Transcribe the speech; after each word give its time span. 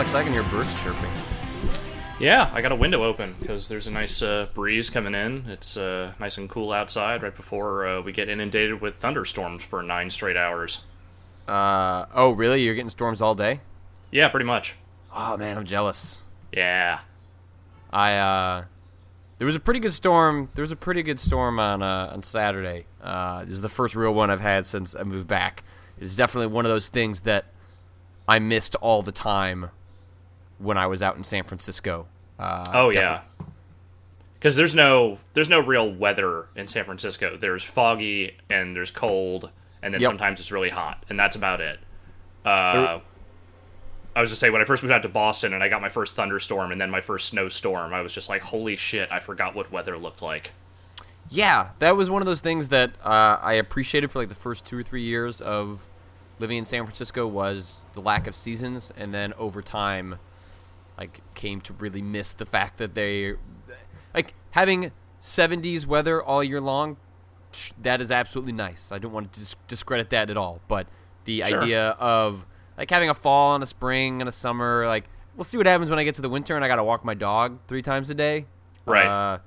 Alex, 0.00 0.14
I 0.14 0.24
can 0.24 0.32
hear 0.32 0.44
birds 0.44 0.74
chirping. 0.82 1.12
Yeah, 2.18 2.50
I 2.54 2.62
got 2.62 2.72
a 2.72 2.74
window 2.74 3.04
open 3.04 3.34
because 3.38 3.68
there's 3.68 3.86
a 3.86 3.90
nice 3.90 4.22
uh, 4.22 4.46
breeze 4.54 4.88
coming 4.88 5.14
in. 5.14 5.44
It's 5.46 5.76
uh, 5.76 6.14
nice 6.18 6.38
and 6.38 6.48
cool 6.48 6.72
outside 6.72 7.22
right 7.22 7.36
before 7.36 7.86
uh, 7.86 8.00
we 8.00 8.10
get 8.10 8.30
inundated 8.30 8.80
with 8.80 8.94
thunderstorms 8.94 9.62
for 9.62 9.82
nine 9.82 10.08
straight 10.08 10.38
hours. 10.38 10.84
Uh, 11.46 12.06
oh, 12.14 12.30
really? 12.32 12.62
You're 12.62 12.74
getting 12.74 12.88
storms 12.88 13.20
all 13.20 13.34
day? 13.34 13.60
Yeah, 14.10 14.30
pretty 14.30 14.46
much. 14.46 14.76
Oh 15.14 15.36
man, 15.36 15.58
I'm 15.58 15.66
jealous. 15.66 16.20
Yeah. 16.50 17.00
I 17.92 18.14
uh, 18.14 18.64
there 19.36 19.44
was 19.44 19.54
a 19.54 19.60
pretty 19.60 19.80
good 19.80 19.92
storm. 19.92 20.48
There 20.54 20.62
was 20.62 20.72
a 20.72 20.76
pretty 20.76 21.02
good 21.02 21.20
storm 21.20 21.60
on 21.60 21.82
uh, 21.82 22.10
on 22.10 22.22
Saturday. 22.22 22.86
Uh, 23.02 23.44
this 23.44 23.52
is 23.52 23.60
the 23.60 23.68
first 23.68 23.94
real 23.94 24.14
one 24.14 24.30
I've 24.30 24.40
had 24.40 24.64
since 24.64 24.96
I 24.98 25.02
moved 25.02 25.28
back. 25.28 25.62
It's 26.00 26.16
definitely 26.16 26.46
one 26.46 26.64
of 26.64 26.70
those 26.70 26.88
things 26.88 27.20
that 27.20 27.52
I 28.26 28.38
missed 28.38 28.74
all 28.76 29.02
the 29.02 29.12
time 29.12 29.68
when 30.60 30.78
I 30.78 30.86
was 30.86 31.02
out 31.02 31.16
in 31.16 31.24
San 31.24 31.44
Francisco. 31.44 32.06
Uh, 32.38 32.70
Oh 32.72 32.90
yeah. 32.90 33.22
Because 34.34 34.56
there's 34.56 34.74
no 34.74 35.18
there's 35.34 35.48
no 35.48 35.58
real 35.60 35.90
weather 35.92 36.46
in 36.56 36.66
San 36.66 36.84
Francisco. 36.84 37.36
There's 37.36 37.62
foggy 37.64 38.36
and 38.48 38.74
there's 38.74 38.90
cold, 38.90 39.50
and 39.82 39.92
then 39.92 40.00
Yep. 40.00 40.08
sometimes 40.08 40.40
it's 40.40 40.50
really 40.52 40.70
hot, 40.70 41.04
and 41.10 41.18
that's 41.18 41.36
about 41.36 41.60
it. 41.60 41.78
Uh, 42.44 43.00
I 44.16 44.20
was 44.20 44.30
just 44.30 44.40
say 44.40 44.48
when 44.50 44.62
I 44.62 44.64
first 44.64 44.82
moved 44.82 44.92
out 44.92 45.02
to 45.02 45.08
Boston 45.08 45.52
and 45.52 45.62
I 45.62 45.68
got 45.68 45.82
my 45.82 45.90
first 45.90 46.16
thunderstorm 46.16 46.72
and 46.72 46.80
then 46.80 46.90
my 46.90 47.00
first 47.02 47.28
snowstorm, 47.28 47.92
I 47.92 48.00
was 48.00 48.12
just 48.14 48.28
like, 48.30 48.42
holy 48.42 48.76
shit! 48.76 49.10
I 49.12 49.20
forgot 49.20 49.54
what 49.54 49.70
weather 49.70 49.96
looked 49.98 50.22
like. 50.22 50.52
Yeah, 51.28 51.68
that 51.78 51.96
was 51.96 52.08
one 52.10 52.22
of 52.22 52.26
those 52.26 52.40
things 52.40 52.68
that 52.68 52.90
uh, 53.04 53.38
I 53.40 53.52
appreciated 53.54 54.10
for 54.10 54.18
like 54.18 54.28
the 54.30 54.34
first 54.34 54.64
two 54.64 54.78
or 54.78 54.82
three 54.82 55.02
years 55.02 55.40
of 55.40 55.86
living 56.40 56.56
in 56.58 56.64
San 56.64 56.84
Francisco 56.84 57.26
was 57.26 57.84
the 57.92 58.00
lack 58.00 58.26
of 58.26 58.34
seasons, 58.34 58.90
and 58.96 59.12
then 59.12 59.32
over 59.34 59.60
time, 59.62 60.18
like 61.00 61.20
came 61.34 61.60
to 61.62 61.72
really 61.72 62.02
miss 62.02 62.32
the 62.32 62.46
fact 62.46 62.76
that 62.78 62.94
they, 62.94 63.34
like 64.14 64.34
having 64.50 64.92
70s 65.20 65.86
weather 65.86 66.22
all 66.22 66.44
year 66.44 66.60
long. 66.60 66.98
That 67.82 68.00
is 68.00 68.10
absolutely 68.12 68.52
nice. 68.52 68.92
I 68.92 68.98
don't 68.98 69.10
want 69.12 69.32
to 69.32 69.40
dis- 69.40 69.56
discredit 69.66 70.10
that 70.10 70.30
at 70.30 70.36
all, 70.36 70.60
but 70.68 70.86
the 71.24 71.42
Sure. 71.42 71.62
idea 71.62 71.88
of 71.98 72.46
like 72.78 72.90
having 72.90 73.08
a 73.10 73.14
fall 73.14 73.54
and 73.54 73.62
a 73.62 73.66
spring 73.66 74.20
and 74.22 74.28
a 74.28 74.32
summer, 74.32 74.86
like 74.86 75.06
we'll 75.36 75.44
see 75.44 75.56
what 75.56 75.66
happens 75.66 75.90
when 75.90 75.98
I 75.98 76.04
get 76.04 76.14
to 76.16 76.22
the 76.22 76.28
winter 76.28 76.54
and 76.54 76.64
I 76.64 76.68
got 76.68 76.76
to 76.76 76.84
walk 76.84 77.04
my 77.04 77.14
dog 77.14 77.58
three 77.66 77.82
times 77.82 78.10
a 78.10 78.14
day. 78.14 78.46
Right. 78.86 79.06
Uh, 79.06 79.38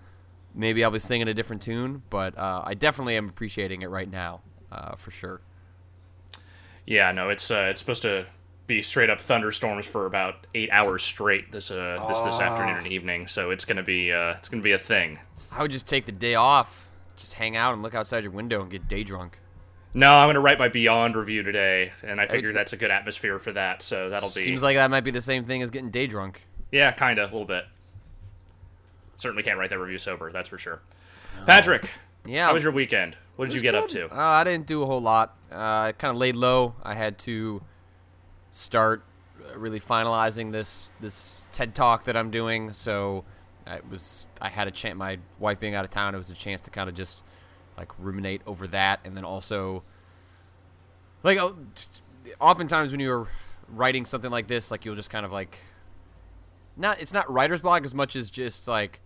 maybe 0.56 0.84
I'll 0.84 0.92
be 0.92 1.00
singing 1.00 1.28
a 1.28 1.34
different 1.34 1.62
tune, 1.62 2.02
but 2.10 2.38
uh, 2.38 2.64
I 2.66 2.73
definitely 2.73 3.16
am 3.16 3.30
appreciating 3.30 3.84
it 3.84 3.90
right 3.90 4.10
now, 4.10 4.42
uh, 4.72 4.95
for 4.95 5.12
sure. 5.12 5.42
Yeah, 6.86 7.12
no, 7.12 7.30
it's 7.30 7.50
uh, 7.50 7.67
it's 7.70 7.80
supposed 7.80 8.02
to 8.02 8.26
be 8.67 8.81
straight 8.81 9.09
up 9.09 9.19
thunderstorms 9.19 9.86
for 9.86 10.06
about 10.06 10.47
eight 10.53 10.69
hours 10.72 11.03
straight 11.03 11.52
this 11.52 11.69
uh, 11.72 12.03
this 12.08 12.22
this 12.22 12.39
afternoon 12.39 12.78
and 12.78 12.88
evening. 12.88 13.28
So 13.28 13.52
it's 13.52 13.66
gonna 13.66 13.83
be 13.83 14.11
uh, 14.11 14.33
it's 14.38 14.50
gonna 14.50 14.64
be 14.64 14.72
a 14.72 14.80
thing. 14.80 15.20
I 15.52 15.61
would 15.61 15.72
just 15.72 15.88
take 15.88 16.05
the 16.05 16.11
day 16.11 16.36
off, 16.36 16.88
just 17.16 17.33
hang 17.33 17.55
out 17.55 17.73
and 17.73 17.83
look 17.83 17.94
outside 17.94 18.23
your 18.23 18.31
window 18.31 18.61
and 18.61 18.72
get 18.72 18.88
day 18.88 19.03
drunk. 19.03 19.39
No, 19.94 20.16
I'm 20.16 20.28
gonna 20.28 20.39
write 20.39 20.58
my 20.58 20.70
Beyond 20.70 21.16
review 21.16 21.44
today, 21.44 21.92
and 22.02 22.20
I 22.20 22.25
figure 22.28 22.52
that's 22.53 22.73
a 22.73 22.78
good 22.78 22.89
atmosphere 22.89 23.38
for 23.38 23.52
that. 23.52 23.81
So 23.83 24.09
that'll 24.09 24.30
be 24.30 24.44
Seems 24.44 24.64
like 24.64 24.75
that 24.77 24.89
might 24.89 25.02
be 25.03 25.11
the 25.11 25.22
same 25.22 25.44
thing 25.45 25.61
as 25.61 25.70
getting 25.70 25.92
day 25.92 26.08
drunk. 26.08 26.42
yeah, 26.72 26.92
kind 26.92 27.20
of 27.20 27.30
a 27.30 27.33
little 27.33 27.48
bit. 27.48 27.66
Certainly 29.17 29.44
can't 29.44 29.58
write 29.59 29.70
that 29.70 29.80
review 29.80 29.98
sober, 30.00 30.31
that's 30.31 30.50
for 30.50 30.58
sure. 30.58 30.81
Patrick, 31.45 31.89
Yeah. 32.26 32.48
how 32.48 32.54
was 32.54 32.64
your 32.64 32.71
weekend? 32.71 33.15
What 33.36 33.45
did 33.49 33.55
you 33.55 33.61
get 33.61 33.76
up 33.76 33.88
to? 33.89 34.05
Uh, 34.11 34.15
I 34.20 34.43
didn't 34.43 34.65
do 34.67 34.82
a 34.83 34.86
whole 34.86 35.02
lot. 35.02 35.38
Uh, 35.52 35.55
I 35.58 35.93
kind 35.98 36.11
of 36.11 36.17
laid 36.17 36.36
low. 36.36 36.76
I 36.83 36.93
had 36.95 37.17
to 37.20 37.61
start 38.53 39.03
uh, 39.53 39.58
really 39.59 39.81
finalizing 39.81 40.53
this 40.53 40.93
this 41.02 41.45
TED 41.52 41.75
talk 41.75 42.05
that 42.05 42.15
I'm 42.15 42.31
doing. 42.31 42.71
So 42.71 43.25
it 43.67 43.83
was 43.89 44.30
I 44.39 44.47
had 44.47 44.69
a 44.69 44.71
chance. 44.71 44.95
My 44.95 45.19
wife 45.39 45.59
being 45.59 45.75
out 45.75 45.83
of 45.83 45.91
town, 45.91 46.15
it 46.15 46.17
was 46.19 46.30
a 46.30 46.36
chance 46.36 46.61
to 46.61 46.71
kind 46.71 46.87
of 46.87 46.95
just 46.95 47.25
like 47.77 47.89
ruminate 47.99 48.41
over 48.45 48.67
that, 48.67 49.02
and 49.03 49.17
then 49.17 49.25
also 49.25 49.83
like 51.23 51.37
t- 51.75 52.31
oftentimes 52.39 52.91
when 52.91 52.99
you're 53.02 53.27
writing 53.67 54.05
something 54.05 54.31
like 54.31 54.47
this, 54.47 54.71
like 54.71 54.85
you'll 54.85 54.95
just 54.95 55.09
kind 55.09 55.25
of 55.25 55.31
like 55.31 55.59
not 56.77 57.02
it's 57.02 57.14
not 57.14 57.30
writer's 57.31 57.61
block 57.61 57.83
as 57.83 57.93
much 57.93 58.15
as 58.15 58.30
just 58.30 58.67
like 58.67 58.99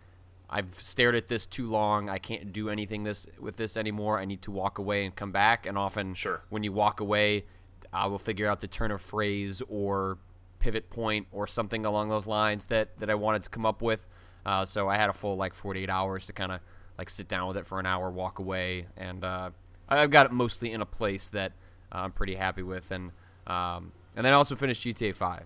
I've 0.49 0.75
stared 0.75 1.15
at 1.15 1.27
this 1.27 1.45
too 1.45 1.69
long. 1.69 2.09
I 2.09 2.17
can't 2.19 2.53
do 2.53 2.69
anything 2.69 3.03
this 3.03 3.27
with 3.39 3.57
this 3.57 3.75
anymore. 3.77 4.17
I 4.19 4.25
need 4.25 4.41
to 4.43 4.51
walk 4.51 4.77
away 4.77 5.05
and 5.05 5.13
come 5.15 5.31
back. 5.31 5.65
And 5.65 5.77
often, 5.77 6.13
Sure. 6.13 6.41
when 6.49 6.63
you 6.63 6.71
walk 6.71 6.99
away, 7.01 7.45
I 7.93 8.07
will 8.07 8.19
figure 8.19 8.47
out 8.47 8.61
the 8.61 8.67
turn 8.67 8.91
of 8.91 9.01
phrase 9.01 9.61
or 9.67 10.17
pivot 10.59 10.89
point 10.89 11.27
or 11.31 11.47
something 11.47 11.85
along 11.85 12.09
those 12.09 12.27
lines 12.27 12.65
that 12.65 12.97
that 12.97 13.09
I 13.09 13.15
wanted 13.15 13.43
to 13.43 13.49
come 13.49 13.65
up 13.65 13.81
with. 13.81 14.05
Uh, 14.45 14.65
so 14.65 14.87
I 14.87 14.97
had 14.97 15.09
a 15.09 15.13
full 15.13 15.35
like 15.35 15.53
48 15.53 15.89
hours 15.89 16.25
to 16.27 16.33
kind 16.33 16.51
of 16.51 16.61
like 16.97 17.09
sit 17.09 17.27
down 17.27 17.47
with 17.47 17.57
it 17.57 17.67
for 17.67 17.79
an 17.79 17.85
hour, 17.85 18.09
walk 18.09 18.39
away, 18.39 18.87
and 18.95 19.23
uh, 19.23 19.51
I've 19.89 20.09
got 20.09 20.25
it 20.25 20.31
mostly 20.31 20.71
in 20.71 20.81
a 20.81 20.85
place 20.85 21.29
that 21.29 21.53
uh, 21.91 21.99
I'm 21.99 22.11
pretty 22.11 22.35
happy 22.35 22.63
with. 22.63 22.91
And 22.91 23.11
um, 23.45 23.91
and 24.15 24.25
then 24.25 24.33
I 24.33 24.35
also 24.35 24.55
finished 24.55 24.83
GTA 24.83 25.15
5. 25.15 25.45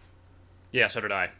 Yeah, 0.71 0.87
so 0.87 1.01
did 1.01 1.11
I. 1.11 1.31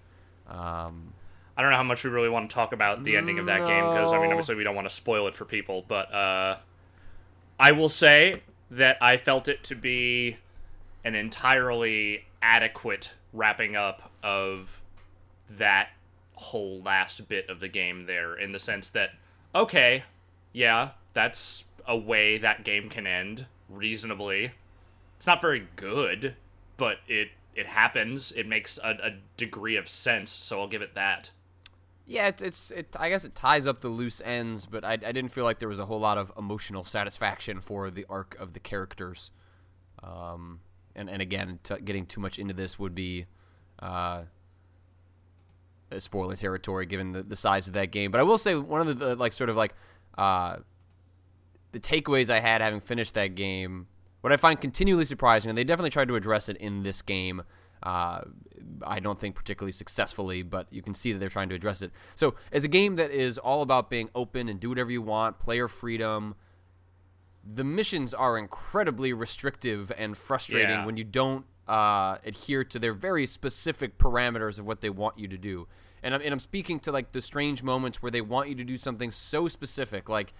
Um, 0.47 1.13
I 1.56 1.61
don't 1.61 1.72
know 1.72 1.78
how 1.78 1.84
much 1.84 2.03
we 2.03 2.09
really 2.09 2.29
want 2.29 2.50
to 2.50 2.53
talk 2.53 2.73
about 2.73 3.03
the 3.03 3.16
ending 3.16 3.40
of 3.40 3.45
that 3.45 3.66
game 3.67 3.85
because 3.90 4.13
I 4.13 4.19
mean, 4.19 4.31
obviously, 4.31 4.56
we 4.56 4.63
don't 4.63 4.75
want 4.75 4.88
to 4.88 4.94
spoil 4.94 5.28
it 5.28 5.35
for 5.35 5.45
people. 5.45 5.85
But 5.88 6.13
uh, 6.13 6.57
I 7.59 7.72
will 7.72 7.90
say 7.90 8.41
that 8.72 8.97
I 9.01 9.17
felt 9.17 9.47
it 9.47 9.63
to 9.66 9.75
be 9.75 10.38
an 11.03 11.16
entirely 11.16 12.25
adequate 12.41 13.13
wrapping 13.34 13.75
up 13.75 14.12
of 14.23 14.81
that 15.50 15.89
whole 16.34 16.81
last 16.81 17.28
bit 17.28 17.50
of 17.50 17.59
the 17.59 17.67
game 17.67 18.06
there, 18.06 18.35
in 18.35 18.51
the 18.51 18.59
sense 18.59 18.89
that, 18.89 19.11
okay, 19.53 20.03
yeah, 20.53 20.91
that's 21.13 21.66
a 21.88 21.97
way 21.97 22.38
that 22.38 22.63
game 22.63 22.90
can 22.90 23.06
end 23.06 23.45
reasonably. 23.69 24.51
It's 25.17 25.28
not 25.28 25.41
very 25.41 25.67
good, 25.75 26.35
but 26.78 26.97
it 27.07 27.29
it 27.53 27.67
happens. 27.67 28.31
It 28.31 28.47
makes 28.47 28.79
a, 28.84 28.97
a 29.03 29.11
degree 29.38 29.75
of 29.75 29.90
sense, 29.90 30.31
so 30.31 30.61
I'll 30.61 30.67
give 30.67 30.81
it 30.81 30.95
that. 30.95 31.31
Yeah, 32.07 32.28
it's, 32.28 32.41
it's 32.41 32.72
it. 32.72 32.95
I 33.00 33.09
guess 33.09 33.23
it 33.23 33.35
ties 33.35 33.67
up 33.67 33.81
the 33.81 33.90
loose 33.90 34.22
ends, 34.23 34.66
but 34.66 34.84
I, 34.84 34.94
I 34.94 35.11
didn't 35.11 35.29
feel 35.29 35.44
like 35.44 35.59
there 35.59 35.69
was 35.69 35.79
a 35.79 35.85
whole 35.85 36.00
lot 36.00 36.17
of 36.17 36.31
emotional 36.38 36.84
satisfaction 36.84 37.61
for 37.61 37.91
the 37.91 38.06
arc 38.09 38.35
of 38.40 38.53
the 38.53 38.59
characters. 38.59 39.31
Um, 40.01 40.61
and 40.96 41.09
and 41.09 41.22
again, 41.22 41.59
t- 41.63 41.81
getting 41.84 42.06
too 42.06 42.22
much 42.22 42.40
into 42.40 42.53
this 42.53 42.78
would 42.79 42.96
be, 42.96 43.25
uh, 43.79 44.24
spoiler 45.97 46.35
territory 46.35 46.85
given 46.85 47.12
the, 47.12 47.24
the 47.24 47.35
size 47.35 47.68
of 47.68 47.74
that 47.74 47.91
game. 47.91 48.12
But 48.12 48.22
I 48.22 48.24
will 48.24 48.38
say 48.38 48.56
one 48.56 48.81
of 48.81 48.88
the, 48.88 48.94
the 48.94 49.16
like 49.16 49.34
sort 49.34 49.50
of 49.50 49.56
like, 49.56 49.74
uh, 50.18 50.57
the 51.72 51.79
takeaways 51.79 52.29
I 52.29 52.40
had 52.40 52.62
having 52.62 52.79
finished 52.79 53.13
that 53.13 53.35
game, 53.35 53.88
what 54.22 54.31
I 54.31 54.38
find 54.38 54.59
continually 54.59 55.06
surprising, 55.06 55.50
and 55.50 55.57
they 55.57 55.63
definitely 55.63 55.90
tried 55.90 56.07
to 56.09 56.16
address 56.16 56.50
it 56.50 56.57
in 56.57 56.84
this 56.84 57.02
game. 57.02 57.44
Uh, 57.84 58.22
I 58.85 59.00
don't 59.00 59.19
think 59.19 59.35
particularly 59.35 59.72
successfully, 59.72 60.44
but 60.44 60.68
you 60.72 60.81
can 60.84 60.94
see 60.94 61.12
that 61.13 61.19
they're 61.19 61.29
trying 61.29 61.50
to 61.50 61.56
address 61.56 61.81
it. 61.81 61.91
So, 62.13 62.35
as 62.52 62.63
a 62.63 62.68
game 62.68 62.96
that 62.97 63.09
is 63.09 63.38
all 63.38 63.63
about 63.63 63.90
being 63.90 64.09
open 64.13 64.50
and 64.50 64.59
do 64.59 64.69
whatever 64.69 64.91
you 64.91 65.02
want, 65.02 65.40
player 65.40 65.68
freedom, 65.68 66.35
the 67.44 67.63
missions 67.63 68.13
are 68.13 68.38
incredibly 68.38 69.13
restrictive 69.13 69.91
and 69.97 70.18
frustrating 70.18 70.69
Yeah. 70.69 70.85
when 70.85 70.97
you 70.97 71.03
don't 71.03 71.46
uh, 71.68 72.18
adhere 72.25 72.63
to 72.66 72.78
their 72.79 72.94
very 72.94 73.25
specific 73.25 73.97
parameters 73.97 74.59
of 74.59 74.66
what 74.66 74.82
they 74.82 74.90
want 74.90 75.17
you 75.17 75.28
to 75.28 75.38
do. 75.38 75.67
And 76.03 76.14
I'm, 76.16 76.22
and 76.22 76.34
I'm 76.34 76.40
speaking 76.40 76.79
to 76.82 76.91
like 76.91 77.11
the 77.11 77.22
strange 77.22 77.64
moments 77.64 78.02
where 78.02 78.11
they 78.11 78.22
want 78.22 78.49
you 78.49 78.55
to 78.55 78.64
do 78.64 78.78
something 78.78 79.11
so 79.11 79.47
specific, 79.47 80.09
like 80.09 80.34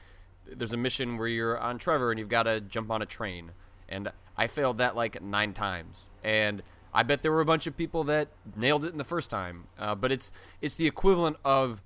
there's 0.46 0.74
a 0.74 0.78
mission 0.78 1.18
where 1.18 1.28
you're 1.28 1.58
on 1.60 1.78
Trevor 1.78 2.12
and 2.12 2.20
you've 2.20 2.30
got 2.30 2.44
to 2.44 2.60
jump 2.62 2.90
on 2.92 3.02
a 3.02 3.06
train, 3.06 3.52
and 3.88 4.12
I 4.36 4.48
failed 4.48 4.78
that 4.80 4.96
like 4.96 5.22
nine 5.22 5.54
times, 5.54 6.10
and 6.24 6.64
I 6.94 7.04
bet 7.04 7.22
there 7.22 7.32
were 7.32 7.42
a 7.42 7.46
bunch 7.46 7.68
of 7.68 7.78
people 7.78 8.04
that 8.06 8.30
nailed 8.56 8.84
it 8.84 8.92
in 8.92 8.98
the 8.98 9.04
first 9.04 9.30
time. 9.30 9.68
Uh, 9.78 9.94
but 9.96 10.12
it's 10.12 10.32
it's 10.62 10.76
the 10.76 10.88
equivalent 10.88 11.38
of 11.46 11.82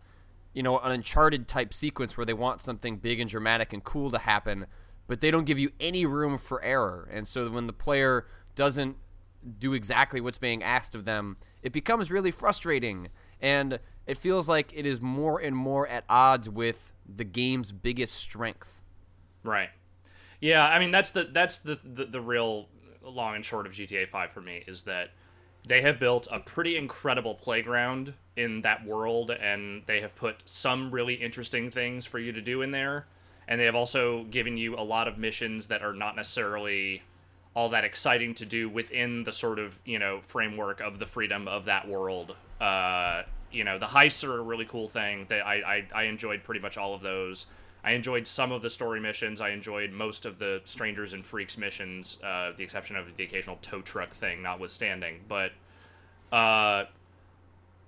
you 0.54 0.64
know 0.64 0.80
an 0.80 0.92
Uncharted 0.94 1.48
type 1.48 1.74
sequence 1.74 2.16
where 2.18 2.26
they 2.26 2.34
want 2.34 2.62
something 2.62 2.96
big 2.98 3.20
and 3.20 3.30
dramatic 3.30 3.74
and 3.74 3.84
cool 3.84 4.10
to 4.10 4.20
happen, 4.20 4.66
but 5.08 5.22
they 5.22 5.32
don't 5.32 5.46
give 5.46 5.60
you 5.60 5.72
any 5.80 6.06
room 6.06 6.38
for 6.38 6.62
error, 6.64 7.08
and 7.12 7.28
so 7.28 7.50
when 7.50 7.68
the 7.68 7.74
player 7.74 8.26
doesn't 8.56 8.98
do 9.60 9.74
exactly 9.74 10.22
what's 10.22 10.38
being 10.38 10.64
asked 10.64 10.96
of 10.96 11.06
them, 11.06 11.38
it 11.62 11.72
becomes 11.72 12.10
really 12.10 12.32
frustrating. 12.32 13.10
And 13.42 13.80
it 14.08 14.18
feels 14.18 14.50
like 14.50 14.72
it 14.74 14.86
is 14.86 15.02
more 15.02 15.40
and 15.40 15.56
more 15.56 15.88
at 15.88 16.04
odds 16.10 16.50
with 16.50 16.92
the 17.08 17.24
game's 17.24 17.72
biggest 17.72 18.16
strength. 18.16 18.82
Right. 19.44 19.70
Yeah, 20.42 20.66
I 20.66 20.80
mean 20.80 20.92
that's 20.92 21.12
the 21.12 21.26
that's 21.26 21.60
the, 21.60 21.80
the 21.84 22.06
the 22.06 22.22
real 22.22 22.68
long 23.04 23.36
and 23.36 23.46
short 23.46 23.66
of 23.66 23.74
GTA 23.74 24.08
5 24.08 24.32
for 24.32 24.42
me 24.42 24.64
is 24.68 24.84
that 24.84 25.12
they 25.68 25.82
have 25.82 26.00
built 26.00 26.28
a 26.32 26.40
pretty 26.40 26.78
incredible 26.78 27.36
playground 27.36 28.14
in 28.36 28.62
that 28.62 28.86
world 28.86 29.32
and 29.32 29.84
they 29.86 30.02
have 30.02 30.16
put 30.16 30.48
some 30.48 30.92
really 30.92 31.16
interesting 31.16 31.72
things 31.72 32.06
for 32.06 32.20
you 32.20 32.32
to 32.32 32.42
do 32.42 32.62
in 32.62 32.72
there 32.72 33.08
and 33.48 33.60
they 33.60 33.66
have 33.66 33.76
also 33.76 34.24
given 34.26 34.58
you 34.58 34.76
a 34.76 34.82
lot 34.82 35.08
of 35.08 35.18
missions 35.18 35.68
that 35.68 35.82
are 35.82 35.94
not 35.94 36.16
necessarily 36.16 37.04
all 37.56 37.70
that 37.70 37.84
exciting 37.84 38.36
to 38.36 38.46
do 38.46 38.68
within 38.68 39.24
the 39.24 39.32
sort 39.32 39.60
of 39.60 39.80
you 39.86 39.98
know 39.98 40.20
framework 40.22 40.82
of 40.82 41.00
the 41.00 41.06
freedom 41.06 41.48
of 41.48 41.66
that 41.66 41.88
world. 41.88 42.36
Uh, 42.60 43.24
you 43.52 43.64
know, 43.64 43.80
the 43.80 43.86
heists 43.86 44.28
are 44.28 44.38
a 44.38 44.42
really 44.42 44.66
cool 44.66 44.88
thing. 44.88 45.26
That 45.30 45.46
I, 45.46 45.56
I 45.56 45.88
I 45.94 46.04
enjoyed 46.04 46.44
pretty 46.44 46.60
much 46.60 46.78
all 46.78 46.94
of 46.94 47.02
those. 47.02 47.48
I 47.84 47.92
enjoyed 47.92 48.26
some 48.26 48.52
of 48.52 48.64
the 48.64 48.70
story 48.70 49.00
missions. 49.00 49.42
I 49.42 49.50
enjoyed 49.50 49.92
most 49.92 50.26
of 50.26 50.40
the 50.40 50.60
strangers 50.66 51.14
and 51.14 51.24
freaks 51.24 51.56
missions, 51.56 52.18
uh, 52.24 52.52
the 52.58 52.64
exception 52.64 52.96
of 52.96 53.16
the 53.16 53.24
occasional 53.24 53.60
tow 53.62 53.82
truck 53.82 54.12
thing, 54.12 54.42
notwithstanding. 54.42 55.22
But 55.28 55.52
uh, 56.32 56.86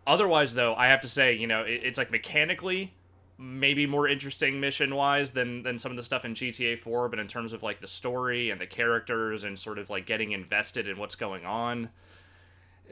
otherwise, 0.06 0.54
though, 0.54 0.76
I 0.76 0.88
have 0.90 1.02
to 1.02 1.08
say, 1.08 1.34
you 1.34 1.48
know, 1.48 1.62
it, 1.64 1.82
it's 1.84 1.98
like 1.98 2.12
mechanically 2.12 2.94
maybe 3.38 3.86
more 3.86 4.08
interesting 4.08 4.60
mission 4.60 4.96
wise 4.96 5.32
than 5.32 5.64
than 5.64 5.78
some 5.78 5.92
of 5.92 5.98
the 5.98 6.04
stuff 6.04 6.26
in 6.26 6.34
GTA 6.34 6.80
4, 6.80 7.10
but 7.10 7.20
in 7.20 7.28
terms 7.28 7.54
of 7.54 7.64
like 7.64 7.82
the 7.82 7.88
story 7.88 8.50
and 8.50 8.60
the 8.60 8.68
characters 8.68 9.44
and 9.44 9.58
sort 9.58 9.78
of 9.78 9.90
like 9.90 10.06
getting 10.06 10.32
invested 10.32 10.88
in 10.88 10.98
what's 10.98 11.16
going 11.16 11.46
on, 11.46 11.90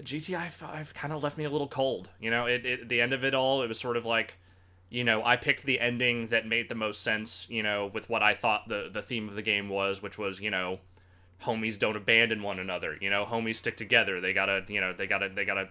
GTA 0.01 0.49
5 0.49 0.93
kind 0.93 1.13
of 1.13 1.23
left 1.23 1.37
me 1.37 1.45
a 1.45 1.49
little 1.49 1.67
cold. 1.67 2.09
You 2.19 2.31
know, 2.31 2.45
it, 2.45 2.65
it 2.65 2.89
the 2.89 3.01
end 3.01 3.13
of 3.13 3.23
it 3.23 3.33
all, 3.33 3.61
it 3.61 3.67
was 3.67 3.79
sort 3.79 3.97
of 3.97 4.05
like 4.05 4.37
you 4.89 5.03
know, 5.03 5.23
I 5.25 5.35
picked 5.35 5.63
the 5.63 5.79
ending 5.79 6.27
that 6.27 6.47
made 6.47 6.69
the 6.69 6.75
most 6.75 7.01
sense, 7.01 7.47
you 7.49 7.63
know, 7.63 7.89
with 7.93 8.09
what 8.09 8.21
I 8.21 8.33
thought 8.33 8.67
the 8.67 8.89
the 8.91 9.01
theme 9.01 9.27
of 9.27 9.35
the 9.35 9.41
game 9.41 9.69
was, 9.69 10.01
which 10.01 10.17
was, 10.17 10.39
you 10.39 10.51
know, 10.51 10.79
homies 11.43 11.79
don't 11.79 11.95
abandon 11.95 12.43
one 12.43 12.59
another, 12.59 12.97
you 13.01 13.09
know, 13.09 13.25
homies 13.25 13.55
stick 13.55 13.77
together. 13.77 14.21
They 14.21 14.33
got 14.33 14.45
to, 14.45 14.63
you 14.67 14.81
know, 14.81 14.93
they 14.93 15.07
got 15.07 15.19
to 15.19 15.29
they 15.29 15.45
got 15.45 15.55
to 15.55 15.69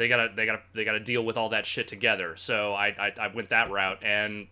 they 0.00 0.08
gotta 0.08 0.30
they 0.34 0.46
gotta 0.46 0.62
they 0.72 0.84
gotta 0.84 0.98
deal 0.98 1.22
with 1.22 1.36
all 1.36 1.50
that 1.50 1.66
shit 1.66 1.86
together. 1.86 2.34
So 2.36 2.72
I 2.72 2.86
I, 2.98 3.12
I 3.20 3.26
went 3.28 3.50
that 3.50 3.70
route, 3.70 3.98
and 4.02 4.46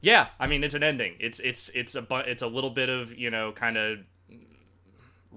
yeah, 0.00 0.28
I 0.40 0.46
mean 0.46 0.64
it's 0.64 0.74
an 0.74 0.82
ending. 0.82 1.16
It's 1.20 1.40
it's 1.40 1.68
it's 1.74 1.94
a 1.94 2.00
bu- 2.00 2.24
it's 2.26 2.42
a 2.42 2.46
little 2.46 2.70
bit 2.70 2.88
of 2.88 3.14
you 3.14 3.30
know 3.30 3.52
kind 3.52 3.76
of 3.76 3.98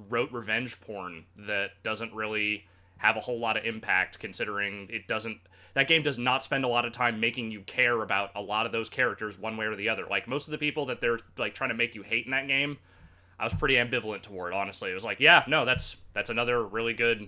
rote 0.10 0.32
revenge 0.32 0.80
porn 0.80 1.26
that 1.36 1.72
doesn't 1.84 2.14
really 2.14 2.66
have 2.98 3.18
a 3.18 3.20
whole 3.20 3.40
lot 3.40 3.58
of 3.58 3.66
impact 3.66 4.20
considering 4.20 4.88
it 4.90 5.06
doesn't 5.06 5.40
that 5.74 5.88
game 5.88 6.02
does 6.02 6.18
not 6.18 6.44
spend 6.44 6.64
a 6.64 6.68
lot 6.68 6.86
of 6.86 6.94
time 6.94 7.20
making 7.20 7.52
you 7.52 7.62
care 7.62 8.02
about 8.02 8.32
a 8.36 8.42
lot 8.42 8.66
of 8.66 8.72
those 8.72 8.90
characters 8.90 9.38
one 9.38 9.58
way 9.58 9.66
or 9.66 9.76
the 9.76 9.90
other 9.90 10.06
like 10.10 10.28
most 10.28 10.48
of 10.48 10.52
the 10.52 10.58
people 10.58 10.86
that 10.86 11.02
they're 11.02 11.20
like 11.38 11.54
trying 11.54 11.70
to 11.70 11.76
make 11.76 11.94
you 11.94 12.04
hate 12.04 12.26
in 12.26 12.32
that 12.32 12.48
game 12.48 12.78
i 13.40 13.44
was 13.44 13.54
pretty 13.54 13.76
ambivalent 13.76 14.22
toward 14.22 14.54
honestly 14.54 14.90
it 14.90 14.96
was 14.96 15.06
like 15.06 15.20
yeah 15.20 15.44
no 15.48 15.66
that's 15.66 15.98
that's 16.14 16.30
another 16.30 16.64
really 16.64 16.94
good 16.94 17.28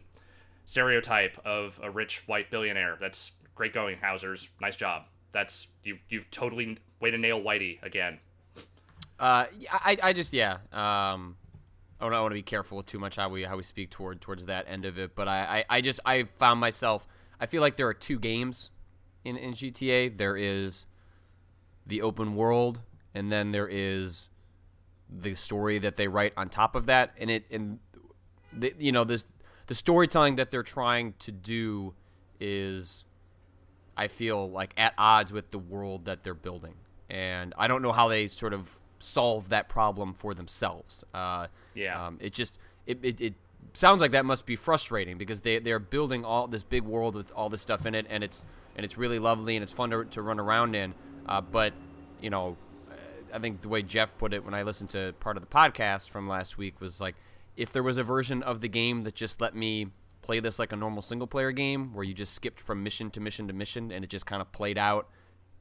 stereotype 0.70 1.36
of 1.44 1.80
a 1.82 1.90
rich 1.90 2.22
white 2.28 2.52
billionaire. 2.52 2.96
That's 3.02 3.32
great 3.56 3.74
going, 3.74 3.98
Housers. 3.98 4.50
Nice 4.62 4.76
job. 4.76 5.06
That's 5.32 5.68
you. 5.84 5.98
You've 6.10 6.30
totally 6.30 6.78
way 7.00 7.10
to 7.10 7.18
nail 7.18 7.42
Whitey 7.42 7.82
again. 7.82 8.20
Uh, 9.20 9.46
I, 9.72 9.98
I 10.02 10.14
just 10.14 10.32
yeah. 10.32 10.58
Um, 10.72 11.38
I 12.00 12.06
don't 12.06 12.14
I 12.14 12.22
want 12.22 12.32
to 12.32 12.36
be 12.36 12.44
careful 12.44 12.84
too 12.84 13.00
much 13.00 13.16
how 13.16 13.30
we 13.30 13.44
how 13.44 13.58
we 13.58 13.64
speak 13.64 13.90
toward 13.90 14.22
towards 14.22 14.46
that 14.46 14.66
end 14.68 14.86
of 14.86 15.00
it, 15.00 15.16
but 15.16 15.28
I, 15.28 15.66
I, 15.70 15.78
I 15.78 15.82
just 15.82 16.00
I 16.06 16.24
found 16.24 16.60
myself. 16.60 17.08
I 17.40 17.48
feel 17.48 17.62
like 17.62 17.76
there 17.76 17.88
are 17.88 17.94
two 17.94 18.20
games 18.20 18.70
in 19.26 19.38
in 19.38 19.54
GTA. 19.54 20.18
There 20.18 20.38
is 20.38 20.86
the 21.88 22.04
open 22.04 22.36
world, 22.36 22.82
and 23.16 23.32
then 23.32 23.54
there 23.54 23.68
is 23.68 24.30
the 25.10 25.34
story 25.34 25.80
that 25.80 25.98
they 25.98 26.08
write 26.08 26.34
on 26.38 26.48
top 26.48 26.76
of 26.76 26.86
that, 26.86 27.12
and 27.18 27.32
it 27.32 27.48
and 27.50 27.80
the, 28.54 28.74
you 28.78 28.92
know 28.92 29.04
this 29.04 29.26
the 29.70 29.76
storytelling 29.76 30.36
that 30.36 30.50
they're 30.50 30.64
trying 30.64 31.14
to 31.20 31.32
do 31.32 31.94
is 32.40 33.06
I 33.96 34.08
feel 34.08 34.50
like 34.50 34.74
at 34.76 34.96
odds 34.98 35.32
with 35.32 35.52
the 35.52 35.60
world 35.60 36.06
that 36.06 36.24
they're 36.24 36.34
building. 36.34 36.74
And 37.08 37.54
I 37.56 37.68
don't 37.68 37.84
know 37.84 37.92
how 37.92 38.08
they 38.08 38.28
sort 38.28 38.52
of 38.52 38.80
solve 38.98 39.50
that 39.50 39.70
problem 39.70 40.16
for 40.16 40.34
themselves. 40.34 41.04
Uh, 41.14 41.48
yeah. 41.76 42.04
Um, 42.04 42.18
it 42.20 42.34
just 42.34 42.58
it, 42.88 42.98
it, 43.04 43.22
it 43.22 43.34
sounds 43.74 44.02
like 44.02 44.10
that 44.10 44.26
must 44.26 44.48
be 44.48 44.56
frustrating 44.56 45.20
because 45.20 45.42
they 45.42 45.60
they're 45.60 45.78
building 45.78 46.26
all 46.26 46.48
this 46.48 46.64
big 46.64 46.82
world 46.84 47.14
with 47.14 47.32
all 47.36 47.50
this 47.50 47.62
stuff 47.62 47.86
in 47.86 47.94
it, 47.94 48.08
and 48.10 48.24
it's 48.24 48.46
and 48.76 48.84
it's 48.84 48.98
really 48.98 49.20
lovely 49.20 49.56
and 49.56 49.62
it's 49.62 49.72
fun 49.72 49.92
to, 49.92 50.04
to 50.06 50.24
run 50.24 50.40
around 50.40 50.76
in. 50.76 50.96
Uh, 51.28 51.42
but 51.42 51.74
you 52.20 52.32
know, 52.32 52.58
I 53.32 53.38
think 53.38 53.62
the 53.62 53.70
way 53.70 53.84
Jeff 53.84 54.18
put 54.18 54.34
it 54.34 54.44
when 54.44 54.56
I 54.56 54.64
listened 54.64 54.90
to 54.92 55.14
part 55.20 55.38
of 55.38 55.42
the 55.42 55.48
podcast 55.48 56.10
from 56.10 56.28
last 56.28 56.58
week 56.58 56.82
was 56.82 57.00
like 57.00 57.14
if 57.60 57.72
there 57.72 57.84
was 57.84 57.98
a 57.98 58.04
version 58.04 58.42
of 58.42 58.62
the 58.62 58.70
game 58.70 59.02
that 59.02 59.16
just 59.16 59.42
let 59.42 59.56
me 59.56 59.88
play 60.22 60.40
this 60.40 60.60
like 60.60 60.72
a 60.72 60.76
normal 60.76 61.02
single 61.02 61.28
player 61.28 61.52
game 61.52 61.94
where 61.94 62.04
you 62.04 62.14
just 62.14 62.34
skipped 62.34 62.60
from 62.60 62.84
mission 62.84 63.10
to 63.12 63.20
mission 63.20 63.48
to 63.48 63.54
mission 63.54 63.92
and 63.92 64.04
it 64.04 64.10
just 64.10 64.26
kind 64.26 64.42
of 64.42 64.52
played 64.52 64.78
out 64.78 65.10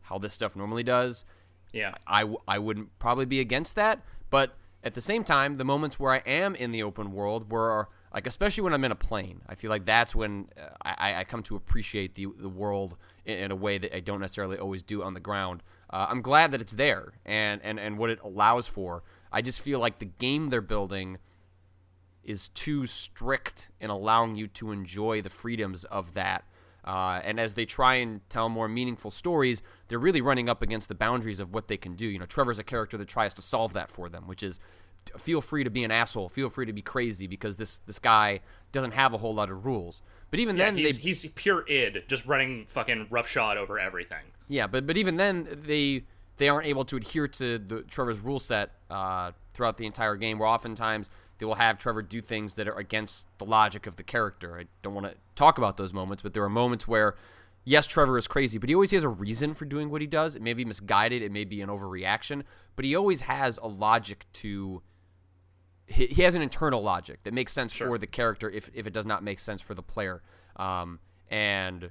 how 0.02 0.18
this 0.18 0.32
stuff 0.32 0.54
normally 0.56 0.82
does 0.82 1.24
yeah. 1.72 1.94
I, 2.06 2.24
I 2.46 2.58
wouldn't 2.58 2.98
probably 2.98 3.26
be 3.26 3.40
against 3.40 3.74
that. 3.76 4.00
But 4.30 4.56
at 4.82 4.94
the 4.94 5.00
same 5.00 5.24
time 5.24 5.56
the 5.56 5.64
moments 5.64 5.98
where 5.98 6.12
i 6.12 6.18
am 6.18 6.54
in 6.54 6.70
the 6.70 6.82
open 6.84 7.12
world 7.12 7.50
where 7.50 7.88
like 8.14 8.26
especially 8.28 8.62
when 8.62 8.72
i'm 8.72 8.84
in 8.84 8.92
a 8.92 8.96
plane 8.96 9.40
i 9.48 9.54
feel 9.56 9.70
like 9.70 9.84
that's 9.84 10.14
when 10.14 10.48
uh, 10.56 10.68
i, 10.82 11.16
I 11.16 11.24
come 11.24 11.42
to 11.44 11.56
appreciate 11.56 12.14
the, 12.14 12.28
the 12.38 12.48
world 12.48 12.96
in, 13.24 13.38
in, 13.38 13.50
a 13.50 13.56
way 13.56 13.76
that 13.78 13.94
i 13.94 13.98
don't 13.98 14.20
necessarily 14.20 14.56
always 14.56 14.84
do 14.84 15.02
on 15.02 15.14
the 15.14 15.20
ground. 15.20 15.64
Uh, 15.90 16.06
i'm 16.08 16.22
glad 16.22 16.52
that 16.52 16.60
it's 16.60 16.74
there 16.74 17.14
and, 17.26 17.60
and, 17.64 17.80
and 17.80 17.98
what 17.98 18.10
it 18.10 18.20
allows 18.22 18.68
for. 18.68 19.02
I 19.32 19.42
just 19.42 19.60
feel 19.60 19.80
like 19.80 19.98
the 19.98 20.06
game 20.06 20.50
they're 20.50 20.60
building 20.60 21.18
is 22.28 22.48
too 22.50 22.84
strict 22.84 23.70
in 23.80 23.88
allowing 23.88 24.36
you 24.36 24.46
to 24.46 24.70
enjoy 24.70 25.22
the 25.22 25.30
freedoms 25.30 25.84
of 25.84 26.12
that. 26.12 26.44
Uh, 26.84 27.20
and 27.24 27.40
as 27.40 27.54
they 27.54 27.64
try 27.64 27.94
and 27.94 28.20
tell 28.28 28.50
more 28.50 28.68
meaningful 28.68 29.10
stories, 29.10 29.62
they're 29.88 29.98
really 29.98 30.20
running 30.20 30.46
up 30.46 30.60
against 30.60 30.88
the 30.88 30.94
boundaries 30.94 31.40
of 31.40 31.54
what 31.54 31.68
they 31.68 31.78
can 31.78 31.94
do. 31.94 32.06
You 32.06 32.18
know, 32.18 32.26
Trevor's 32.26 32.58
a 32.58 32.64
character 32.64 32.98
that 32.98 33.08
tries 33.08 33.32
to 33.34 33.42
solve 33.42 33.72
that 33.72 33.90
for 33.90 34.10
them, 34.10 34.26
which 34.26 34.42
is 34.42 34.60
feel 35.16 35.40
free 35.40 35.64
to 35.64 35.70
be 35.70 35.82
an 35.84 35.90
asshole, 35.90 36.28
feel 36.28 36.50
free 36.50 36.66
to 36.66 36.72
be 36.72 36.82
crazy 36.82 37.26
because 37.26 37.56
this 37.56 37.78
this 37.86 37.98
guy 37.98 38.40
doesn't 38.72 38.92
have 38.92 39.14
a 39.14 39.18
whole 39.18 39.34
lot 39.34 39.50
of 39.50 39.64
rules. 39.64 40.02
But 40.30 40.38
even 40.38 40.58
yeah, 40.58 40.66
then, 40.66 40.76
he's, 40.76 40.96
they, 40.96 41.02
he's 41.02 41.26
pure 41.34 41.66
id, 41.66 42.04
just 42.08 42.26
running 42.26 42.66
fucking 42.66 43.06
roughshod 43.08 43.56
over 43.56 43.78
everything. 43.78 44.24
Yeah, 44.48 44.66
but 44.66 44.86
but 44.86 44.98
even 44.98 45.16
then, 45.16 45.48
they 45.50 46.04
they 46.36 46.50
aren't 46.50 46.66
able 46.66 46.84
to 46.84 46.96
adhere 46.98 47.26
to 47.26 47.58
the 47.58 47.82
Trevor's 47.84 48.20
rule 48.20 48.38
set 48.38 48.72
uh, 48.90 49.32
throughout 49.54 49.78
the 49.78 49.86
entire 49.86 50.16
game. 50.16 50.38
Where 50.38 50.48
oftentimes 50.48 51.08
they 51.38 51.46
will 51.46 51.54
have 51.54 51.78
Trevor 51.78 52.02
do 52.02 52.20
things 52.20 52.54
that 52.54 52.68
are 52.68 52.76
against 52.76 53.26
the 53.38 53.44
logic 53.44 53.86
of 53.86 53.96
the 53.96 54.02
character. 54.02 54.58
I 54.58 54.64
don't 54.82 54.94
want 54.94 55.06
to 55.06 55.14
talk 55.34 55.56
about 55.56 55.76
those 55.76 55.92
moments, 55.92 56.22
but 56.22 56.34
there 56.34 56.42
are 56.42 56.48
moments 56.48 56.88
where, 56.88 57.14
yes, 57.64 57.86
Trevor 57.86 58.18
is 58.18 58.26
crazy, 58.26 58.58
but 58.58 58.68
he 58.68 58.74
always 58.74 58.90
has 58.90 59.04
a 59.04 59.08
reason 59.08 59.54
for 59.54 59.64
doing 59.64 59.88
what 59.90 60.00
he 60.00 60.06
does. 60.06 60.34
It 60.34 60.42
may 60.42 60.52
be 60.52 60.64
misguided, 60.64 61.22
it 61.22 61.32
may 61.32 61.44
be 61.44 61.62
an 61.62 61.68
overreaction, 61.68 62.42
but 62.76 62.84
he 62.84 62.94
always 62.94 63.22
has 63.22 63.58
a 63.58 63.68
logic 63.68 64.26
to. 64.34 64.82
He, 65.86 66.22
has 66.22 66.34
an 66.34 66.42
internal 66.42 66.82
logic 66.82 67.22
that 67.22 67.32
makes 67.32 67.50
sense 67.50 67.72
sure. 67.72 67.86
for 67.86 67.96
the 67.96 68.06
character 68.06 68.50
if, 68.50 68.68
if 68.74 68.86
it 68.86 68.92
does 68.92 69.06
not 69.06 69.22
make 69.22 69.40
sense 69.40 69.62
for 69.62 69.72
the 69.72 69.82
player. 69.82 70.22
Um, 70.56 70.98
and 71.30 71.90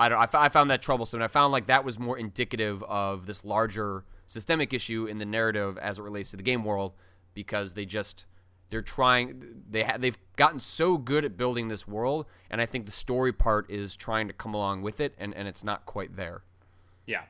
I, 0.00 0.08
don't, 0.08 0.34
I, 0.34 0.48
found 0.48 0.70
that 0.70 0.82
troublesome. 0.82 1.22
I 1.22 1.28
found 1.28 1.52
like 1.52 1.66
that 1.66 1.84
was 1.84 1.96
more 1.96 2.18
indicative 2.18 2.82
of 2.82 3.26
this 3.26 3.44
larger 3.44 4.02
systemic 4.26 4.72
issue 4.72 5.06
in 5.06 5.18
the 5.18 5.24
narrative 5.24 5.78
as 5.78 6.00
it 6.00 6.02
relates 6.02 6.32
to 6.32 6.36
the 6.36 6.42
game 6.42 6.64
world 6.64 6.94
because 7.36 7.74
they 7.74 7.84
just 7.84 8.24
they're 8.70 8.82
trying 8.82 9.62
they 9.70 9.84
ha- 9.84 9.98
they've 9.98 10.18
gotten 10.34 10.58
so 10.58 10.98
good 10.98 11.24
at 11.24 11.36
building 11.36 11.68
this 11.68 11.86
world 11.86 12.26
and 12.50 12.60
i 12.60 12.66
think 12.66 12.84
the 12.86 12.90
story 12.90 13.32
part 13.32 13.70
is 13.70 13.94
trying 13.94 14.26
to 14.26 14.34
come 14.34 14.54
along 14.54 14.82
with 14.82 14.98
it 14.98 15.14
and, 15.18 15.32
and 15.34 15.46
it's 15.46 15.62
not 15.62 15.86
quite 15.86 16.16
there. 16.16 16.42
Yeah. 17.06 17.22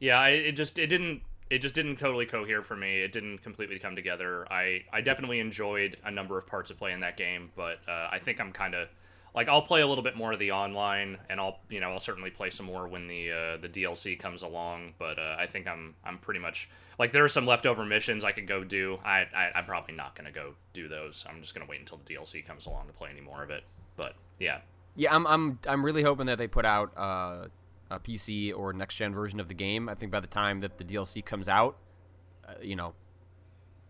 Yeah 0.00 0.18
I, 0.18 0.30
it 0.30 0.52
just 0.52 0.78
it 0.78 0.86
didn't 0.86 1.20
it 1.50 1.58
just 1.58 1.74
didn't 1.74 1.96
totally 1.96 2.26
cohere 2.26 2.60
for 2.62 2.76
me. 2.76 3.00
It 3.00 3.10
didn't 3.10 3.38
completely 3.38 3.78
come 3.78 3.96
together. 3.96 4.50
I 4.50 4.84
i 4.92 5.00
definitely 5.02 5.40
enjoyed 5.40 5.98
a 6.04 6.10
number 6.10 6.38
of 6.38 6.46
parts 6.46 6.70
of 6.70 6.78
playing 6.78 7.00
that 7.00 7.16
game 7.16 7.50
but 7.56 7.78
uh, 7.86 8.08
i 8.10 8.18
think 8.18 8.40
i'm 8.40 8.52
kind 8.52 8.74
of 8.74 8.88
like 9.34 9.48
I'll 9.48 9.62
play 9.62 9.80
a 9.80 9.86
little 9.86 10.04
bit 10.04 10.16
more 10.16 10.32
of 10.32 10.38
the 10.38 10.52
online, 10.52 11.18
and 11.28 11.40
I'll 11.40 11.58
you 11.68 11.80
know 11.80 11.92
I'll 11.92 12.00
certainly 12.00 12.30
play 12.30 12.50
some 12.50 12.66
more 12.66 12.88
when 12.88 13.08
the 13.08 13.30
uh, 13.30 13.56
the 13.58 13.68
DLC 13.68 14.18
comes 14.18 14.42
along. 14.42 14.94
But 14.98 15.18
uh, 15.18 15.36
I 15.38 15.46
think 15.46 15.66
I'm 15.66 15.94
I'm 16.04 16.18
pretty 16.18 16.40
much 16.40 16.68
like 16.98 17.12
there 17.12 17.24
are 17.24 17.28
some 17.28 17.46
leftover 17.46 17.84
missions 17.84 18.24
I 18.24 18.32
could 18.32 18.46
go 18.46 18.64
do. 18.64 18.98
I, 19.04 19.26
I 19.34 19.50
am 19.54 19.64
probably 19.64 19.94
not 19.94 20.14
gonna 20.14 20.32
go 20.32 20.54
do 20.72 20.88
those. 20.88 21.24
I'm 21.28 21.40
just 21.40 21.54
gonna 21.54 21.66
wait 21.68 21.80
until 21.80 22.00
the 22.04 22.14
DLC 22.14 22.44
comes 22.44 22.66
along 22.66 22.86
to 22.88 22.92
play 22.92 23.10
any 23.10 23.20
more 23.20 23.42
of 23.42 23.50
it. 23.50 23.64
But 23.96 24.14
yeah, 24.38 24.58
yeah, 24.96 25.14
I'm 25.14 25.26
I'm 25.26 25.58
I'm 25.66 25.84
really 25.84 26.02
hoping 26.02 26.26
that 26.26 26.38
they 26.38 26.48
put 26.48 26.64
out 26.64 26.92
uh, 26.96 27.46
a 27.90 28.00
PC 28.00 28.52
or 28.56 28.72
next 28.72 28.96
gen 28.96 29.14
version 29.14 29.40
of 29.40 29.48
the 29.48 29.54
game. 29.54 29.88
I 29.88 29.94
think 29.94 30.10
by 30.10 30.20
the 30.20 30.26
time 30.26 30.60
that 30.60 30.78
the 30.78 30.84
DLC 30.84 31.24
comes 31.24 31.48
out, 31.48 31.76
uh, 32.46 32.54
you 32.60 32.76
know, 32.76 32.94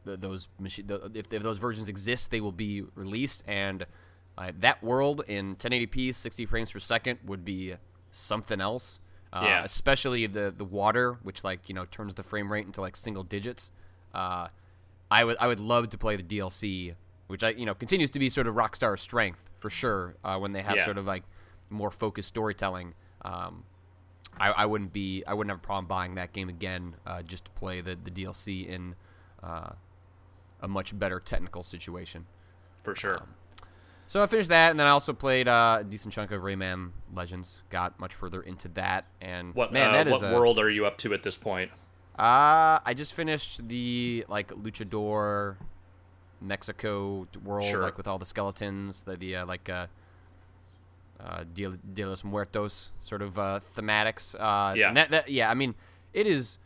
the, 0.05 0.17
those 0.17 0.49
machine 0.59 0.87
the, 0.87 1.11
if, 1.15 1.33
if 1.33 1.43
those 1.43 1.59
versions 1.59 1.89
exist, 1.89 2.31
they 2.31 2.41
will 2.41 2.53
be 2.53 2.83
released 2.95 3.43
and 3.47 3.87
uh, 4.39 4.53
that 4.61 4.83
world 4.85 5.25
in 5.27 5.57
1080p, 5.57 6.15
60 6.15 6.47
frames 6.47 6.71
per 6.71 6.79
second 6.79 7.19
would 7.25 7.45
be 7.45 7.75
something 8.13 8.61
else. 8.61 9.01
Uh, 9.33 9.43
yeah. 9.45 9.65
Especially 9.65 10.27
the 10.27 10.55
the 10.57 10.65
water, 10.65 11.19
which 11.23 11.45
like 11.45 11.69
you 11.69 11.75
know 11.75 11.85
turns 11.85 12.15
the 12.15 12.23
frame 12.23 12.51
rate 12.51 12.65
into 12.65 12.81
like 12.81 12.97
single 12.97 13.25
digits. 13.25 13.71
Uh, 14.15 14.49
I 15.11 15.25
would 15.25 15.37
I 15.39 15.49
would 15.49 15.61
love 15.61 15.91
to 15.91 15.99
play 15.99 16.17
the 16.17 16.23
DLC, 16.23 16.95
which 17.27 17.43
I 17.43 17.51
you 17.51 17.67
know 17.67 17.75
continues 17.75 18.11
to 18.11 18.19
be 18.19 18.31
sort 18.31 18.47
of 18.47 18.55
Rockstar's 18.55 19.03
strength 19.03 19.51
for 19.59 19.69
sure. 19.69 20.15
Uh, 20.25 20.39
when 20.39 20.53
they 20.53 20.63
have 20.63 20.77
yeah. 20.77 20.85
sort 20.85 20.97
of 20.97 21.05
like 21.05 21.25
more 21.69 21.91
focused 21.91 22.29
storytelling. 22.29 22.95
Um, 23.23 23.65
I, 24.41 24.51
I, 24.53 24.67
wouldn't 24.67 24.93
be 24.93 25.25
I 25.27 25.35
wouldn't 25.35 25.51
have 25.51 25.59
a 25.59 25.67
problem 25.67 25.87
buying 25.87 26.15
that 26.15 26.33
game 26.33 26.49
again 26.49 26.95
uh, 27.05 27.23
just 27.23 27.47
to 27.47 27.51
play 27.51 27.81
the, 27.81 27.99
the 28.03 28.11
DLC 28.11 28.67
in 28.67 28.95
uh, 29.43 29.71
a 30.61 30.69
much 30.69 30.97
better 30.97 31.19
technical 31.19 31.63
situation. 31.63 32.27
For 32.85 32.95
sure. 32.95 33.17
Um, 33.17 33.29
so 34.09 34.21
I 34.23 34.27
finished 34.27 34.49
that, 34.49 34.71
and 34.73 34.81
then 34.81 34.87
I 34.89 34.91
also 34.91 35.13
played 35.13 35.47
uh, 35.47 35.79
a 35.81 35.85
decent 35.85 36.13
chunk 36.13 36.33
of 36.33 36.43
Rayman 36.43 36.91
Legends. 37.15 37.63
Got 37.71 38.01
much 38.01 38.15
further 38.15 38.43
into 38.43 38.67
that, 38.71 39.05
and 39.21 39.55
what 39.55 39.73
man, 39.73 39.91
uh, 39.91 39.93
that 39.93 40.07
is 40.09 40.13
what 40.15 40.23
a- 40.25 40.35
world 40.35 40.59
are 40.59 40.69
you 40.71 40.85
up 40.87 40.99
to 40.99 41.15
at 41.15 41.23
this 41.23 41.37
point? 41.37 41.71
Uh, 42.19 42.81
I 42.85 42.95
just 42.97 43.15
finished 43.15 43.69
the 43.69 44.25
like 44.29 44.49
luchador 44.49 45.57
Mexico 46.41 47.29
world, 47.45 47.65
Sure. 47.67 47.83
like 47.83 47.97
with 47.97 48.09
all 48.09 48.19
the 48.19 48.25
skeletons, 48.25 49.03
the 49.05 49.17
the 49.17 49.37
uh, 49.37 49.47
like 49.47 49.69
uh, 49.69 49.87
uh, 51.21 51.45
Dia 51.53 51.71
de 51.71 52.05
los 52.05 52.25
Muertos 52.25 52.91
sort 52.99 53.23
of 53.23 53.39
uh, 53.39 53.61
thematics. 53.77 54.35
Uh, 54.39 54.75
Yeah. 54.75 54.93
that, 54.93 55.11
that, 55.11 55.29
yeah. 55.29 55.51
I 55.51 55.55
mean, 55.55 55.75
it 56.13 56.27
is. 56.27 56.59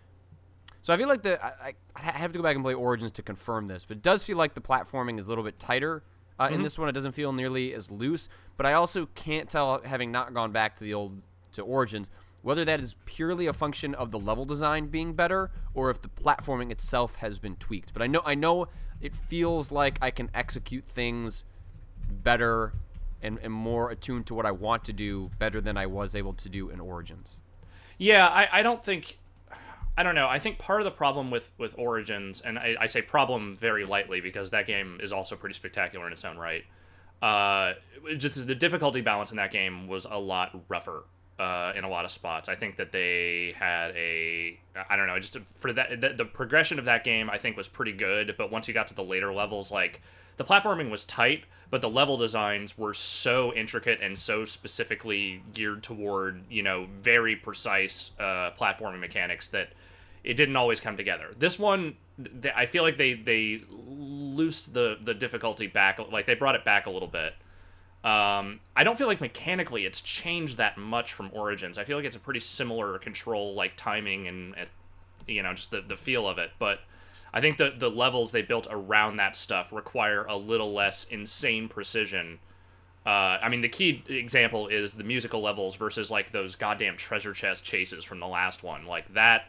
So 0.83 0.93
I 0.93 0.97
feel 0.97 1.09
like 1.09 1.23
the 1.23 1.43
I, 1.45 1.49
I 1.69 1.75
I 1.97 2.01
have 2.19 2.33
to 2.33 2.39
go 2.39 2.43
back 2.43 2.55
and 2.57 2.65
play 2.65 2.75
Origins 2.75 3.13
to 3.13 3.23
confirm 3.23 3.69
this, 3.69 3.85
but 3.85 3.99
it 3.99 4.03
does 4.03 4.25
feel 4.25 4.37
like 4.37 4.55
the 4.55 4.61
platforming 4.61 5.19
is 5.19 5.27
a 5.27 5.29
little 5.29 5.45
bit 5.45 5.59
tighter. 5.61 6.03
Uh, 6.51 6.55
In 6.55 6.63
this 6.63 6.79
one, 6.79 6.89
it 6.89 6.93
doesn't 6.93 7.13
feel 7.13 7.33
nearly 7.33 7.75
as 7.75 7.91
loose, 7.91 8.29
but 8.57 8.67
I 8.67 8.73
also 8.73 9.07
can't 9.15 9.49
tell, 9.49 9.81
having 9.83 10.11
not 10.11 10.35
gone 10.35 10.53
back 10.53 10.77
to 10.77 10.85
the 10.85 10.95
old 10.95 11.23
to 11.53 11.63
Origins, 11.63 12.11
whether 12.43 12.65
that 12.65 12.81
is 12.81 12.97
purely 13.05 13.47
a 13.47 13.53
function 13.53 13.95
of 13.95 14.11
the 14.11 14.19
level 14.19 14.45
design 14.45 14.87
being 14.87 15.13
better 15.15 15.51
or 15.75 15.91
if 15.91 16.01
the 16.03 16.09
platforming 16.09 16.71
itself 16.71 17.17
has 17.17 17.39
been 17.39 17.57
tweaked. 17.57 17.93
But 17.93 18.03
I 18.03 18.07
know 18.07 18.23
I 18.25 18.35
know 18.35 18.69
it 19.01 19.15
feels 19.15 19.71
like 19.71 19.99
I 20.01 20.11
can 20.11 20.31
execute 20.35 20.87
things 20.87 21.45
better 22.11 22.73
and, 23.23 23.39
and 23.43 23.53
more 23.53 23.91
attuned 23.91 24.27
to 24.27 24.35
what 24.35 24.47
I 24.47 24.51
want 24.51 24.85
to 24.85 24.93
do 24.93 25.31
better 25.39 25.61
than 25.61 25.77
I 25.77 25.87
was 25.87 26.17
able 26.17 26.33
to 26.35 26.49
do 26.49 26.71
in 26.71 26.81
Origins. 26.81 27.39
Yeah, 27.99 28.27
I, 28.27 28.49
I 28.53 28.63
don't 28.63 28.85
think 28.85 29.19
I 29.97 30.03
don't 30.03 30.15
know. 30.15 30.27
I 30.27 30.39
think 30.39 30.59
part 30.59 30.81
of 30.81 30.85
the 30.87 30.91
problem 30.91 31.31
with 31.31 31.53
with 31.59 31.75
Origins, 31.79 32.41
and 32.41 32.59
I, 32.59 32.77
I 32.81 32.87
say 32.87 33.03
problem 33.03 33.57
very 33.57 33.85
lightly 33.85 34.21
because 34.21 34.51
that 34.51 34.67
game 34.67 34.99
is 35.03 35.13
also 35.13 35.37
pretty 35.37 35.55
spectacular 35.55 36.07
in 36.07 36.13
its 36.13 36.25
own 36.25 36.39
right. 36.39 36.65
Uh, 37.21 37.75
just 38.17 38.47
the 38.47 38.55
difficulty 38.55 39.01
balance 39.01 39.31
in 39.31 39.37
that 39.37 39.53
game 39.53 39.87
was 39.87 40.07
a 40.11 40.19
lot 40.19 40.59
rougher 40.69 41.05
uh, 41.39 41.73
in 41.77 41.85
a 41.85 41.89
lot 41.89 42.05
of 42.05 42.11
spots. 42.11 42.49
I 42.49 42.55
think 42.55 42.77
that 42.77 42.91
they 42.91 43.55
had 43.57 43.95
a 43.95 44.59
I 44.89 44.97
don't 44.97 45.07
know 45.07 45.19
just 45.19 45.39
for 45.41 45.73
that 45.75 46.01
the, 46.01 46.11
the 46.11 46.25
progression 46.25 46.79
of 46.79 46.87
that 46.87 47.05
game 47.05 47.29
I 47.29 47.37
think 47.39 47.57
was 47.57 47.69
pretty 47.69 47.93
good, 47.93 48.35
but 48.39 48.51
once 48.51 48.69
you 48.69 48.75
got 48.75 48.87
to 48.89 48.95
the 48.95 49.05
later 49.05 49.33
levels, 49.33 49.71
like 49.71 50.01
the 50.37 50.45
platforming 50.45 50.91
was 50.91 51.05
tight, 51.05 51.45
but 51.71 51.81
the 51.81 51.89
level 51.89 52.17
designs 52.17 52.77
were 52.77 52.95
so 52.95 53.53
intricate 53.55 54.01
and 54.03 54.19
so 54.19 54.45
specifically 54.45 55.43
geared 55.55 55.83
toward 55.83 56.43
you 56.51 56.63
know 56.63 56.87
very 57.01 57.37
precise 57.37 58.13
uh, 58.19 58.51
platforming 58.59 59.01
mechanics 59.01 59.49
that 59.49 59.71
it 60.25 60.35
didn't 60.35 60.57
always 60.57 60.81
come 60.81 60.97
together. 60.97 61.35
This 61.39 61.59
one, 61.59 61.97
th- 62.43 62.55
I 62.57 62.67
feel 62.67 62.83
like 62.83 62.97
they 62.97 63.15
they 63.15 63.63
loosed 63.71 64.75
the 64.75 64.99
the 65.01 65.15
difficulty 65.15 65.67
back, 65.67 65.99
like 66.11 66.27
they 66.27 66.35
brought 66.35 66.55
it 66.55 66.65
back 66.65 66.87
a 66.87 66.91
little 66.91 67.09
bit. 67.09 67.35
Um, 68.05 68.59
I 68.75 68.83
don't 68.83 68.99
feel 68.99 69.07
like 69.07 69.21
mechanically 69.21 69.87
it's 69.87 70.01
changed 70.01 70.59
that 70.59 70.77
much 70.77 71.13
from 71.13 71.31
Origins. 71.33 71.79
I 71.79 71.85
feel 71.85 71.97
like 71.97 72.07
it's 72.07 72.17
a 72.17 72.21
pretty 72.21 72.41
similar 72.41 72.99
control, 72.99 73.55
like 73.55 73.77
timing 73.77 74.27
and, 74.27 74.57
and 74.57 74.69
you 75.27 75.43
know 75.43 75.55
just 75.55 75.71
the 75.71 75.81
the 75.81 75.97
feel 75.97 76.29
of 76.29 76.39
it. 76.39 76.51
But 76.59 76.81
I 77.33 77.41
think 77.41 77.57
the 77.59 77.73
the 77.77 77.91
levels 77.91 78.31
they 78.31 78.43
built 78.43 78.67
around 78.71 79.17
that 79.17 79.37
stuff 79.37 79.73
require 79.73 80.25
a 80.25 80.37
little 80.37 80.73
less 80.73 81.05
insane 81.05 81.69
precision. 81.69 82.39
Uh, 83.05 83.39
I 83.43 83.49
mean, 83.49 83.63
the 83.63 83.69
key 83.69 84.03
example 84.09 84.69
is 84.69 84.93
the 84.93 85.03
musical 85.03 85.41
levels 85.41 85.75
versus 85.75 86.11
like 86.11 86.31
those 86.31 86.55
goddamn 86.55 86.97
treasure 86.97 87.33
chest 87.33 87.65
chases 87.65 88.05
from 88.05 88.21
the 88.21 88.29
last 88.29 88.63
one. 88.63 88.87
Like 88.87 89.13
that, 89.15 89.47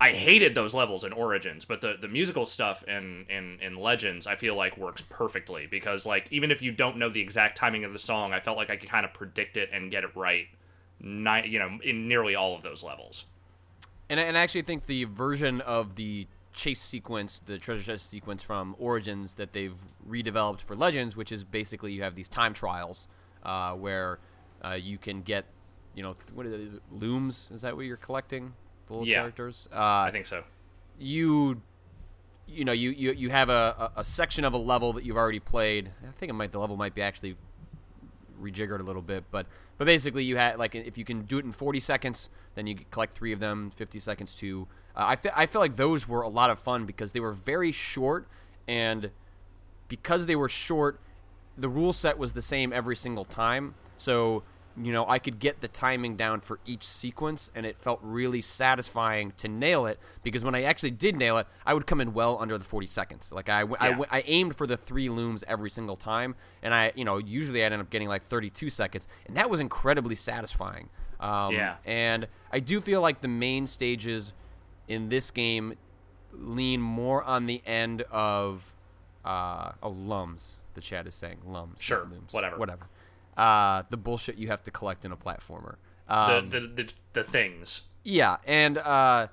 I 0.00 0.10
hated 0.10 0.54
those 0.54 0.74
levels 0.74 1.04
in 1.04 1.12
Origins, 1.12 1.64
but 1.64 1.80
the, 1.82 1.96
the 2.00 2.08
musical 2.08 2.46
stuff 2.46 2.82
in, 2.84 3.26
in 3.28 3.58
in 3.60 3.76
Legends 3.76 4.26
I 4.26 4.36
feel 4.36 4.54
like 4.54 4.76
works 4.78 5.02
perfectly 5.02 5.66
because 5.66 6.06
like 6.06 6.32
even 6.32 6.50
if 6.50 6.62
you 6.62 6.72
don't 6.72 6.96
know 6.96 7.10
the 7.10 7.20
exact 7.20 7.58
timing 7.58 7.84
of 7.84 7.92
the 7.92 7.98
song, 7.98 8.32
I 8.32 8.40
felt 8.40 8.56
like 8.56 8.70
I 8.70 8.76
could 8.76 8.88
kind 8.88 9.04
of 9.04 9.12
predict 9.12 9.56
it 9.56 9.68
and 9.72 9.90
get 9.90 10.04
it 10.04 10.10
right. 10.16 10.46
Ni- 11.00 11.46
you 11.46 11.58
know, 11.58 11.78
in 11.84 12.08
nearly 12.08 12.34
all 12.34 12.56
of 12.56 12.62
those 12.62 12.82
levels. 12.82 13.26
And 14.08 14.18
I, 14.18 14.22
and 14.24 14.38
I 14.38 14.40
actually 14.40 14.62
think 14.62 14.86
the 14.86 15.04
version 15.04 15.60
of 15.60 15.94
the 15.96 16.26
chase 16.58 16.80
sequence, 16.82 17.40
the 17.44 17.56
treasure 17.56 17.84
chest 17.92 18.10
sequence 18.10 18.42
from 18.42 18.74
Origins 18.78 19.34
that 19.34 19.52
they've 19.52 19.78
redeveloped 20.06 20.60
for 20.60 20.74
Legends, 20.74 21.16
which 21.16 21.30
is 21.30 21.44
basically 21.44 21.92
you 21.92 22.02
have 22.02 22.16
these 22.16 22.28
time 22.28 22.52
trials 22.52 23.06
uh, 23.44 23.72
where 23.74 24.18
uh, 24.64 24.70
you 24.72 24.98
can 24.98 25.22
get, 25.22 25.44
you 25.94 26.02
know, 26.02 26.14
th- 26.14 26.32
what 26.34 26.44
is 26.46 26.74
it, 26.74 26.82
looms? 26.90 27.48
Is 27.54 27.62
that 27.62 27.76
what 27.76 27.86
you're 27.86 27.96
collecting? 27.96 28.54
The 28.86 28.92
little 28.94 29.06
Yeah. 29.06 29.20
characters. 29.20 29.68
Uh, 29.72 30.08
I 30.08 30.10
think 30.10 30.26
so. 30.26 30.42
you 30.98 31.62
you 32.50 32.64
know 32.64 32.72
you 32.72 32.90
you, 32.90 33.12
you 33.12 33.30
have 33.30 33.50
a, 33.50 33.92
a, 33.94 34.02
section 34.02 34.42
of 34.44 34.54
a 34.54 34.56
level 34.58 34.94
that 34.94 35.04
you've 35.04 35.18
already 35.18 35.38
played 35.38 35.90
i 36.08 36.10
think 36.12 36.30
it 36.30 36.32
might 36.32 36.50
the 36.50 36.58
level 36.58 36.78
might 36.78 36.94
be 36.94 37.02
actually 37.02 37.36
rejiggered 38.42 38.80
a 38.80 38.82
little 38.82 39.02
bit 39.02 39.22
but 39.30 39.46
but 39.76 39.84
basically 39.84 40.24
you 40.24 40.36
had 40.38 40.58
like 40.58 40.74
if 40.74 40.96
you 40.96 41.04
can 41.04 41.22
do 41.22 41.38
it 41.38 41.44
in 41.44 41.52
40 41.52 41.78
seconds 41.78 42.30
then 42.54 42.66
you 42.66 42.76
collect 42.90 43.12
three 43.12 43.32
of 43.32 43.40
them 43.40 43.70
50 43.76 43.98
seconds 43.98 44.34
too 44.34 44.66
uh, 44.98 45.04
I, 45.06 45.16
fe- 45.16 45.30
I 45.34 45.46
feel 45.46 45.60
like 45.60 45.76
those 45.76 46.06
were 46.08 46.22
a 46.22 46.28
lot 46.28 46.50
of 46.50 46.58
fun 46.58 46.84
because 46.84 47.12
they 47.12 47.20
were 47.20 47.32
very 47.32 47.72
short 47.72 48.26
and 48.66 49.10
because 49.88 50.26
they 50.26 50.36
were 50.36 50.48
short 50.48 51.00
the 51.56 51.68
rule 51.68 51.92
set 51.92 52.18
was 52.18 52.34
the 52.34 52.42
same 52.42 52.72
every 52.72 52.94
single 52.96 53.24
time 53.24 53.74
so 53.96 54.42
you 54.80 54.92
know 54.92 55.04
i 55.08 55.18
could 55.18 55.38
get 55.40 55.60
the 55.60 55.66
timing 55.66 56.14
down 56.16 56.40
for 56.40 56.60
each 56.66 56.84
sequence 56.86 57.50
and 57.54 57.66
it 57.66 57.76
felt 57.78 57.98
really 58.02 58.40
satisfying 58.40 59.32
to 59.36 59.48
nail 59.48 59.86
it 59.86 59.98
because 60.22 60.44
when 60.44 60.54
i 60.54 60.62
actually 60.62 60.90
did 60.90 61.16
nail 61.16 61.36
it 61.38 61.46
i 61.66 61.74
would 61.74 61.84
come 61.86 62.00
in 62.00 62.14
well 62.14 62.38
under 62.40 62.56
the 62.56 62.64
40 62.64 62.86
seconds 62.86 63.32
like 63.32 63.48
i, 63.48 63.62
I, 63.80 63.88
Yeah. 63.88 64.04
I 64.10 64.22
aimed 64.26 64.54
for 64.54 64.66
the 64.68 64.76
three 64.76 65.08
looms 65.08 65.42
every 65.48 65.70
single 65.70 65.96
time 65.96 66.36
and 66.62 66.72
i 66.74 66.92
you 66.94 67.04
know 67.04 67.16
usually 67.18 67.64
i'd 67.64 67.72
end 67.72 67.82
up 67.82 67.90
getting 67.90 68.06
like 68.08 68.22
32 68.22 68.70
seconds 68.70 69.08
and 69.26 69.36
that 69.36 69.50
was 69.50 69.58
incredibly 69.58 70.14
satisfying 70.14 70.90
um, 71.18 71.54
Yeah. 71.54 71.76
and 71.84 72.28
i 72.52 72.60
do 72.60 72.80
feel 72.80 73.00
like 73.00 73.20
the 73.20 73.26
main 73.28 73.66
stages 73.66 74.32
in 74.88 75.08
this 75.10 75.30
game 75.30 75.74
lean 76.32 76.80
more 76.80 77.22
on 77.22 77.46
the 77.46 77.62
end 77.66 78.02
of 78.10 78.72
uh, 79.24 79.72
oh 79.82 79.90
lums 79.90 80.56
the 80.74 80.80
chat 80.80 81.06
is 81.06 81.14
saying 81.14 81.38
lums 81.44 81.80
Sure, 81.80 82.06
looms. 82.10 82.32
whatever. 82.32 82.56
whatever 82.58 82.86
uh, 83.36 83.82
the 83.90 83.96
bullshit 83.96 84.36
you 84.38 84.48
have 84.48 84.62
to 84.64 84.70
collect 84.70 85.04
in 85.04 85.12
a 85.12 85.16
platformer 85.16 85.76
The, 86.08 86.14
um, 86.38 86.50
the, 86.50 86.60
the 86.60 86.88
the 87.12 87.24
things. 87.24 87.82
yeah 88.04 88.36
and 88.46 88.78
uh, 88.78 89.28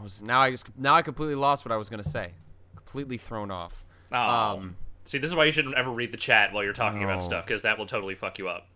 was 0.00 0.22
now 0.22 0.40
i 0.40 0.50
just 0.50 0.66
now 0.76 0.94
i 0.94 1.02
completely 1.02 1.34
lost 1.34 1.64
what 1.64 1.72
i 1.72 1.76
was 1.76 1.88
gonna 1.88 2.02
say 2.02 2.32
completely 2.76 3.18
thrown 3.18 3.50
off 3.50 3.84
Oh. 4.10 4.16
um, 4.18 4.76
See, 5.04 5.18
this 5.18 5.28
is 5.28 5.36
why 5.36 5.44
you 5.44 5.52
shouldn't 5.52 5.74
ever 5.74 5.90
read 5.90 6.12
the 6.12 6.16
chat 6.18 6.52
while 6.54 6.64
you're 6.64 6.72
talking 6.72 7.02
Oh. 7.02 7.08
about 7.08 7.22
stuff 7.22 7.44
because 7.46 7.60
that 7.62 7.76
will 7.78 7.84
totally 7.86 8.14
fuck 8.14 8.38
you 8.38 8.48
up. 8.48 8.66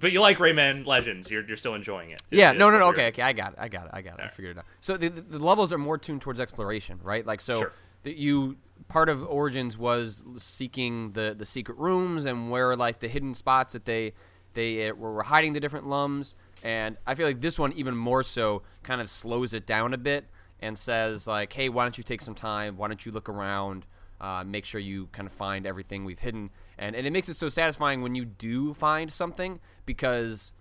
But 0.00 0.12
you 0.12 0.20
like 0.20 0.38
Rayman 0.38 0.86
Legends. 0.86 1.30
You're, 1.30 1.46
you're 1.46 1.56
still 1.56 1.74
enjoying 1.74 2.10
it. 2.10 2.22
Yeah, 2.30 2.52
Is- 2.52 2.58
no, 2.58 2.70
no, 2.70 2.78
no. 2.78 2.86
Okay, 2.88 3.08
okay, 3.08 3.22
I 3.22 3.32
got 3.32 3.52
it. 3.52 3.58
I 3.60 3.68
got 3.68 3.84
it. 3.86 3.90
I 3.94 4.02
got 4.02 4.14
it. 4.14 4.18
I 4.18 4.22
Alright. 4.22 4.32
figured 4.32 4.56
it 4.56 4.58
out. 4.60 4.64
So 4.80 4.96
the, 4.96 5.08
the, 5.08 5.20
the 5.20 5.38
levels 5.38 5.72
are 5.72 5.78
more 5.78 5.98
tuned 5.98 6.20
towards 6.20 6.40
exploration, 6.40 6.98
right? 7.02 7.24
Like 7.24 7.40
so, 7.40 7.58
Sure. 7.60 7.72
that 8.02 8.16
you 8.16 8.56
part 8.88 9.08
of 9.08 9.22
Origins 9.22 9.78
was 9.78 10.22
seeking 10.36 11.12
the 11.12 11.34
the 11.36 11.44
secret 11.44 11.78
rooms 11.78 12.24
and 12.24 12.50
where 12.50 12.74
like 12.76 12.98
the 13.00 13.08
hidden 13.08 13.34
spots 13.34 13.72
that 13.72 13.84
they 13.84 14.12
they 14.54 14.88
uh, 14.90 14.94
were 14.94 15.22
hiding 15.22 15.52
the 15.52 15.60
different 15.60 15.86
lums. 15.86 16.34
And 16.62 16.96
I 17.06 17.14
feel 17.14 17.26
like 17.26 17.40
this 17.40 17.58
one 17.58 17.72
even 17.74 17.96
more 17.96 18.22
so 18.22 18.62
kind 18.82 19.00
of 19.00 19.08
slows 19.08 19.52
it 19.54 19.66
down 19.66 19.92
a 19.94 19.98
bit 19.98 20.24
and 20.60 20.76
says 20.78 21.26
like, 21.26 21.52
hey, 21.52 21.68
why 21.68 21.84
don't 21.84 21.96
you 21.98 22.04
take 22.04 22.22
some 22.22 22.34
time? 22.34 22.76
Why 22.76 22.88
don't 22.88 23.04
you 23.06 23.12
look 23.12 23.28
around? 23.28 23.86
Uh, 24.20 24.42
make 24.44 24.64
sure 24.64 24.80
you 24.80 25.08
kind 25.12 25.26
of 25.26 25.32
find 25.32 25.66
everything 25.66 26.04
we've 26.04 26.20
hidden, 26.20 26.48
and 26.78 26.96
and 26.96 27.06
it 27.06 27.12
makes 27.12 27.28
it 27.28 27.36
so 27.36 27.48
satisfying 27.48 28.00
when 28.00 28.14
you 28.14 28.24
do 28.24 28.72
find 28.72 29.12
something 29.12 29.60
because 29.86 30.52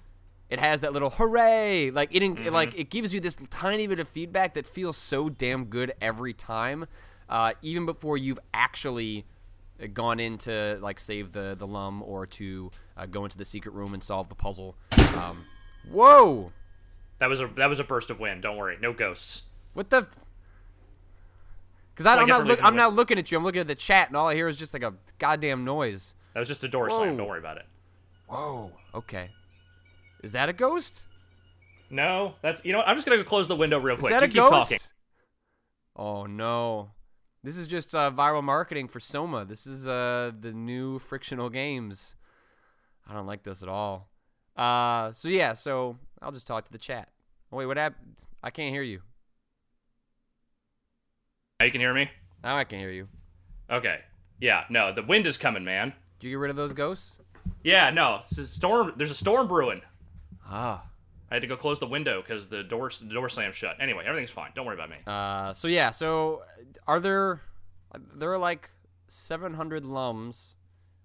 it 0.49 0.59
has 0.59 0.81
that 0.81 0.93
little 0.93 1.09
hooray. 1.09 1.91
Like 1.91 2.13
it, 2.13 2.23
it 2.23 2.53
like 2.53 2.77
it 2.77 2.89
gives 2.89 3.13
you 3.13 3.19
this 3.19 3.35
tiny 3.49 3.87
bit 3.87 3.99
of 3.99 4.07
feedback 4.07 4.53
that 4.53 4.67
feels 4.67 4.97
so 4.97 5.29
damn 5.29 5.65
good 5.65 5.93
every 6.01 6.33
time 6.33 6.85
uh, 7.29 7.53
even 7.61 7.85
before 7.85 8.17
you've 8.17 8.39
actually 8.53 9.25
uh, 9.81 9.87
gone 9.91 10.19
in 10.19 10.37
to 10.37 10.77
like 10.81 10.99
save 10.99 11.31
the 11.31 11.55
the 11.57 11.67
lum 11.67 12.03
or 12.03 12.25
to 12.27 12.71
uh, 12.95 13.05
go 13.05 13.23
into 13.23 13.37
the 13.37 13.45
secret 13.45 13.73
room 13.73 13.93
and 13.93 14.03
solve 14.03 14.29
the 14.29 14.35
puzzle. 14.35 14.75
Um, 15.17 15.45
whoa! 15.89 16.51
That 17.19 17.29
was 17.29 17.39
a 17.39 17.47
that 17.55 17.67
was 17.67 17.79
a 17.79 17.83
burst 17.83 18.09
of 18.09 18.19
wind. 18.19 18.43
Don't 18.43 18.57
worry, 18.57 18.77
no 18.79 18.93
ghosts. 18.93 19.43
what 19.73 19.89
the 19.89 20.07
because 21.95 22.05
I'm 22.05 22.27
not 22.27 22.45
look, 22.45 22.63
I'm 22.63 22.75
not 22.75 22.93
looking 22.93 23.17
at 23.17 23.31
you. 23.31 23.37
I'm 23.37 23.43
looking 23.43 23.61
at 23.61 23.67
the 23.67 23.75
chat 23.75 24.07
and 24.07 24.17
all 24.17 24.27
I 24.27 24.35
hear 24.35 24.47
is 24.47 24.57
just 24.57 24.73
like 24.73 24.83
a 24.83 24.93
goddamn 25.19 25.63
noise. 25.63 26.15
That 26.33 26.39
was 26.39 26.47
just 26.47 26.63
a 26.63 26.67
door 26.67 26.89
slam. 26.89 27.17
Don't 27.17 27.27
worry 27.27 27.39
about 27.39 27.57
it. 27.57 27.65
Whoa 28.27 28.71
okay 28.95 29.29
is 30.23 30.31
that 30.31 30.49
a 30.49 30.53
ghost 30.53 31.05
No, 31.89 32.33
that's 32.41 32.63
you 32.65 32.71
know. 32.71 32.79
what? 32.79 32.87
I'm 32.87 32.95
just 32.95 33.05
gonna 33.05 33.17
go 33.17 33.23
close 33.23 33.47
the 33.47 33.55
window 33.55 33.77
real 33.79 33.95
quick. 33.97 34.11
Is 34.13 34.19
that 34.19 34.33
you 34.33 34.41
a 34.41 34.45
keep 34.45 34.51
ghost? 34.51 34.69
talking. 34.71 34.77
Oh 35.95 36.25
no. 36.25 36.91
This 37.43 37.57
is 37.57 37.67
just 37.67 37.93
uh, 37.93 38.09
viral 38.09 38.41
marketing 38.43 38.87
for 38.87 38.99
Soma. 39.01 39.43
This 39.45 39.67
is 39.67 39.85
uh, 39.87 40.31
the 40.39 40.53
new 40.53 40.97
frictional 40.97 41.49
games. 41.49 42.15
I 43.07 43.13
don't 43.13 43.27
like 43.27 43.43
this 43.43 43.61
at 43.61 43.67
all. 43.69 44.07
Uh, 44.55 45.11
so 45.11 45.27
yeah, 45.27 45.51
so 45.53 45.97
I'll 46.21 46.31
just 46.31 46.47
talk 46.47 46.63
to 46.65 46.71
the 46.71 46.77
chat. 46.79 47.09
Oh 47.51 47.57
wait, 47.57 47.65
what 47.67 47.75
happened? 47.77 48.15
I 48.41 48.49
can't 48.49 48.73
hear 48.73 48.81
you. 48.81 49.01
Now 51.59 51.65
you 51.65 51.71
can 51.71 51.81
hear 51.81 51.93
me. 51.93 52.09
Now 52.43 52.57
I 52.57 52.63
can 52.63 52.79
hear 52.79 52.91
you. 52.91 53.07
Okay. 53.69 53.99
Yeah. 54.39 54.63
No, 54.69 54.91
the 54.93 55.03
wind 55.03 55.27
is 55.27 55.37
coming, 55.37 55.63
man. 55.63 55.93
Did 56.19 56.27
you 56.27 56.33
get 56.37 56.39
rid 56.41 56.49
of 56.49 56.55
those 56.55 56.73
ghosts? 56.73 57.19
Yeah. 57.63 57.89
No, 57.89 58.19
it's 58.21 58.37
a 58.37 58.45
storm. 58.45 58.93
There's 58.97 59.11
a 59.11 59.15
storm 59.15 59.47
brewing. 59.47 59.81
Ah. 60.45 60.85
I 61.31 61.37
had 61.37 61.41
to 61.41 61.47
go 61.47 61.55
close 61.55 61.79
the 61.79 61.87
window 61.87 62.21
because 62.21 62.45
the 62.45 62.63
door 62.63 62.91
the 63.01 63.13
door 63.13 63.27
slammed 63.27 63.55
shut. 63.55 63.77
Anyway, 63.79 64.03
everything's 64.05 64.29
fine. 64.29 64.51
Don't 64.53 64.67
worry 64.67 64.75
about 64.75 64.89
me. 64.89 64.97
Uh, 65.07 65.51
so 65.53 65.67
yeah, 65.67 65.89
so 65.89 66.43
are 66.85 66.99
there 66.99 67.41
there 68.13 68.31
are 68.31 68.37
like 68.37 68.69
700 69.07 69.83
lums. 69.83 70.53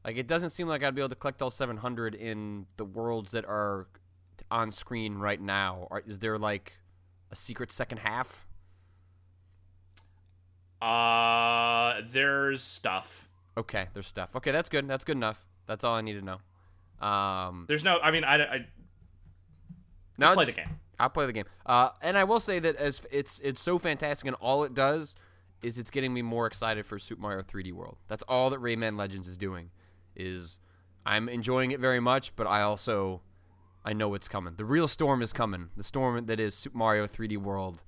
Like 0.04 0.16
it 0.16 0.26
doesn't 0.26 0.50
seem 0.50 0.68
like 0.68 0.82
I'd 0.82 0.94
be 0.94 1.00
able 1.00 1.08
to 1.10 1.14
collect 1.14 1.40
all 1.40 1.50
700 1.50 2.14
in 2.14 2.66
the 2.76 2.84
worlds 2.84 3.32
that 3.32 3.44
are 3.46 3.86
on 4.50 4.70
screen 4.70 5.14
right 5.14 5.40
now. 5.40 5.88
Are, 5.90 6.02
is 6.06 6.18
there 6.18 6.38
like 6.38 6.78
a 7.30 7.36
secret 7.36 7.72
second 7.72 7.98
half? 7.98 8.46
Uh, 10.80 12.02
there's 12.06 12.62
stuff. 12.62 13.28
Okay, 13.56 13.88
there's 13.94 14.06
stuff. 14.06 14.30
Okay, 14.36 14.52
that's 14.52 14.68
good. 14.68 14.86
That's 14.86 15.04
good 15.04 15.16
enough. 15.16 15.46
That's 15.66 15.84
all 15.84 15.94
I 15.94 16.00
need 16.02 16.14
to 16.14 16.22
know. 16.22 16.38
Um, 17.00 17.66
There's 17.68 17.84
no. 17.84 17.98
I 18.00 18.10
mean, 18.10 18.24
I, 18.24 18.42
I 18.42 18.66
now 20.18 20.34
play 20.34 20.46
the 20.46 20.52
game. 20.52 20.80
I'll 21.00 21.10
play 21.10 21.26
the 21.26 21.32
game. 21.32 21.44
Uh, 21.64 21.90
and 22.02 22.18
I 22.18 22.24
will 22.24 22.40
say 22.40 22.58
that 22.58 22.76
as 22.76 23.02
it's 23.10 23.40
it's 23.40 23.60
so 23.60 23.78
fantastic, 23.78 24.26
and 24.26 24.36
all 24.40 24.64
it 24.64 24.74
does 24.74 25.16
is 25.62 25.78
it's 25.78 25.90
getting 25.90 26.12
me 26.12 26.22
more 26.22 26.46
excited 26.46 26.86
for 26.86 26.98
Super 26.98 27.22
Mario 27.22 27.42
3D 27.42 27.72
World. 27.72 27.98
That's 28.08 28.22
all 28.24 28.50
that 28.50 28.60
Rayman 28.60 28.96
Legends 28.98 29.28
is 29.28 29.38
doing. 29.38 29.70
Is 30.16 30.58
I'm 31.06 31.28
enjoying 31.28 31.70
it 31.70 31.80
very 31.80 32.00
much, 32.00 32.34
but 32.36 32.46
I 32.46 32.62
also 32.62 33.22
I 33.84 33.92
know 33.92 34.14
it's 34.14 34.28
coming. 34.28 34.54
The 34.56 34.64
real 34.64 34.88
storm 34.88 35.22
is 35.22 35.32
coming. 35.32 35.70
The 35.76 35.84
storm 35.84 36.26
that 36.26 36.40
is 36.40 36.54
Super 36.54 36.76
Mario 36.76 37.06
3D 37.06 37.38
World 37.38 37.82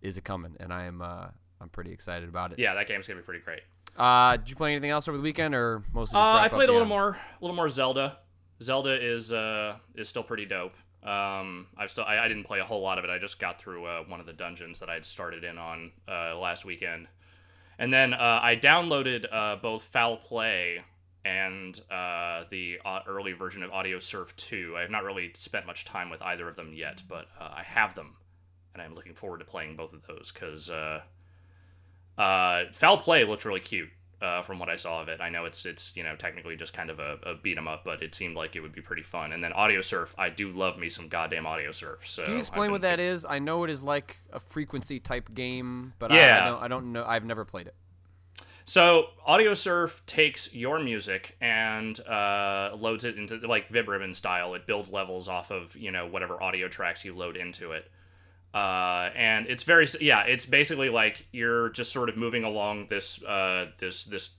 is 0.00 0.16
a 0.16 0.20
coming, 0.22 0.56
and 0.58 0.72
I 0.72 0.84
am 0.84 1.02
uh, 1.02 1.28
I'm 1.60 1.68
pretty 1.68 1.92
excited 1.92 2.28
about 2.28 2.52
it. 2.52 2.58
yeah, 2.58 2.74
that 2.74 2.88
game's 2.88 3.06
gonna 3.06 3.20
be 3.20 3.24
pretty 3.24 3.44
great. 3.44 3.60
Uh, 3.96 4.36
did 4.36 4.48
you 4.48 4.56
play 4.56 4.72
anything 4.72 4.90
else 4.90 5.08
over 5.08 5.16
the 5.16 5.22
weekend, 5.22 5.54
or 5.54 5.82
mostly? 5.92 6.18
Uh, 6.18 6.22
I 6.22 6.48
played 6.48 6.68
a 6.68 6.72
little 6.72 6.82
end? 6.82 6.88
more, 6.88 7.10
a 7.10 7.44
little 7.44 7.56
more 7.56 7.68
Zelda. 7.68 8.18
Zelda 8.62 9.00
is 9.00 9.32
uh 9.32 9.76
is 9.94 10.08
still 10.08 10.22
pretty 10.22 10.46
dope. 10.46 10.74
Um, 11.02 11.68
I've 11.76 11.90
still 11.90 12.04
I, 12.04 12.18
I 12.18 12.28
didn't 12.28 12.44
play 12.44 12.58
a 12.58 12.64
whole 12.64 12.82
lot 12.82 12.98
of 12.98 13.04
it. 13.04 13.10
I 13.10 13.18
just 13.18 13.38
got 13.38 13.60
through 13.60 13.84
uh, 13.86 14.02
one 14.08 14.20
of 14.20 14.26
the 14.26 14.32
dungeons 14.32 14.80
that 14.80 14.90
I 14.90 14.94
had 14.94 15.04
started 15.04 15.44
in 15.44 15.58
on 15.58 15.92
uh, 16.08 16.36
last 16.38 16.64
weekend, 16.64 17.06
and 17.78 17.92
then 17.92 18.14
uh, 18.14 18.40
I 18.42 18.56
downloaded 18.56 19.26
uh, 19.30 19.56
both 19.56 19.84
Foul 19.84 20.16
Play 20.16 20.80
and 21.24 21.80
uh, 21.90 22.44
the 22.50 22.78
early 23.06 23.32
version 23.32 23.62
of 23.62 23.70
Audiosurf 23.70 24.34
2. 24.36 24.74
I 24.76 24.80
have 24.80 24.90
not 24.90 25.04
really 25.04 25.30
spent 25.36 25.66
much 25.66 25.84
time 25.84 26.10
with 26.10 26.22
either 26.22 26.48
of 26.48 26.56
them 26.56 26.72
yet, 26.72 27.02
but 27.08 27.26
I 27.38 27.62
have 27.62 27.94
them, 27.94 28.16
and 28.72 28.82
I'm 28.82 28.94
looking 28.94 29.14
forward 29.14 29.38
to 29.38 29.44
playing 29.44 29.76
both 29.76 29.92
of 29.92 30.06
those 30.06 30.32
because 30.32 30.70
Foul 32.16 32.96
Play 32.96 33.24
looked 33.24 33.44
really 33.44 33.60
cute 33.60 33.90
uh, 34.20 34.42
from 34.42 34.58
what 34.58 34.68
I 34.68 34.76
saw 34.76 35.00
of 35.00 35.08
it. 35.08 35.20
I 35.20 35.28
know 35.28 35.44
it's 35.44 35.64
it's 35.66 35.92
you 35.96 36.02
know 36.02 36.16
technically 36.16 36.56
just 36.56 36.72
kind 36.72 36.90
of 36.90 36.98
a, 36.98 37.18
a 37.22 37.34
beat 37.34 37.56
'em 37.58 37.68
up, 37.68 37.84
but 37.84 38.02
it 38.02 38.14
seemed 38.14 38.36
like 38.36 38.56
it 38.56 38.60
would 38.60 38.72
be 38.72 38.80
pretty 38.80 39.02
fun. 39.02 39.32
And 39.32 39.42
then 39.42 39.52
Audiosurf, 39.52 40.14
I 40.18 40.28
do 40.28 40.50
love 40.50 40.78
me 40.78 40.88
some 40.88 41.08
goddamn 41.08 41.44
Audiosurf. 41.44 41.98
So 42.06 42.24
Can 42.24 42.34
you 42.34 42.38
explain 42.40 42.70
what 42.70 42.82
that 42.82 43.00
is? 43.00 43.24
I 43.24 43.38
know 43.38 43.64
it 43.64 43.70
is 43.70 43.82
like 43.82 44.18
a 44.32 44.40
frequency 44.40 44.98
type 45.00 45.34
game, 45.34 45.92
but 45.98 46.10
I, 46.12 46.16
Yeah. 46.16 46.44
I 46.44 46.48
don't 46.48 46.62
I 46.62 46.68
don't 46.68 46.92
know. 46.92 47.04
I've 47.06 47.24
never 47.24 47.44
played 47.44 47.66
it. 47.68 47.74
So 48.64 49.06
Audiosurf 49.26 50.04
takes 50.04 50.52
your 50.54 50.78
music 50.78 51.36
and 51.40 51.98
uh, 52.06 52.72
loads 52.76 53.04
it 53.04 53.16
into 53.16 53.36
like 53.48 53.68
Vib-Ribbon 53.70 54.12
style. 54.12 54.52
It 54.54 54.66
builds 54.66 54.92
levels 54.92 55.26
off 55.26 55.50
of 55.50 55.74
you 55.74 55.90
know 55.90 56.06
whatever 56.06 56.42
audio 56.42 56.68
tracks 56.68 57.04
you 57.04 57.14
load 57.14 57.36
into 57.36 57.72
it. 57.72 57.90
Uh, 58.58 59.10
and 59.14 59.46
it's 59.46 59.62
very 59.62 59.86
yeah, 60.00 60.22
it's 60.22 60.46
basically 60.46 60.88
like 60.88 61.26
you're 61.30 61.68
just 61.70 61.92
sort 61.92 62.08
of 62.08 62.16
moving 62.16 62.42
along 62.42 62.88
this 62.88 63.22
uh, 63.22 63.66
this 63.78 64.04
this 64.04 64.30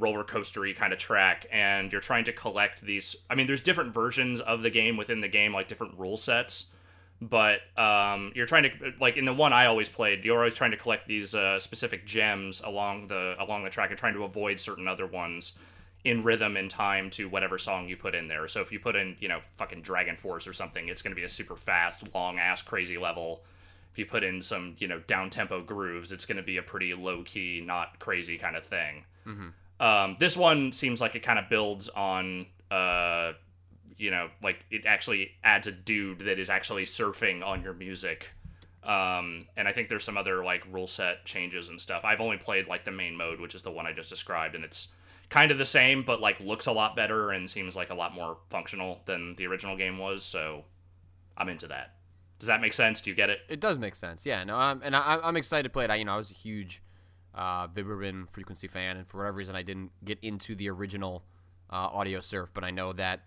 roller 0.00 0.24
coastery 0.24 0.74
kind 0.74 0.92
of 0.92 0.98
track, 0.98 1.46
and 1.52 1.92
you're 1.92 2.00
trying 2.00 2.24
to 2.24 2.32
collect 2.32 2.80
these. 2.80 3.14
I 3.30 3.36
mean, 3.36 3.46
there's 3.46 3.62
different 3.62 3.94
versions 3.94 4.40
of 4.40 4.62
the 4.62 4.70
game 4.70 4.96
within 4.96 5.20
the 5.20 5.28
game, 5.28 5.52
like 5.52 5.68
different 5.68 5.98
rule 5.98 6.16
sets 6.16 6.66
but 7.20 7.60
um, 7.78 8.32
you're 8.34 8.46
trying 8.46 8.64
to 8.64 8.70
like 9.00 9.16
in 9.16 9.24
the 9.24 9.32
one 9.32 9.52
I 9.52 9.66
always 9.66 9.88
played, 9.88 10.24
you're 10.24 10.38
always 10.38 10.54
trying 10.54 10.72
to 10.72 10.76
collect 10.76 11.06
these 11.06 11.36
uh, 11.36 11.56
specific 11.60 12.04
gems 12.04 12.60
along 12.62 13.06
the 13.06 13.36
along 13.38 13.62
the 13.62 13.70
track 13.70 13.90
and 13.90 13.98
trying 13.98 14.14
to 14.14 14.24
avoid 14.24 14.58
certain 14.58 14.88
other 14.88 15.06
ones 15.06 15.52
in 16.04 16.24
rhythm 16.24 16.56
and 16.56 16.68
time 16.70 17.10
to 17.10 17.28
whatever 17.28 17.58
song 17.58 17.88
you 17.88 17.96
put 17.96 18.14
in 18.14 18.28
there. 18.28 18.48
So 18.48 18.60
if 18.60 18.72
you 18.72 18.80
put 18.80 18.96
in, 18.96 19.16
you 19.20 19.28
know, 19.28 19.40
fucking 19.56 19.82
DragonForce 19.82 20.48
or 20.48 20.52
something, 20.52 20.88
it's 20.88 21.02
going 21.02 21.12
to 21.12 21.16
be 21.16 21.24
a 21.24 21.28
super 21.28 21.56
fast, 21.56 22.02
long 22.14 22.38
ass, 22.38 22.60
crazy 22.62 22.98
level. 22.98 23.42
If 23.92 23.98
you 23.98 24.06
put 24.06 24.24
in 24.24 24.42
some, 24.42 24.74
you 24.78 24.88
know, 24.88 25.00
down 25.00 25.30
tempo 25.30 25.62
grooves, 25.62 26.12
it's 26.12 26.26
going 26.26 26.38
to 26.38 26.42
be 26.42 26.56
a 26.56 26.62
pretty 26.62 26.94
low 26.94 27.22
key, 27.22 27.62
not 27.64 27.98
crazy 27.98 28.38
kind 28.38 28.56
of 28.56 28.64
thing. 28.64 29.04
Um, 29.78 30.16
this 30.18 30.36
one 30.36 30.72
seems 30.72 31.00
like 31.00 31.14
it 31.14 31.22
kind 31.22 31.38
of 31.38 31.48
builds 31.48 31.88
on 31.90 32.46
uh, 32.70 33.32
you 34.02 34.10
know, 34.10 34.28
like 34.42 34.64
it 34.70 34.84
actually 34.86 35.32
adds 35.44 35.68
a 35.68 35.72
dude 35.72 36.20
that 36.20 36.38
is 36.38 36.50
actually 36.50 36.84
surfing 36.84 37.44
on 37.46 37.62
your 37.62 37.72
music. 37.72 38.32
Um, 38.82 39.46
and 39.56 39.68
I 39.68 39.72
think 39.72 39.88
there's 39.88 40.02
some 40.02 40.16
other 40.16 40.44
like 40.44 40.66
rule 40.72 40.88
set 40.88 41.24
changes 41.24 41.68
and 41.68 41.80
stuff. 41.80 42.04
I've 42.04 42.20
only 42.20 42.36
played 42.36 42.66
like 42.66 42.84
the 42.84 42.90
main 42.90 43.16
mode, 43.16 43.40
which 43.40 43.54
is 43.54 43.62
the 43.62 43.70
one 43.70 43.86
I 43.86 43.92
just 43.92 44.08
described, 44.08 44.56
and 44.56 44.64
it's 44.64 44.88
kind 45.32 45.50
of 45.50 45.56
the 45.56 45.64
same, 45.64 46.02
but 46.02 46.20
like 46.20 46.38
looks 46.40 46.66
a 46.66 46.72
lot 46.72 46.94
better 46.94 47.30
and 47.30 47.48
seems 47.48 47.74
like 47.74 47.88
a 47.88 47.94
lot 47.94 48.12
more 48.12 48.36
functional 48.50 49.00
than 49.06 49.32
the 49.34 49.46
original 49.46 49.78
game 49.78 49.96
was. 49.96 50.22
So 50.22 50.64
I'm 51.38 51.48
into 51.48 51.66
that. 51.68 51.94
Does 52.38 52.48
that 52.48 52.60
make 52.60 52.74
sense? 52.74 53.00
Do 53.00 53.08
you 53.08 53.16
get 53.16 53.30
it? 53.30 53.38
It 53.48 53.58
does 53.58 53.78
make 53.78 53.94
sense. 53.94 54.26
Yeah, 54.26 54.44
no, 54.44 54.56
I'm, 54.56 54.82
and 54.82 54.94
I, 54.94 55.18
I'm 55.22 55.36
excited 55.38 55.62
to 55.62 55.70
play 55.70 55.84
it. 55.84 55.90
I, 55.90 55.94
you 55.94 56.04
know, 56.04 56.12
I 56.12 56.16
was 56.18 56.30
a 56.30 56.34
huge 56.34 56.82
uh, 57.34 57.66
Vib-Ribbon 57.68 58.26
frequency 58.30 58.68
fan, 58.68 58.98
and 58.98 59.08
for 59.08 59.18
whatever 59.18 59.38
reason, 59.38 59.56
I 59.56 59.62
didn't 59.62 59.92
get 60.04 60.18
into 60.20 60.54
the 60.54 60.68
original 60.68 61.24
uh, 61.70 61.88
Audiosurf. 61.88 62.48
But 62.52 62.62
I 62.64 62.70
know 62.70 62.92
that, 62.92 63.20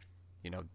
you 0.43 0.51
know, 0.51 0.65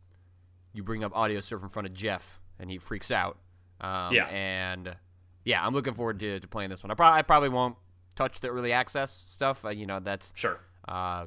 you 0.72 0.82
bring 0.82 1.04
up 1.04 1.12
Audiosurf 1.12 1.62
in 1.62 1.68
front 1.68 1.86
of 1.86 1.94
Jeff, 1.94 2.40
and 2.58 2.70
he 2.70 2.78
freaks 2.78 3.12
out. 3.12 3.38
Um, 3.80 4.12
Yeah. 4.14 4.24
And 4.26 4.96
yeah, 5.44 5.64
I'm 5.64 5.74
looking 5.74 5.94
forward 5.94 6.18
to, 6.20 6.40
to 6.40 6.48
playing 6.48 6.70
this 6.70 6.82
one. 6.82 6.90
I, 6.90 6.94
pro- 6.94 7.06
I 7.06 7.22
probably 7.22 7.50
won't 7.50 7.76
touch 8.16 8.40
the 8.40 8.48
early 8.48 8.72
access 8.72 9.12
stuff. 9.12 9.64
Uh, 9.64 9.68
you 9.68 9.86
know, 9.86 10.00
that's 10.00 10.32
Sure. 10.34 10.58
Uh, 10.86 11.26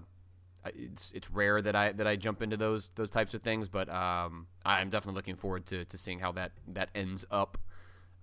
it's 0.65 1.11
it's 1.11 1.29
rare 1.29 1.61
that 1.61 1.75
I 1.75 1.91
that 1.91 2.07
I 2.07 2.15
jump 2.15 2.41
into 2.41 2.57
those 2.57 2.89
those 2.95 3.09
types 3.09 3.33
of 3.33 3.41
things, 3.41 3.67
but 3.67 3.89
um, 3.89 4.47
I'm 4.65 4.89
definitely 4.89 5.17
looking 5.17 5.35
forward 5.35 5.65
to, 5.67 5.85
to 5.85 5.97
seeing 5.97 6.19
how 6.19 6.31
that 6.33 6.51
that 6.67 6.89
ends 6.95 7.25
up 7.29 7.57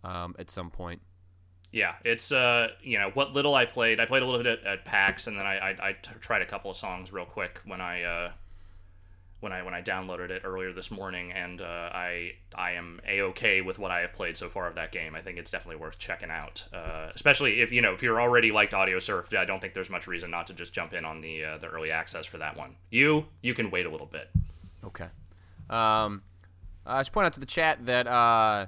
um, 0.05 0.35
at 0.39 0.51
some 0.51 0.71
point. 0.71 1.03
Yeah, 1.73 1.95
it's 2.05 2.33
uh, 2.33 2.69
you 2.83 2.99
know, 2.99 3.11
what 3.15 3.33
little 3.33 3.55
I 3.55 3.65
played. 3.65 4.01
I 4.01 4.07
played 4.07 4.23
a 4.23 4.27
little 4.27 4.43
bit 4.43 4.59
at, 4.61 4.67
at 4.67 4.85
PAX, 4.85 5.27
and 5.27 5.39
then 5.39 5.47
I, 5.47 5.59
I 5.59 5.89
I 5.89 5.93
t- 5.93 6.11
tried 6.21 6.43
a 6.43 6.47
couple 6.47 6.71
of 6.71 6.77
songs 6.77 7.13
real 7.13 7.27
quick 7.27 7.61
when 7.65 7.81
I 7.81 8.03
uh, 8.03 8.33
when 9.41 9.53
I 9.53 9.63
when 9.63 9.75
I 9.75 9.83
downloaded 9.83 10.31
it 10.31 10.43
earlier 10.45 10.73
this 10.73 10.91
morning, 10.91 11.33
and 11.33 11.61
uh, 11.61 11.65
I 11.93 12.35
I 12.55 12.73
am 12.73 13.01
a 13.09 13.23
okay 13.23 13.61
with 13.63 13.79
what 13.79 13.91
I 13.91 14.01
have 14.01 14.13
played 14.13 14.37
so 14.37 14.49
far 14.49 14.67
of 14.67 14.75
that 14.77 14.93
game. 14.93 15.15
I 15.15 15.23
think 15.23 15.39
it's 15.39 15.51
definitely 15.51 15.81
worth 15.81 15.99
checking 15.99 16.31
out, 16.31 16.67
uh, 16.73 17.09
especially 17.15 17.61
if 17.61 17.73
you 17.73 17.81
know 17.83 17.93
if 17.93 18.03
you're 18.03 18.21
already 18.21 18.53
liked 18.53 18.73
Audiosurf. 18.73 19.37
I 19.37 19.45
don't 19.45 19.61
think 19.61 19.75
there's 19.75 19.91
much 19.91 20.07
reason 20.07 20.31
not 20.31 20.47
to 20.49 20.53
just 20.55 20.73
jump 20.73 20.93
in 20.93 21.05
on 21.05 21.21
the 21.23 21.45
uh, 21.45 21.59
the 21.59 21.69
early 21.69 21.91
access 21.91 22.27
for 22.27 22.39
that 22.39 22.57
one. 22.57 22.77
You 22.91 23.27
you 23.43 23.55
can 23.55 23.71
wait 23.71 23.87
a 23.87 23.91
little 23.91 24.07
bit. 24.07 24.31
Okay. 24.85 25.09
Um, 25.69 26.23
I 26.87 27.03
should 27.03 27.13
point 27.13 27.27
out 27.27 27.33
to 27.35 27.41
the 27.41 27.47
chat 27.47 27.87
that 27.87 28.07
uh, 28.07 28.67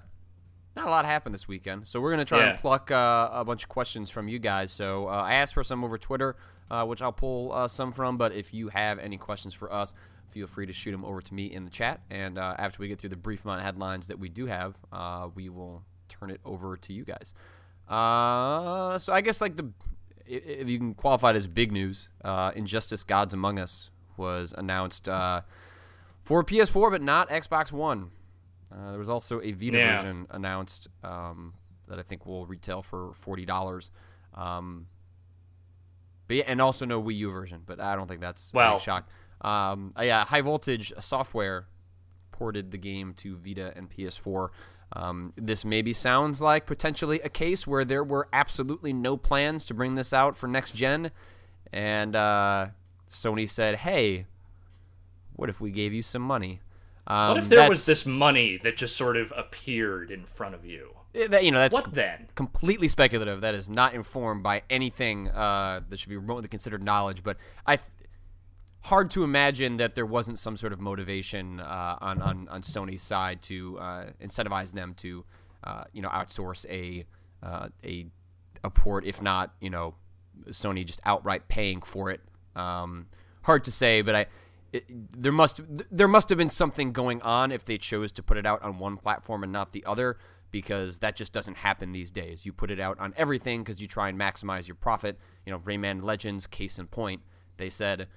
not 0.77 0.87
a 0.87 0.91
lot 0.91 1.05
happened 1.05 1.35
this 1.35 1.49
weekend, 1.49 1.87
so 1.87 2.01
we're 2.01 2.11
gonna 2.11 2.25
try 2.25 2.39
Yeah. 2.41 2.51
and 2.51 2.59
pluck 2.59 2.91
uh, 2.91 3.29
a 3.33 3.45
bunch 3.45 3.63
of 3.65 3.69
questions 3.69 4.09
from 4.11 4.29
you 4.29 4.39
guys. 4.39 4.73
So 4.73 5.09
uh, 5.09 5.11
I 5.23 5.35
asked 5.35 5.55
for 5.55 5.65
some 5.65 5.85
over 5.85 5.99
Twitter, 5.99 6.37
uh, 6.71 6.85
which 6.87 7.03
I'll 7.03 7.13
pull 7.13 7.53
uh, 7.53 7.69
some 7.69 7.93
from. 7.93 8.17
But 8.17 8.33
if 8.33 8.55
you 8.55 8.69
have 8.69 8.99
any 8.99 9.17
questions 9.19 9.53
for 9.55 9.73
us, 9.73 9.93
feel 10.33 10.47
free 10.47 10.67
to 10.67 10.73
shoot 10.73 10.91
them 10.93 11.05
over 11.05 11.21
to 11.21 11.35
me 11.35 11.47
in 11.47 11.65
the 11.65 11.71
chat. 11.71 12.01
And 12.11 12.39
uh, 12.39 12.55
after 12.59 12.81
we 12.81 12.89
get 12.89 12.99
through 12.99 13.11
the 13.11 13.17
brief 13.17 13.45
amount 13.45 13.61
of 13.61 13.65
headlines 13.67 14.07
that 14.09 14.19
we 14.19 14.29
do 14.29 14.47
have, 14.47 14.75
uh, 14.93 15.29
we 15.35 15.49
will 15.49 15.83
turn 16.09 16.31
it 16.31 16.41
over 16.45 16.77
to 16.77 16.93
you 16.93 17.05
guys. 17.05 17.35
Uh, 17.89 18.99
so 18.99 19.13
I 19.13 19.21
guess 19.21 19.41
like 19.41 19.57
the 19.57 19.71
if 20.27 20.69
you 20.69 20.79
can 20.79 20.95
qualify 20.95 21.31
it 21.31 21.37
as 21.37 21.47
big 21.47 21.73
news, 21.73 22.09
uh, 22.25 22.53
Injustice: 22.57 23.05
Gods 23.05 23.35
Among 23.35 23.59
Us 23.59 23.91
was 24.17 24.55
announced 24.57 25.09
uh, 25.09 25.43
for 26.23 26.43
PS4, 26.45 26.91
but 26.91 27.03
not 27.03 27.29
Xbox 27.29 27.73
One. 27.73 28.11
Uh, 28.73 28.91
there 28.91 28.99
was 28.99 29.09
also 29.11 29.41
a 29.43 29.53
Vita 29.53 29.77
Yeah. 29.79 29.97
version 29.97 30.27
announced 30.31 30.89
um, 31.05 31.55
that 31.89 31.99
I 31.99 32.03
think 32.03 32.25
will 32.25 32.47
retail 32.47 32.83
for 32.83 33.13
forty 33.15 33.45
dollars. 33.45 33.91
Um, 34.35 34.87
but 36.29 36.37
yeah, 36.39 36.45
and 36.47 36.63
also 36.63 36.87
no 36.87 37.03
Wii 37.03 37.17
U 37.19 37.31
version, 37.31 37.63
but 37.67 37.81
I 37.81 37.95
don't 37.97 38.07
think 38.07 38.21
that's 38.21 38.51
a 38.51 38.53
big 38.53 38.57
Well- 38.59 38.79
shock. 38.79 39.09
Um, 39.43 39.93
uh, 39.99 40.03
yeah, 40.03 40.25
High 40.25 40.41
Voltage 40.41 40.93
Software 41.01 41.67
ported 42.31 42.71
the 42.71 42.79
game 42.79 43.13
to 43.15 43.37
Vita 43.37 43.73
and 43.77 43.91
PS4. 43.91 44.49
Um, 44.95 45.33
this 45.37 45.65
maybe 45.65 45.93
sounds 45.93 46.41
like 46.41 46.67
potentially 46.67 47.21
a 47.21 47.29
case 47.29 47.67
where 47.67 47.85
there 47.85 48.05
were 48.05 48.29
absolutely 48.33 48.93
no 48.93 49.17
plans 49.17 49.65
to 49.67 49.75
bring 49.75 49.95
this 49.95 50.13
out 50.13 50.37
for 50.37 50.47
next 50.47 50.75
gen, 50.75 51.11
and 51.73 52.15
uh, 52.15 52.67
Sony 53.09 53.49
said, 53.49 53.77
"Hey, 53.77 54.27
what 55.35 55.49
if 55.49 55.61
we 55.61 55.71
gave 55.71 55.93
you 55.95 56.03
some 56.03 56.23
money?" 56.23 56.61
Um, 57.07 57.29
What 57.29 57.39
if 57.39 57.49
there 57.49 57.69
was 57.69 57.87
this 57.87 58.07
money 58.07 58.59
that 58.59 58.77
just 58.77 58.95
sort 58.97 59.17
of 59.17 59.33
appeared 59.37 60.11
in 60.11 60.25
front 60.25 60.55
of 60.55 60.65
you? 60.65 60.95
that, 61.29 61.45
you 61.45 61.51
know, 61.51 61.59
that's 61.59 61.75
What 61.75 61.93
then? 61.93 62.29
completely 62.35 62.89
speculative. 62.89 63.41
That 63.41 63.55
is 63.55 63.69
not 63.69 63.95
informed 63.95 64.43
by 64.43 64.63
anything 64.71 65.29
uh, 65.29 65.81
that 65.89 65.99
should 65.99 66.09
be 66.09 66.17
remotely 66.17 66.49
considered 66.49 66.83
knowledge. 66.83 67.23
But 67.23 67.37
I, 67.67 67.79
hard 68.83 69.11
to 69.13 69.25
imagine 69.25 69.77
that 69.79 69.95
there 69.95 70.07
wasn't 70.07 70.39
some 70.39 70.57
sort 70.57 70.73
of 70.73 70.81
motivation 70.81 71.61
uh, 71.61 71.97
on, 72.01 72.21
on 72.21 72.49
on 72.49 72.63
Sony's 72.63 73.03
side 73.03 73.43
to 73.43 73.79
uh, 73.79 74.07
incentivize 74.23 74.73
them 74.73 74.95
to, 74.95 75.25
uh, 75.65 75.85
you 75.93 76.03
know, 76.03 76.09
outsource 76.09 76.67
a 76.69 77.05
uh, 77.43 77.69
a 77.85 78.07
a 78.65 78.71
port, 78.71 79.05
if 79.05 79.21
not, 79.21 79.55
you 79.61 79.71
know, 79.71 79.95
Sony 80.51 80.85
just 80.85 81.01
outright 81.05 81.49
paying 81.49 81.81
for 81.81 82.11
it. 82.11 82.21
Um, 82.55 83.07
hard 83.43 83.65
to 83.65 83.73
say, 83.73 84.03
but 84.03 84.15
I. 84.15 84.27
It, 84.73 84.85
there 85.23 85.33
must 85.33 85.61
there 85.91 86.09
must 86.09 86.31
have 86.31 86.39
been 86.39 86.49
something 86.49 86.93
going 86.93 87.21
on 87.21 87.53
if 87.53 87.63
they 87.63 87.77
chose 87.77 88.11
to 88.13 88.23
put 88.23 88.39
it 88.39 88.47
out 88.47 88.63
on 88.63 88.79
one 88.79 88.97
platform 88.97 89.43
and 89.43 89.53
not 89.53 89.73
the 89.73 89.85
other 89.85 90.17
because 90.51 91.01
that 91.01 91.15
just 91.15 91.33
doesn't 91.35 91.59
happen 91.59 91.93
these 91.93 92.11
days. 92.11 92.47
You 92.47 92.55
put 92.55 92.71
it 92.71 92.81
out 92.81 92.99
on 92.99 93.13
everything 93.19 93.63
because 93.63 93.83
you 93.83 93.87
try 93.87 94.09
and 94.09 94.19
maximize 94.19 94.67
your 94.67 94.75
profit. 94.77 95.19
You 95.45 95.53
know, 95.53 95.59
Rayman 95.59 96.03
Legends, 96.03 96.47
case 96.47 96.79
in 96.79 96.87
point, 96.87 97.21
they 97.59 97.69
said 97.69 98.09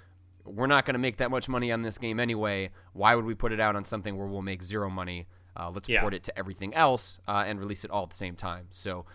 we're 0.46 0.68
not 0.68 0.86
going 0.86 0.94
to 0.94 1.00
make 1.00 1.18
that 1.18 1.32
much 1.32 1.50
money 1.50 1.72
on 1.72 1.82
this 1.82 1.98
game 1.98 2.20
anyway. 2.20 2.70
Why 2.94 3.16
would 3.16 3.26
we 3.26 3.34
put 3.36 3.52
it 3.52 3.60
out 3.60 3.76
on 3.76 3.84
something 3.86 4.18
where 4.18 4.28
we'll 4.28 4.42
make 4.42 4.64
zero 4.64 4.90
money? 4.90 5.28
Uh, 5.58 5.70
let's 5.72 5.88
Yeah. 5.90 6.02
port 6.02 6.14
it 6.14 6.24
to 6.24 6.38
everything 6.38 6.74
else 6.74 7.20
uh, 7.28 7.44
and 7.48 7.60
release 7.60 7.84
it 7.86 7.92
all 7.92 8.04
at 8.04 8.10
the 8.10 8.16
same 8.16 8.36
time. 8.36 8.68
So 8.72 9.06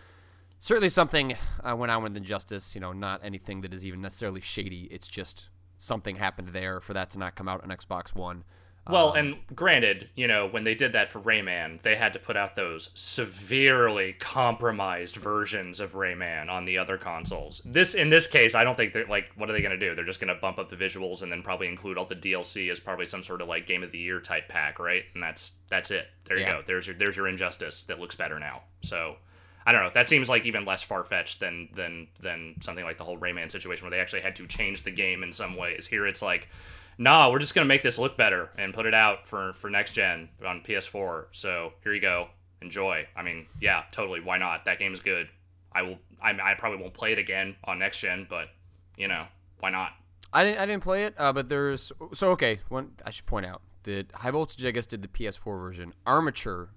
certainly 0.59 0.89
something 0.89 1.35
uh, 1.63 1.75
went 1.75 1.91
on 1.91 2.03
with 2.03 2.17
Injustice. 2.17 2.75
You 2.75 2.81
know, 2.81 2.93
not 2.93 3.21
anything 3.23 3.61
that 3.61 3.73
is 3.73 3.85
even 3.85 4.01
necessarily 4.01 4.41
shady. 4.41 4.87
It's 4.91 5.07
just 5.07 5.49
something 5.77 6.17
happened 6.17 6.49
there 6.49 6.79
for 6.81 6.93
that 6.93 7.09
to 7.11 7.19
not 7.19 7.35
come 7.35 7.47
out 7.47 7.63
on 7.63 7.69
Xbox 7.69 8.13
One. 8.15 8.43
Well, 8.89 9.09
um, 9.11 9.17
and 9.17 9.35
granted, 9.55 10.09
you 10.15 10.27
know, 10.27 10.47
when 10.47 10.63
they 10.63 10.73
did 10.73 10.93
that 10.93 11.07
for 11.07 11.19
Rayman, 11.19 11.81
they 11.83 11.95
had 11.95 12.13
to 12.13 12.19
put 12.19 12.35
out 12.35 12.55
those 12.55 12.89
severely 12.95 14.13
compromised 14.13 15.15
versions 15.17 15.79
of 15.79 15.93
Rayman 15.93 16.49
on 16.49 16.65
the 16.65 16.77
other 16.79 16.97
consoles. 16.97 17.61
This, 17.63 17.93
in 17.93 18.09
this 18.09 18.25
case, 18.27 18.55
I 18.55 18.63
don't 18.63 18.75
think 18.75 18.93
they're 18.93 19.05
like, 19.05 19.31
what 19.35 19.49
are 19.49 19.53
they 19.53 19.61
going 19.61 19.77
to 19.79 19.89
do? 19.89 19.93
They're 19.93 20.03
just 20.05 20.19
going 20.19 20.33
to 20.33 20.39
bump 20.41 20.57
up 20.57 20.69
the 20.69 20.75
visuals 20.75 21.21
and 21.21 21.31
then 21.31 21.43
probably 21.43 21.67
include 21.67 21.97
all 21.97 22.05
the 22.05 22.15
DLC 22.15 22.71
as 22.71 22.79
probably 22.79 23.05
some 23.05 23.21
sort 23.21 23.41
of 23.41 23.47
like 23.47 23.67
Game 23.67 23.83
of 23.83 23.91
the 23.91 23.99
Year 23.99 24.19
type 24.19 24.47
pack, 24.47 24.79
right? 24.79 25.03
And 25.13 25.21
that's 25.21 25.51
that's 25.69 25.91
it. 25.91 26.07
There 26.25 26.37
you 26.37 26.43
Yeah. 26.43 26.53
go. 26.57 26.63
There's 26.65 26.87
your 26.87 26.95
there's 26.95 27.15
your 27.15 27.27
Injustice 27.27 27.83
that 27.83 27.99
looks 27.99 28.15
better 28.15 28.39
now. 28.39 28.63
So. 28.81 29.17
I 29.63 29.71
don't 29.73 29.83
know. 29.83 29.91
That 29.93 30.07
seems 30.07 30.27
like 30.27 30.43
even 30.47 30.65
less 30.65 30.81
far 30.81 31.03
fetched 31.03 31.39
than 31.39 31.69
than 31.75 32.07
than 32.19 32.55
something 32.61 32.83
like 32.83 32.97
the 32.97 33.03
whole 33.03 33.19
Rayman 33.19 33.51
situation 33.51 33.85
where 33.85 33.91
they 33.91 33.99
actually 33.99 34.21
had 34.21 34.35
to 34.37 34.47
change 34.47 34.81
the 34.81 34.89
game 34.89 35.21
in 35.21 35.31
some 35.31 35.55
ways. 35.55 35.85
Here 35.85 36.07
it's 36.07 36.23
like, 36.23 36.49
nah, 36.97 37.31
we're 37.31 37.39
just 37.39 37.55
gonna 37.55 37.65
make 37.65 37.83
this 37.83 37.97
look 37.97 38.17
better 38.17 38.49
and 38.57 38.73
put 38.73 38.85
it 38.85 38.93
out 38.93 39.27
for 39.27 39.53
for 39.53 39.69
next 39.69 39.93
gen 39.93 40.29
on 40.45 40.61
PS4. 40.61 41.25
So 41.31 41.73
here 41.83 41.93
you 41.93 42.01
go, 42.01 42.27
enjoy. 42.61 43.07
I 43.15 43.23
mean, 43.23 43.47
yeah, 43.59 43.83
totally. 43.91 44.19
Why 44.19 44.37
not? 44.37 44.65
That 44.65 44.79
game's 44.79 44.99
good. 44.99 45.27
I 45.71 45.83
will. 45.83 45.99
I, 46.21 46.37
I 46.51 46.53
probably 46.53 46.79
won't 46.79 46.93
play 46.93 47.11
it 47.13 47.17
again 47.17 47.55
on 47.63 47.79
next 47.79 47.99
gen, 47.99 48.27
but 48.29 48.49
you 48.97 49.07
know, 49.07 49.25
why 49.59 49.71
not? 49.71 49.91
I 50.33 50.43
didn't 50.43 50.59
I 50.59 50.65
didn't 50.65 50.83
play 50.83 51.05
it, 51.05 51.13
uh, 51.17 51.33
but 51.33 51.49
there's 51.49 51.91
so 52.13 52.31
okay. 52.31 52.59
One 52.69 52.91
I 53.05 53.09
should 53.09 53.25
point 53.25 53.45
out 53.45 53.61
that 53.83 54.11
High 54.13 54.31
Voltage 54.31 54.63
I 54.65 54.71
guess 54.71 54.85
did 54.85 55.01
the 55.01 55.07
PS4 55.07 55.59
version. 55.59 55.93
Armature 56.05 56.69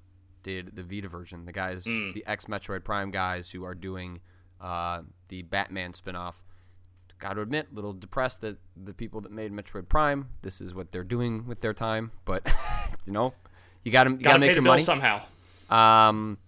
did 0.42 0.76
the 0.76 0.82
Vita 0.82 1.08
version. 1.08 1.44
The 1.46 1.52
guys, 1.52 1.84
the 1.84 2.22
ex 2.26 2.46
Metroid 2.46 2.84
Prime 2.84 3.10
guys 3.10 3.50
who 3.50 3.64
are 3.64 3.74
doing 3.74 4.20
uh, 4.60 5.02
the 5.28 5.42
Batman 5.42 5.92
spinoff. 5.92 6.36
Got 7.18 7.34
to 7.34 7.40
admit, 7.42 7.68
a 7.72 7.74
little 7.74 7.92
depressed 7.92 8.40
that 8.42 8.58
the 8.76 8.92
people 8.92 9.20
that 9.22 9.32
made 9.32 9.52
Metroid 9.52 9.88
Prime, 9.88 10.28
this 10.42 10.60
is 10.60 10.74
what 10.74 10.92
they're 10.92 11.04
doing 11.04 11.46
with 11.46 11.60
their 11.60 11.72
time. 11.72 12.10
But 12.24 12.52
you 13.06 13.12
know, 13.12 13.34
you 13.82 13.92
got 13.92 14.04
to 14.04 14.10
you 14.10 14.16
got 14.16 14.24
Gotta 14.24 14.38
make 14.40 14.52
your 14.52 14.62
money. 14.62 14.82
somehow. 14.82 15.22
Um, 15.70 16.38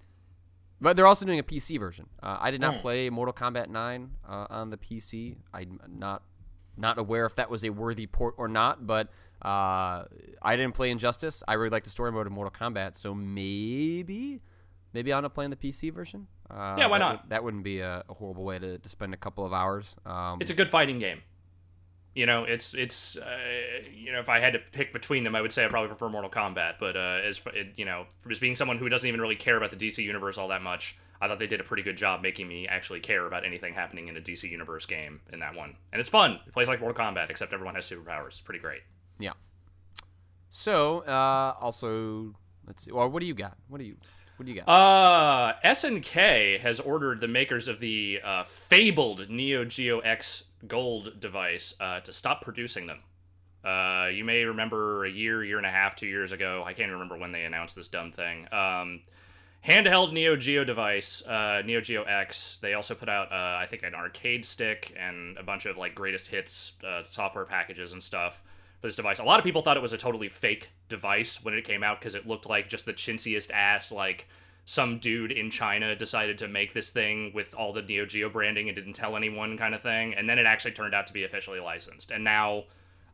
but 0.81 0.97
they're 0.97 1.07
also 1.07 1.25
doing 1.25 1.39
a 1.39 1.43
PC 1.43 1.79
version. 1.79 2.07
Uh, 2.23 2.37
I 2.41 2.51
did 2.51 2.61
not 2.61 2.75
Hmm. 2.77 2.81
play 2.81 3.09
Mortal 3.11 3.33
Kombat 3.33 3.69
9 3.69 4.11
uh, 4.29 4.47
on 4.51 4.69
the 4.71 4.77
PC. 4.77 5.37
I'm 5.55 5.81
not 5.89 6.23
not 6.77 6.99
aware 6.99 7.25
if 7.25 7.37
that 7.37 7.49
was 7.49 7.65
a 7.65 7.71
worthy 7.71 8.07
port 8.07 8.35
or 8.37 8.49
not, 8.49 8.87
but 8.87 9.09
uh, 9.41 10.05
I 10.43 10.57
didn't 10.57 10.73
play 10.75 10.91
Injustice. 10.91 11.43
I 11.49 11.55
really 11.55 11.71
like 11.71 11.85
the 11.85 11.91
story 11.91 12.13
mode 12.13 12.27
of 12.27 12.33
Mortal 12.35 12.51
Kombat, 12.53 12.97
so 12.97 13.15
maybe 13.15 14.43
maybe 14.97 15.13
I'll 15.13 15.19
end 15.19 15.27
up 15.27 15.35
playing 15.35 15.51
the 15.51 15.57
PC 15.57 15.93
version. 15.93 16.27
Uh, 16.51 16.75
Yeah, 16.79 16.87
why 16.87 16.99
that 16.99 17.05
not? 17.05 17.23
would- 17.23 17.31
that 17.31 17.45
wouldn't 17.45 17.63
be 17.65 17.81
a, 17.81 18.03
a 18.09 18.15
horrible 18.15 18.45
way 18.45 18.59
to, 18.59 18.79
to 18.79 18.89
spend 18.89 19.15
a 19.15 19.17
couple 19.17 19.45
of 19.45 19.53
hours. 19.53 19.95
Um, 20.05 20.39
It's 20.41 20.51
a 20.51 20.55
good 20.55 20.69
fighting 20.71 20.99
game. 20.99 21.21
You 22.15 22.25
know, 22.25 22.45
it's 22.45 22.73
it's 22.73 23.19
uh, 23.19 23.39
you 23.95 24.11
know, 24.11 24.21
if 24.21 24.31
I 24.31 24.41
had 24.41 24.55
to 24.55 24.59
pick 24.73 24.91
between 24.95 25.23
them, 25.23 25.35
I 25.37 25.43
would 25.43 25.53
say 25.53 25.67
I 25.67 25.69
probably 25.69 25.89
prefer 25.89 26.09
Mortal 26.09 26.31
Kombat. 26.31 26.77
But 26.81 26.97
uh, 26.97 27.21
as 27.23 27.41
you 27.77 27.85
know, 27.85 28.07
as 28.31 28.39
being 28.39 28.55
someone 28.55 28.79
who 28.79 28.89
doesn't 28.89 29.07
even 29.07 29.21
really 29.21 29.37
care 29.37 29.59
about 29.59 29.71
the 29.71 29.77
DC 29.77 29.99
universe 30.03 30.39
all 30.39 30.49
that 30.49 30.63
much, 30.63 30.97
I 31.21 31.29
thought 31.29 31.39
they 31.39 31.47
did 31.47 31.61
a 31.61 31.65
pretty 31.65 31.83
good 31.83 31.99
job 31.99 32.23
making 32.23 32.49
me 32.49 32.67
actually 32.67 33.01
care 33.01 33.27
about 33.27 33.45
anything 33.45 33.75
happening 33.75 34.09
in 34.09 34.17
a 34.17 34.21
DC 34.23 34.51
universe 34.51 34.87
game 34.87 35.21
in 35.31 35.41
that 35.41 35.55
one. 35.55 35.77
And 35.93 36.01
it's 36.01 36.09
fun. 36.09 36.41
It 36.47 36.55
plays 36.55 36.69
like 36.69 36.81
Mortal 36.81 37.05
Kombat, 37.05 37.29
except 37.29 37.53
everyone 37.53 37.75
has 37.75 37.85
superpowers. 37.91 38.29
It's 38.29 38.41
pretty 38.41 38.61
great. 38.61 38.81
yeah. 39.19 39.33
So 40.49 41.01
uh, 41.01 41.55
also, 41.61 42.35
let's 42.67 42.83
see. 42.85 42.93
Well, 42.93 43.11
what 43.11 43.21
do 43.21 43.27
you 43.27 43.35
got? 43.35 43.57
What 43.69 43.79
do 43.79 43.85
you 43.85 43.97
what 44.37 44.47
do 44.47 44.53
you 44.53 44.61
got? 44.61 44.69
Uh, 44.69 45.55
SNK 45.65 46.61
has 46.61 46.81
ordered 46.81 47.21
the 47.21 47.29
makers 47.29 47.69
of 47.69 47.81
the 47.81 48.21
uh, 48.23 48.45
fabled 48.45 49.31
Neo 49.31 49.65
Geo 49.65 50.01
X 50.01 50.45
Gold 50.67 51.21
device 51.21 51.75
uh, 51.81 52.01
to 52.01 52.13
stop 52.13 52.43
producing 52.43 52.87
them. 52.87 53.01
Uh, 53.65 54.09
you 54.09 54.25
may 54.25 54.45
remember 54.45 55.05
a 55.05 55.11
year, 55.11 55.43
year 55.43 55.57
and 55.57 55.67
a 55.67 55.71
half, 55.71 55.97
two 55.97 56.07
years 56.07 56.33
ago. 56.33 56.63
I 56.65 56.73
can't 56.73 56.93
remember 56.93 57.17
when 57.17 57.33
they 57.33 57.45
announced 57.45 57.77
this 57.77 57.89
dumb 57.89 58.13
thing. 58.13 58.47
Um, 58.53 59.01
handheld 59.67 60.13
Neo 60.13 60.37
Geo 60.37 60.65
device, 60.65 61.27
uh, 61.27 61.63
Neo 61.65 61.81
Geo 61.81 62.05
X. 62.05 62.59
They 62.61 62.75
also 62.75 62.95
put 62.95 63.09
out, 63.09 63.33
uh, 63.33 63.59
I 63.61 63.67
think, 63.69 63.83
an 63.83 63.95
arcade 63.95 64.45
stick 64.45 64.95
and 64.99 65.37
a 65.37 65.43
bunch 65.43 65.67
of 65.67 65.77
like 65.77 65.95
greatest 65.95 66.29
hits 66.29 66.75
uh, 66.87 67.03
software 67.05 67.45
packages 67.45 67.93
and 67.93 68.03
stuff 68.03 68.43
for 68.87 68.91
this 68.91 68.97
device. 68.97 69.19
A 69.19 69.25
lot 69.25 69.41
of 69.41 69.45
people 69.45 69.63
thought 69.63 69.77
it 69.77 69.83
was 69.83 69.93
a 69.93 69.99
totally 69.99 70.29
fake 70.29 70.71
device 70.89 71.45
when 71.45 71.55
it 71.55 71.65
came 71.65 71.83
out 71.83 71.99
because 71.99 72.15
it 72.15 72.27
looked 72.27 72.49
like 72.49 72.69
just 72.69 72.87
the 72.87 72.93
chintziest 72.93 73.51
ass, 73.51 73.91
like 73.91 74.29
some 74.65 74.99
dude 74.99 75.33
in 75.33 75.51
China 75.51 75.95
decided 75.97 76.39
to 76.39 76.49
make 76.49 76.73
this 76.73 76.91
thing 76.91 77.33
with 77.35 77.55
all 77.55 77.73
the 77.73 77.83
Neo 77.83 78.07
Geo 78.07 78.29
branding 78.29 78.69
and 78.69 78.77
didn't 78.77 78.93
tell 78.93 79.17
anyone 79.17 79.57
kind 79.57 79.75
of 79.75 79.83
thing. 79.83 80.15
And 80.15 80.29
then 80.29 80.39
it 80.39 80.47
actually 80.47 80.73
turned 80.73 80.95
out 80.95 81.07
to 81.09 81.13
be 81.13 81.25
officially 81.25 81.61
licensed. 81.61 82.11
And 82.13 82.23
now 82.23 82.65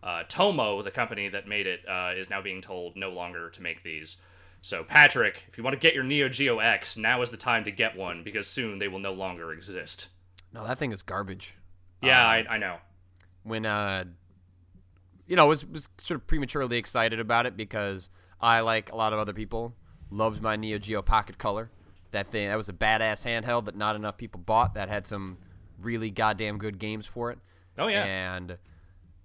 uh, 0.02 0.24
Tommo, 0.28 0.85
the 0.85 0.90
company 0.90 1.28
that 1.28 1.48
made 1.48 1.66
it, 1.66 1.88
uh, 1.88 2.12
is 2.14 2.28
now 2.28 2.42
being 2.42 2.61
told 2.61 2.96
no 2.96 3.11
longer 3.11 3.48
to 3.50 3.62
make 3.62 3.82
these. 3.82 4.16
So, 4.61 4.85
Patrick, 4.85 5.46
if 5.48 5.58
you 5.58 5.64
want 5.64 5.74
to 5.74 5.80
get 5.80 5.94
your 5.94 6.04
Neo 6.04 6.28
Geo 6.28 6.58
X, 6.58 6.96
now 6.96 7.22
is 7.22 7.30
the 7.30 7.37
time 7.37 7.64
to 7.64 7.70
get 7.70 7.96
one 7.96 8.22
because 8.22 8.46
soon 8.46 8.78
they 8.78 8.88
will 8.88 9.00
no 9.00 9.12
longer 9.12 9.52
exist. 9.52 10.08
no, 10.52 10.66
that 10.66 10.78
thing 10.78 10.92
is 10.92 11.02
garbage. 11.02 11.54
Yeah, 12.02 12.24
I, 12.24 12.44
I 12.48 12.58
know. 12.58 12.76
when 13.42 13.64
uh 13.64 14.04
you 15.33 15.37
know 15.37 15.47
was 15.47 15.64
was 15.64 15.88
sort 15.97 16.21
of 16.21 16.27
prematurely 16.27 16.77
excited 16.77 17.18
about 17.18 17.47
it 17.47 17.57
because 17.57 18.11
I 18.38 18.61
like 18.61 18.92
a 18.92 18.97
lot 18.97 19.14
of 19.14 19.18
other 19.18 19.33
people 19.33 19.75
loved 20.11 20.42
my 20.42 20.57
Neo 20.57 20.77
Geo 20.77 21.01
Pocket 21.01 21.38
Color. 21.38 21.71
That 22.11 22.27
thing 22.31 22.49
that 22.49 22.57
was 22.57 22.68
a 22.68 22.75
badass 22.75 23.25
handheld 23.25 23.64
that 23.64 23.75
not 23.75 23.97
enough 23.97 24.18
people 24.18 24.42
bought 24.42 24.75
that 24.75 24.90
had 24.90 25.07
some 25.07 25.38
really 25.81 26.11
goddamn 26.11 26.59
good 26.59 26.79
games 26.79 27.07
for 27.07 27.31
it. 27.31 27.38
Oh, 27.79 27.87
yeah. 27.87 28.35
And 28.35 28.59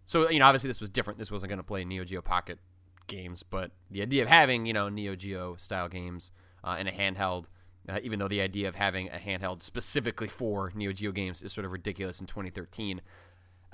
so 0.05 0.29
you 0.29 0.39
know 0.39 0.45
obviously 0.45 0.69
this 0.69 0.79
was 0.79 0.89
different. 0.89 1.19
This 1.19 1.29
wasn't 1.29 1.49
going 1.49 1.57
to 1.57 1.63
play 1.63 1.83
Neo 1.83 2.05
Geo 2.05 2.21
Pocket 2.21 2.59
games, 3.07 3.43
but 3.43 3.71
the 3.91 4.01
idea 4.01 4.23
of 4.23 4.29
having 4.29 4.65
you 4.65 4.71
know 4.71 4.87
Neo 4.87 5.13
Geo 5.13 5.57
style 5.57 5.89
games 5.89 6.31
uh, 6.63 6.77
in 6.79 6.87
a 6.87 6.91
handheld 6.91 7.47
uh, 7.89 7.99
even 8.01 8.17
though 8.17 8.29
the 8.29 8.39
idea 8.39 8.69
of 8.69 8.75
having 8.75 9.09
a 9.09 9.17
handheld 9.17 9.61
specifically 9.61 10.29
for 10.29 10.71
Neo 10.73 10.93
Geo 10.93 11.11
games 11.11 11.41
is 11.41 11.51
sort 11.51 11.65
of 11.65 11.73
ridiculous 11.73 12.21
in 12.21 12.27
2013. 12.27 13.01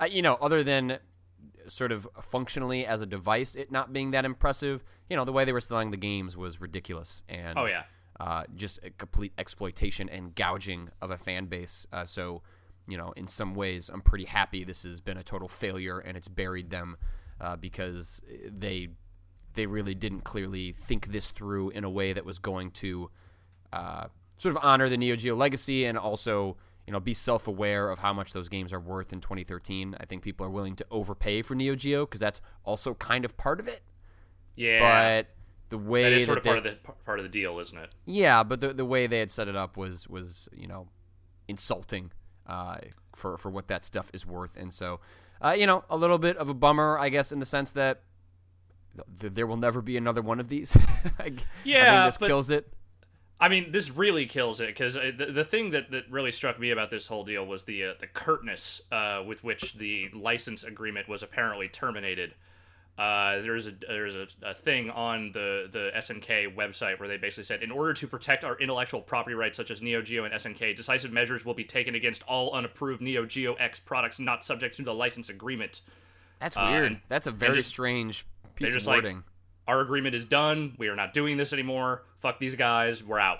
Uh, 0.00 0.06
you 0.06 0.20
know, 0.20 0.34
other 0.40 0.64
than 0.64 0.98
sort 1.68 1.92
of 1.92 2.08
functionally 2.20 2.86
as 2.86 3.00
a 3.00 3.06
device, 3.06 3.54
it 3.54 3.70
not 3.70 3.92
being 3.92 4.10
that 4.12 4.24
impressive, 4.24 4.84
you 5.08 5.16
know, 5.16 5.24
the 5.24 5.32
way 5.32 5.44
they 5.44 5.52
were 5.52 5.60
selling 5.60 5.90
the 5.90 5.96
games 5.96 6.36
was 6.36 6.60
ridiculous 6.60 7.22
and 7.28 7.58
Oh, 7.58 7.64
yeah. 7.66 7.84
uh, 8.20 8.44
just 8.54 8.78
a 8.82 8.90
complete 8.90 9.32
exploitation 9.38 10.08
and 10.08 10.34
gouging 10.34 10.90
of 11.00 11.10
a 11.10 11.18
fan 11.18 11.46
base. 11.46 11.86
Uh, 11.92 12.04
so, 12.04 12.42
you 12.86 12.96
know, 12.98 13.12
in 13.16 13.28
some 13.28 13.54
ways, 13.54 13.88
I'm 13.92 14.00
pretty 14.02 14.24
happy 14.26 14.64
this 14.64 14.82
has 14.82 15.00
been 15.00 15.16
a 15.16 15.22
total 15.22 15.48
failure 15.48 15.98
and 15.98 16.16
it's 16.16 16.28
buried 16.28 16.70
them 16.70 16.96
uh, 17.40 17.56
because 17.56 18.20
they 18.46 18.88
they 19.54 19.66
really 19.66 19.94
didn't 19.94 20.22
clearly 20.22 20.72
think 20.72 21.12
this 21.12 21.30
through 21.30 21.70
in 21.70 21.84
a 21.84 21.90
way 21.90 22.12
that 22.12 22.24
was 22.24 22.38
going 22.40 22.72
to 22.72 23.08
uh, 23.72 24.06
sort 24.36 24.56
of 24.56 24.60
honor 24.64 24.88
the 24.88 24.96
Neo 24.96 25.14
Geo 25.14 25.36
legacy 25.36 25.84
and 25.84 25.96
also 25.96 26.56
you 26.86 26.92
know 26.92 27.00
be 27.00 27.14
self-aware 27.14 27.90
of 27.90 27.98
how 28.00 28.12
much 28.12 28.32
those 28.32 28.48
games 28.48 28.72
are 28.72 28.80
worth 28.80 29.12
in 29.12 29.20
2013. 29.20 29.96
I 30.00 30.04
think 30.06 30.22
people 30.22 30.44
are 30.46 30.50
willing 30.50 30.76
to 30.76 30.86
overpay 30.90 31.42
for 31.42 31.54
Neo 31.54 31.74
Geo 31.74 32.04
because 32.06 32.20
that's 32.20 32.40
also 32.64 32.94
kind 32.94 33.24
of 33.24 33.36
part 33.36 33.60
of 33.60 33.68
it. 33.68 33.80
Yeah. 34.56 34.80
But 34.80 35.28
the 35.70 35.78
way 35.78 36.02
that 36.04 36.12
is 36.12 36.26
sort 36.26 36.36
that 36.44 36.56
of 36.58 36.62
they- 36.64 36.70
part 36.70 36.76
of 36.76 36.82
the 36.98 37.04
part 37.04 37.18
of 37.18 37.24
the 37.24 37.28
deal, 37.30 37.58
isn't 37.58 37.76
it? 37.78 37.94
yeah, 38.04 38.42
but 38.42 38.60
the 38.60 38.72
the 38.74 38.84
way 38.84 39.06
they 39.06 39.18
had 39.18 39.30
set 39.30 39.48
it 39.48 39.56
up 39.56 39.76
was 39.76 40.08
was 40.08 40.48
you 40.54 40.66
know 40.68 40.88
insulting 41.48 42.12
uh, 42.46 42.76
for 43.14 43.36
for 43.38 43.50
what 43.50 43.68
that 43.68 43.84
stuff 43.84 44.10
is 44.12 44.26
worth, 44.26 44.56
and 44.56 44.72
so 44.72 45.00
uh, 45.42 45.54
you 45.56 45.66
know 45.66 45.84
a 45.90 45.96
little 45.96 46.18
bit 46.18 46.36
of 46.36 46.48
a 46.48 46.54
bummer, 46.54 46.98
I 46.98 47.08
guess, 47.08 47.32
in 47.32 47.38
the 47.40 47.46
sense 47.46 47.70
that 47.72 48.02
th- 49.20 49.32
there 49.32 49.46
will 49.46 49.56
never 49.56 49.80
be 49.82 49.96
another 49.96 50.22
one 50.22 50.38
of 50.38 50.48
these. 50.48 50.76
I, 51.18 51.32
Yeah, 51.64 51.82
I 51.86 51.88
think 51.96 52.04
this 52.08 52.18
but- 52.18 52.26
kills 52.28 52.50
it. 52.50 52.72
I 53.40 53.48
mean, 53.48 53.72
this 53.72 53.90
really 53.90 54.26
kills 54.26 54.60
it 54.60 54.68
because 54.68 54.94
the, 54.94 55.28
the 55.32 55.44
thing 55.44 55.70
that, 55.70 55.90
that 55.90 56.10
really 56.10 56.30
struck 56.30 56.58
me 56.58 56.70
about 56.70 56.90
this 56.90 57.08
whole 57.08 57.24
deal 57.24 57.44
was 57.44 57.64
the 57.64 57.84
uh, 57.84 57.94
the 57.98 58.06
curtness 58.06 58.82
uh, 58.92 59.22
with 59.26 59.42
which 59.42 59.74
the 59.74 60.08
license 60.14 60.64
agreement 60.64 61.08
was 61.08 61.22
apparently 61.22 61.68
terminated. 61.68 62.34
Uh, 62.96 63.40
there's 63.42 63.66
a 63.66 63.72
there's 63.88 64.14
a, 64.14 64.28
a 64.44 64.54
thing 64.54 64.88
on 64.90 65.32
the 65.32 65.68
the 65.70 65.90
SNK 65.96 66.54
website 66.54 67.00
where 67.00 67.08
they 67.08 67.16
basically 67.16 67.42
said, 67.42 67.60
in 67.62 67.72
order 67.72 67.92
to 67.92 68.06
protect 68.06 68.44
our 68.44 68.56
intellectual 68.58 69.00
property 69.00 69.34
rights 69.34 69.56
such 69.56 69.72
as 69.72 69.82
Neo 69.82 70.00
Geo 70.00 70.22
and 70.24 70.32
SNK, 70.32 70.76
decisive 70.76 71.10
measures 71.12 71.44
will 71.44 71.54
be 71.54 71.64
taken 71.64 71.96
against 71.96 72.22
all 72.28 72.52
unapproved 72.52 73.02
Neo 73.02 73.26
Geo 73.26 73.54
X 73.54 73.80
products 73.80 74.20
not 74.20 74.44
subject 74.44 74.76
to 74.76 74.82
the 74.84 74.94
license 74.94 75.28
agreement. 75.28 75.80
That's 76.38 76.56
uh, 76.56 76.68
weird. 76.70 76.84
and- 76.92 77.00
That's 77.08 77.26
a 77.26 77.32
very 77.32 77.56
just- 77.56 77.68
strange 77.68 78.24
piece 78.54 78.76
of 78.76 78.86
like- 78.86 79.02
wording. 79.02 79.24
Our 79.66 79.80
agreement 79.80 80.14
is 80.14 80.24
done. 80.24 80.74
We 80.78 80.88
are 80.88 80.96
not 80.96 81.12
doing 81.12 81.36
this 81.36 81.52
anymore. 81.52 82.02
Fuck 82.18 82.38
these 82.38 82.54
guys. 82.54 83.02
We're 83.02 83.18
out. 83.18 83.38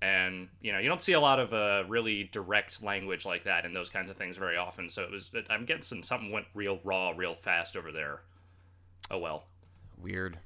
And 0.00 0.48
you 0.60 0.72
know, 0.72 0.78
you 0.78 0.88
don't 0.88 1.00
see 1.00 1.12
a 1.12 1.20
lot 1.20 1.38
of 1.38 1.52
uh, 1.52 1.84
really 1.86 2.24
direct 2.32 2.82
language 2.82 3.24
like 3.24 3.44
that 3.44 3.64
in 3.64 3.72
those 3.72 3.88
kinds 3.88 4.10
of 4.10 4.16
things 4.16 4.36
very 4.36 4.56
often. 4.56 4.88
So 4.88 5.02
it 5.02 5.10
was. 5.10 5.30
I'm 5.48 5.64
guessing 5.64 6.02
something 6.02 6.32
went 6.32 6.46
real 6.54 6.80
raw, 6.82 7.12
real 7.16 7.34
fast 7.34 7.76
over 7.76 7.92
there. 7.92 8.20
Oh 9.10 9.18
well. 9.18 9.44
weird. 10.00 10.38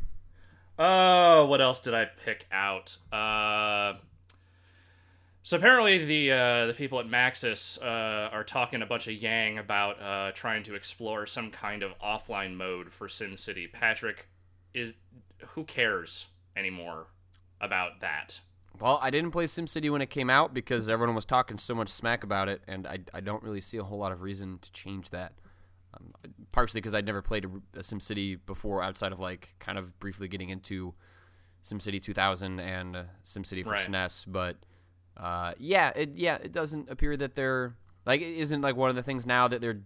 Oh, 0.79 1.47
what 1.47 1.63
else 1.63 1.81
did 1.81 1.95
I 1.95 2.05
pick 2.05 2.47
out? 2.53 2.99
Uh, 3.11 3.95
so 5.43 5.57
apparently 5.57 6.05
the 6.05 6.33
uh, 6.33 6.67
the 6.67 6.75
people 6.75 7.01
at 7.01 7.07
Maxis 7.07 7.81
uh, 7.81 8.29
are 8.31 8.45
talking 8.45 8.83
a 8.83 8.87
bunch 8.87 9.07
of 9.07 9.15
yang 9.15 9.59
about 9.59 10.03
uh, 10.03 10.33
trying 10.33 10.65
to 10.65 10.75
explore 10.75 11.25
some 11.25 11.51
kind 11.51 11.83
of 11.83 11.99
offline 12.01 12.57
mode 12.57 12.93
for 12.93 13.09
SimCity. 13.09 13.73
Patrick, 13.73 14.27
is 14.77 14.95
who 15.49 15.65
cares 15.65 16.27
anymore 16.55 17.07
about 17.61 18.01
that? 18.01 18.41
Well, 18.79 18.99
I 19.01 19.09
didn't 19.09 19.31
play 19.31 19.47
SimCity 19.47 19.91
when 19.91 20.03
it 20.03 20.11
came 20.11 20.29
out 20.29 20.53
because 20.53 20.89
everyone 20.91 21.15
was 21.15 21.25
talking 21.25 21.57
so 21.57 21.75
much 21.75 21.89
smack 21.89 22.23
about 22.23 22.51
it, 22.51 22.61
and 22.69 22.87
I, 22.87 22.99
I 23.15 23.21
don't 23.21 23.43
really 23.43 23.63
see 23.63 23.79
a 23.79 23.83
whole 23.85 23.99
lot 23.99 24.13
of 24.13 24.21
reason 24.21 24.59
to 24.61 24.71
change 24.73 25.09
that. 25.11 25.33
Um, 25.95 26.13
partially 26.53 26.83
because 26.83 26.95
I'd 26.95 27.07
never 27.07 27.23
played 27.23 27.47
a, 27.47 27.79
a 27.79 27.83
SimCity 27.83 28.39
before 28.45 28.83
outside 28.83 29.13
of 29.13 29.19
like 29.19 29.55
kind 29.59 29.79
of 29.79 29.99
briefly 29.99 30.29
getting 30.29 30.51
into 30.51 30.93
SimCity 31.65 32.03
2000 32.03 32.61
and 32.61 32.97
uh, 32.97 33.03
SimCity 33.25 33.65
for 33.65 33.71
Right. 33.71 33.89
SNES, 33.89 34.27
but 34.29 34.57
uh, 35.17 35.55
yeah, 35.59 35.93
it 35.97 36.11
yeah 36.17 36.37
it 36.43 36.53
doesn't 36.53 36.91
appear 36.91 37.17
that 37.17 37.35
they're 37.35 37.77
like 38.05 38.21
it 38.21 38.37
isn't 38.37 38.61
like 38.61 38.77
one 38.77 38.91
of 38.91 38.97
the 38.97 39.03
things 39.03 39.25
now 39.25 39.49
that 39.49 39.63
they're 39.63 39.81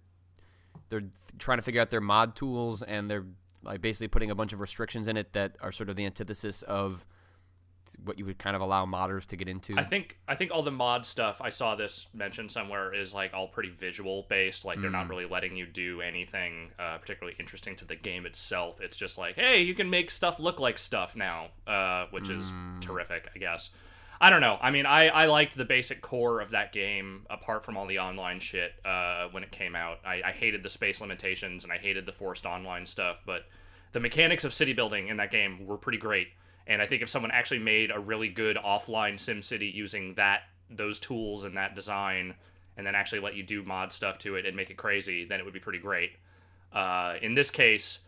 they're 0.88 1.04
trying 1.38 1.58
to 1.58 1.62
figure 1.62 1.80
out 1.80 1.90
their 1.90 2.00
mod 2.00 2.34
tools 2.34 2.82
and 2.82 3.08
they're 3.08 3.26
like 3.62 3.80
basically 3.80 4.08
putting 4.08 4.30
a 4.30 4.34
bunch 4.34 4.52
of 4.52 4.60
restrictions 4.60 5.08
in 5.08 5.16
it 5.16 5.32
that 5.32 5.56
are 5.60 5.72
sort 5.72 5.88
of 5.88 5.96
the 5.96 6.04
antithesis 6.06 6.62
of 6.62 7.06
what 8.04 8.18
you 8.18 8.24
would 8.24 8.38
kind 8.38 8.56
of 8.56 8.62
allow 8.62 8.86
modders 8.86 9.26
to 9.26 9.36
get 9.36 9.48
into. 9.48 9.76
I 9.76 9.84
think 9.84 10.18
I 10.28 10.34
think 10.34 10.52
all 10.52 10.62
the 10.62 10.70
mod 10.70 11.04
stuff 11.04 11.40
I 11.42 11.50
saw 11.50 11.74
this 11.74 12.06
mentioned 12.14 12.50
somewhere 12.50 12.94
is 12.94 13.12
like 13.12 13.34
all 13.34 13.48
pretty 13.48 13.70
visual 13.70 14.26
based. 14.28 14.64
Like 14.64 14.80
they're 14.80 14.90
not 14.90 15.08
really 15.08 15.26
letting 15.26 15.56
you 15.56 15.66
do 15.66 16.00
anything 16.00 16.70
uh, 16.78 16.98
particularly 16.98 17.36
interesting 17.38 17.76
to 17.76 17.84
the 17.84 17.96
game 17.96 18.26
itself. 18.26 18.80
It's 18.80 18.96
just 18.96 19.18
like, 19.18 19.34
hey, 19.34 19.62
you 19.62 19.74
can 19.74 19.90
make 19.90 20.10
stuff 20.10 20.38
look 20.38 20.60
like 20.60 20.78
stuff 20.78 21.16
now, 21.16 21.48
uh, 21.66 22.06
which 22.10 22.28
is 22.28 22.52
terrific, 22.80 23.28
I 23.34 23.38
guess. 23.38 23.70
I 24.22 24.28
don't 24.28 24.42
know. 24.42 24.58
I 24.60 24.70
mean, 24.70 24.84
I, 24.84 25.08
I 25.08 25.26
liked 25.26 25.56
the 25.56 25.64
basic 25.64 26.02
core 26.02 26.40
of 26.40 26.50
that 26.50 26.72
game 26.72 27.24
apart 27.30 27.64
from 27.64 27.78
all 27.78 27.86
the 27.86 28.00
online 28.00 28.38
shit 28.38 28.74
uh, 28.84 29.28
when 29.30 29.42
it 29.42 29.50
came 29.50 29.74
out. 29.74 30.00
I, 30.04 30.20
I 30.26 30.30
hated 30.32 30.62
the 30.62 30.68
space 30.68 31.00
limitations 31.00 31.64
and 31.64 31.72
I 31.72 31.78
hated 31.78 32.04
the 32.04 32.12
forced 32.12 32.44
online 32.44 32.84
stuff, 32.84 33.22
but 33.24 33.46
the 33.92 34.00
mechanics 34.00 34.44
of 34.44 34.52
city 34.52 34.74
building 34.74 35.08
in 35.08 35.16
that 35.16 35.30
game 35.30 35.66
were 35.66 35.78
pretty 35.78 35.98
great. 35.98 36.28
And 36.66 36.82
I 36.82 36.86
think 36.86 37.00
if 37.00 37.08
someone 37.08 37.30
actually 37.30 37.60
made 37.60 37.90
a 37.90 37.98
really 37.98 38.28
good 38.28 38.56
offline 38.56 39.14
SimCity 39.14 39.72
using 39.72 40.14
that 40.14 40.42
those 40.68 40.98
tools 41.00 41.44
and 41.44 41.56
that 41.56 41.74
design, 41.74 42.34
and 42.76 42.86
then 42.86 42.94
actually 42.94 43.20
let 43.20 43.34
you 43.34 43.42
do 43.42 43.62
mod 43.62 43.92
stuff 43.92 44.18
to 44.18 44.36
it 44.36 44.46
and 44.46 44.56
make 44.56 44.70
it 44.70 44.76
crazy, 44.76 45.24
then 45.24 45.40
it 45.40 45.44
would 45.44 45.54
be 45.54 45.60
pretty 45.60 45.78
great. 45.78 46.12
Uh, 46.72 47.14
in 47.20 47.34
this 47.34 47.50
case, 47.50 48.00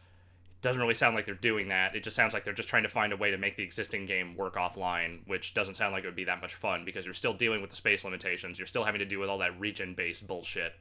doesn't 0.63 0.81
really 0.81 0.95
sound 0.95 1.15
like 1.15 1.27
they're 1.27 1.35
doing 1.35 1.69
that. 1.69 1.95
It 1.95 2.05
just 2.05 2.17
sounds 2.17 2.33
like 2.33 2.45
they're 2.45 2.55
just 2.55 2.69
trying 2.69 2.85
to 2.85 2.89
find 2.89 3.13
a 3.13 3.17
way 3.17 3.31
to 3.31 3.39
make 3.39 3.57
the 3.57 3.65
existing 3.65 4.07
game 4.07 4.37
work 4.37 4.55
offline, 4.55 5.27
which 5.27 5.55
doesn't 5.55 5.77
sound 5.77 5.93
like 5.93 6.05
it 6.05 6.07
would 6.07 6.17
be 6.17 6.25
that 6.25 6.41
much 6.41 6.55
fun 6.55 6.85
because 6.85 7.05
you're 7.05 7.15
still 7.15 7.35
dealing 7.35 7.61
with 7.61 7.71
the 7.71 7.77
space 7.77 8.05
limitations. 8.05 8.59
You're 8.59 8.67
still 8.67 8.85
having 8.85 9.01
to 9.01 9.05
deal 9.05 9.21
with 9.21 9.29
all 9.29 9.39
that 9.39 9.59
region-based 9.59 10.27
bullshit. 10.27 10.73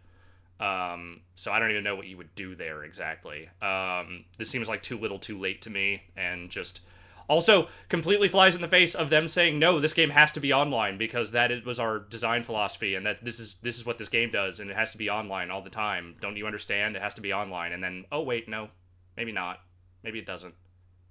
Um, 0.60 1.22
so 1.34 1.52
I 1.52 1.58
don't 1.58 1.72
even 1.72 1.84
know 1.84 1.96
what 1.96 2.06
you 2.06 2.18
would 2.18 2.34
do 2.36 2.54
there 2.54 2.84
exactly. 2.84 3.50
Um, 3.62 4.26
this 4.38 4.50
seems 4.50 4.70
like 4.70 4.84
too 4.84 4.98
little, 4.98 5.18
too 5.18 5.40
late 5.40 5.64
to 5.64 5.72
me, 5.72 6.04
and 6.16 6.52
just 6.52 6.82
also 7.28 7.68
completely 7.90 8.28
flies 8.28 8.56
in 8.56 8.62
the 8.62 8.68
face 8.68 8.94
of 8.94 9.10
them 9.10 9.28
saying 9.28 9.58
no, 9.58 9.80
this 9.80 9.94
game 9.94 10.12
has 10.12 10.32
to 10.34 10.40
be 10.40 10.54
online 10.54 10.98
because 10.98 11.32
that 11.32 11.66
was 11.66 11.80
our 11.80 11.98
design 11.98 12.44
philosophy, 12.44 12.94
and 12.94 13.08
that 13.08 13.26
this 13.26 13.40
is 13.40 13.56
this 13.64 13.78
is 13.78 13.88
what 13.88 13.98
this 13.98 14.10
game 14.10 14.30
does, 14.30 14.60
and 14.60 14.70
it 14.70 14.78
has 14.78 14.92
to 14.92 15.00
be 15.00 15.10
online 15.10 15.50
all 15.50 15.64
the 15.64 15.70
time. 15.72 16.16
Don't 16.22 16.38
you 16.38 16.46
understand? 16.46 16.96
It 16.96 17.02
has 17.02 17.16
to 17.16 17.22
be 17.22 17.34
online, 17.34 17.72
and 17.72 17.84
then 17.84 18.06
oh 18.12 18.22
wait, 18.22 18.48
no, 18.48 18.70
maybe 19.18 19.32
not, 19.32 19.62
maybe 20.04 20.20
it 20.20 20.26
doesn't. 20.26 20.54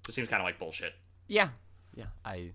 It 0.07 0.13
seems 0.13 0.27
kind 0.27 0.41
of 0.41 0.45
like 0.45 0.59
bullshit. 0.59 0.93
Yeah, 1.27 1.49
yeah. 1.95 2.05
I 2.25 2.51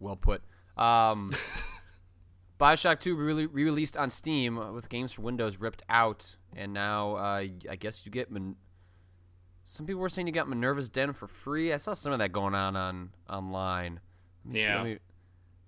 well 0.00 0.16
put. 0.16 0.42
Um, 0.76 1.32
Bioshock 2.60 3.00
2 3.00 3.16
re- 3.16 3.46
re-released 3.46 3.96
on 3.96 4.10
Steam 4.10 4.58
uh, 4.58 4.72
with 4.72 4.88
games 4.88 5.12
for 5.12 5.22
Windows 5.22 5.56
ripped 5.58 5.82
out, 5.88 6.36
and 6.54 6.72
now 6.72 7.16
uh, 7.16 7.44
I 7.70 7.76
guess 7.78 8.04
you 8.06 8.12
get. 8.12 8.30
Min- 8.30 8.56
some 9.64 9.86
people 9.86 10.00
were 10.00 10.08
saying 10.08 10.26
you 10.26 10.32
got 10.32 10.48
Minerva's 10.48 10.88
Den 10.88 11.12
for 11.12 11.26
free. 11.28 11.72
I 11.72 11.76
saw 11.76 11.94
some 11.94 12.12
of 12.12 12.18
that 12.18 12.32
going 12.32 12.54
on 12.54 12.74
on 12.76 13.10
online. 13.28 14.00
Let 14.44 14.52
me 14.52 14.58
see- 14.60 14.64
Yeah. 14.64 14.76
let 14.76 14.84
me- 14.84 14.98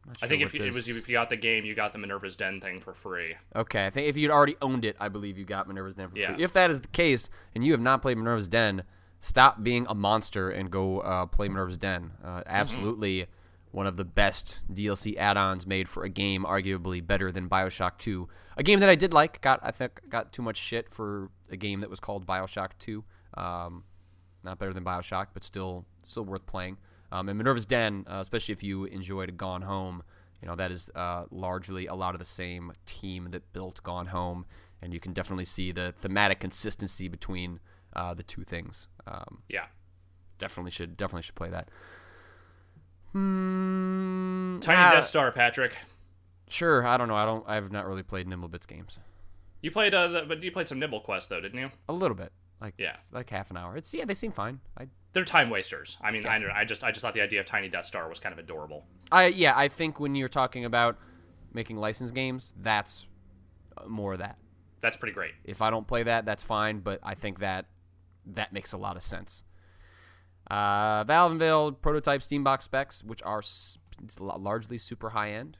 I'm 0.07 0.13
I 0.21 0.29
think 0.29 0.43
if 0.43 0.53
what 0.53 0.61
you, 0.61 0.67
it 0.67 0.75
was 0.75 0.87
if 0.87 1.09
you 1.09 1.15
got 1.15 1.31
the 1.31 1.37
game, 1.37 1.65
you 1.65 1.75
got 1.75 1.93
the 1.93 1.99
Minerva's 1.99 2.37
Den 2.37 2.61
thing 2.61 2.79
for 2.79 2.93
free. 2.93 3.37
Okay, 3.57 3.87
I 3.87 3.91
think 3.91 4.07
if 4.07 4.19
you'd 4.19 4.31
already 4.31 4.55
owned 4.61 4.85
it, 4.85 4.97
I 5.01 5.09
believe 5.09 5.39
you 5.39 5.47
got 5.47 5.67
Minerva's 5.67 5.95
Den 5.95 6.11
for 6.11 6.19
Yeah. 6.19 6.35
free. 6.35 6.45
If 6.45 6.53
that 6.53 6.71
is 6.71 6.81
the 6.83 6.89
case, 6.89 7.31
and 7.55 7.65
you 7.65 7.73
have 7.73 7.81
not 7.81 8.03
played 8.03 8.19
Minerva's 8.19 8.47
Den, 8.47 8.83
stop 9.25 9.63
being 9.63 9.87
a 9.89 9.95
monster 9.95 10.51
and 10.51 10.71
go 10.71 11.01
uh, 11.01 11.25
play 11.25 11.49
Minerva's 11.49 11.79
Den. 11.79 12.11
Uh, 12.23 12.43
absolutely 12.45 13.27
one 13.71 13.87
of 13.87 13.97
the 13.97 14.05
best 14.05 14.61
DLC 14.71 15.17
add-ons 15.17 15.67
made 15.67 15.89
for 15.89 16.05
a 16.05 16.11
game, 16.11 16.45
arguably 16.45 17.05
better 17.05 17.33
than 17.33 17.49
Bioshock 17.49 17.93
2. 17.99 18.29
A 18.59 18.63
game 18.63 18.81
that 18.81 18.91
I 18.91 18.95
did 18.95 19.15
like, 19.15 19.41
got 19.41 19.61
I 19.63 19.71
think 19.71 20.11
got 20.11 20.31
too 20.33 20.43
much 20.43 20.59
shit 20.59 20.91
for 20.91 21.31
a 21.51 21.57
game 21.57 21.81
that 21.81 21.89
was 21.89 22.01
called 22.01 22.27
Bioshock 22.27 22.73
2. 22.79 23.03
Um, 23.39 23.85
not 24.45 24.59
better 24.59 24.75
than 24.75 24.85
Bioshock, 24.85 25.29
but 25.33 25.43
still 25.43 25.87
still 26.03 26.25
worth 26.25 26.45
playing. 26.45 26.77
Um, 27.11 27.31
and 27.31 27.39
Minerva's 27.39 27.65
Den, 27.65 28.05
uh, 28.07 28.19
especially 28.21 28.53
if 28.53 28.63
you 28.63 28.85
enjoyed 28.85 29.35
Gone 29.39 29.63
Home, 29.63 30.03
you 30.43 30.47
know 30.47 30.55
that 30.55 30.71
is 30.71 30.91
uh, 30.95 31.25
largely 31.31 31.87
a 31.87 31.95
lot 31.95 32.15
of 32.15 32.19
the 32.19 32.27
same 32.27 32.73
team 32.85 33.29
that 33.31 33.55
built 33.55 33.83
Gone 33.83 34.07
Home, 34.07 34.45
and 34.83 34.93
you 34.93 35.01
can 35.01 35.15
definitely 35.15 35.47
see 35.47 35.73
the 35.73 35.93
thematic 35.99 36.41
consistency 36.41 37.09
between 37.09 37.59
uh, 37.97 38.13
the 38.13 38.23
two 38.23 38.45
things. 38.45 38.89
Um, 39.07 39.43
Yeah. 39.49 39.67
definitely 40.39 40.71
should 40.71 40.97
definitely 40.97 41.23
should 41.23 41.35
play 41.35 41.51
that. 41.51 41.69
Hmm, 43.13 44.59
Tiny 44.61 44.79
ah, 44.83 44.93
Death 44.93 45.05
Star, 45.05 45.31
Patrick. 45.31 45.77
Sure, 46.49 46.85
I 46.87 46.97
don't 46.97 47.09
know. 47.09 47.15
I 47.17 47.25
don't. 47.25 47.45
I've 47.49 47.71
not 47.71 47.87
really 47.87 48.03
played 48.03 48.27
Nimblebits 48.27 48.67
games. 48.67 48.99
You 49.63 49.71
played, 49.71 49.95
uh, 49.95 50.09
the, 50.09 50.23
but 50.23 50.43
you 50.43 50.51
played 50.53 50.69
some 50.69 50.79
Nimble 50.79 51.01
Quest 51.01 51.29
though, 51.31 51.41
didn't 51.41 51.59
you? 51.59 51.71
A 51.89 51.93
little 51.93 52.17
bit, 52.17 52.33
like 52.61 52.75
Yeah. 52.77 52.97
like 53.13 53.31
half 53.31 53.51
an 53.51 53.57
hour. 53.57 53.77
It's 53.77 53.95
yeah, 53.95 54.05
they 54.05 54.15
seem 54.15 54.33
fine. 54.33 54.61
I 54.77 54.89
They're 55.13 55.25
time 55.25 55.49
wasters. 55.49 55.97
I 56.03 56.11
mean, 56.11 56.27
I, 56.27 56.39
don't 56.39 56.51
I 56.51 56.65
just, 56.65 56.85
I 56.85 56.91
just 56.91 57.01
thought 57.03 57.15
the 57.15 57.23
idea 57.23 57.41
of 57.41 57.47
Tiny 57.47 57.69
Death 57.69 57.87
Star 57.87 58.09
was 58.09 58.19
kind 58.19 58.33
of 58.33 58.39
adorable. 58.39 58.85
I 59.11 59.27
yeah, 59.29 59.55
I 59.57 59.69
think 59.69 60.01
when 60.01 60.15
you're 60.15 60.29
talking 60.29 60.65
about 60.65 60.99
making 61.53 61.77
licensed 61.77 62.15
games, 62.15 62.53
that's 62.61 63.07
uh, 63.79 63.87
more 63.87 64.13
of 64.15 64.19
that. 64.19 64.39
That's 64.81 64.97
pretty 64.97 65.15
great. 65.15 65.33
If 65.45 65.63
I 65.63 65.71
don't 65.71 65.87
play 65.87 66.03
that, 66.03 66.27
that's 66.27 66.43
fine, 66.43 66.81
but 66.81 67.01
I 67.03 67.15
think 67.15 67.39
that 67.39 67.67
that 68.27 68.53
makes 68.53 68.73
a 68.73 68.77
lot 68.77 68.97
of 68.97 69.03
sense. 69.03 69.43
Uh, 70.51 71.05
Valve 71.05 71.33
unveiled 71.33 71.81
prototype 71.83 72.21
Steambox 72.21 72.63
specs, 72.63 73.03
which 73.03 73.23
are 73.23 73.39
s- 73.39 73.79
largely 74.19 74.79
super 74.79 75.11
high 75.11 75.31
end. 75.33 75.57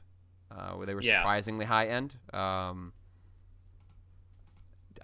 Uh, 0.51 0.73
where 0.73 0.85
they 0.85 0.93
were 0.93 1.01
Yeah. 1.01 1.21
surprisingly 1.21 1.65
high 1.65 1.87
end. 1.87 2.15
Um, 2.33 2.93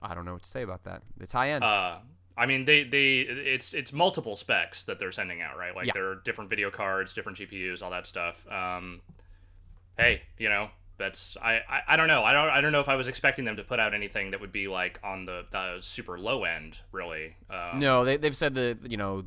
I 0.02 0.14
don't 0.16 0.26
know 0.26 0.34
what 0.34 0.44
to 0.44 0.50
say 0.50 0.62
about 0.62 0.84
that. 0.84 1.04
It's 1.20 1.34
high 1.34 1.50
end. 1.50 1.64
Uh, 1.64 1.98
I 2.38 2.46
mean, 2.46 2.66
they, 2.66 2.84
they, 2.84 3.20
it's, 3.20 3.74
it's 3.74 3.92
multiple 3.92 4.36
specs 4.36 4.84
that 4.84 4.98
they're 5.00 5.12
sending 5.12 5.42
out, 5.42 5.58
right? 5.58 5.76
Like 5.76 5.88
Yeah. 5.88 5.94
there 5.94 6.08
are 6.10 6.16
different 6.16 6.50
video 6.50 6.72
cards, 6.72 7.14
different 7.14 7.38
GPUs, 7.38 7.82
all 7.84 7.92
that 7.92 8.08
stuff. 8.08 8.48
Um, 8.50 9.02
hey, 9.98 10.24
you 10.38 10.50
know, 10.50 10.70
that's, 11.02 11.36
I, 11.42 11.56
I, 11.70 11.82
I 11.90 11.96
don't 11.98 12.08
know. 12.08 12.24
I 12.24 12.32
don't, 12.32 12.50
I 12.50 12.62
don't 12.62 12.72
know 12.72 12.80
if 12.80 12.88
I 12.88 12.96
was 12.96 13.08
expecting 13.10 13.44
them 13.44 13.58
to 13.58 13.64
put 13.64 13.80
out 13.80 13.94
anything 13.94 14.32
that 14.32 14.40
would 14.40 14.52
be 14.54 14.68
like 14.70 15.00
on 15.04 15.26
the, 15.26 15.46
the 15.52 15.78
super 15.82 16.18
low 16.18 16.46
end, 16.46 16.80
really. 16.94 17.36
Um, 17.50 17.80
No, 17.80 18.06
they, 18.06 18.16
they've 18.18 18.36
said 18.36 18.54
that 18.56 18.90
you 18.90 18.96
know 18.98 19.24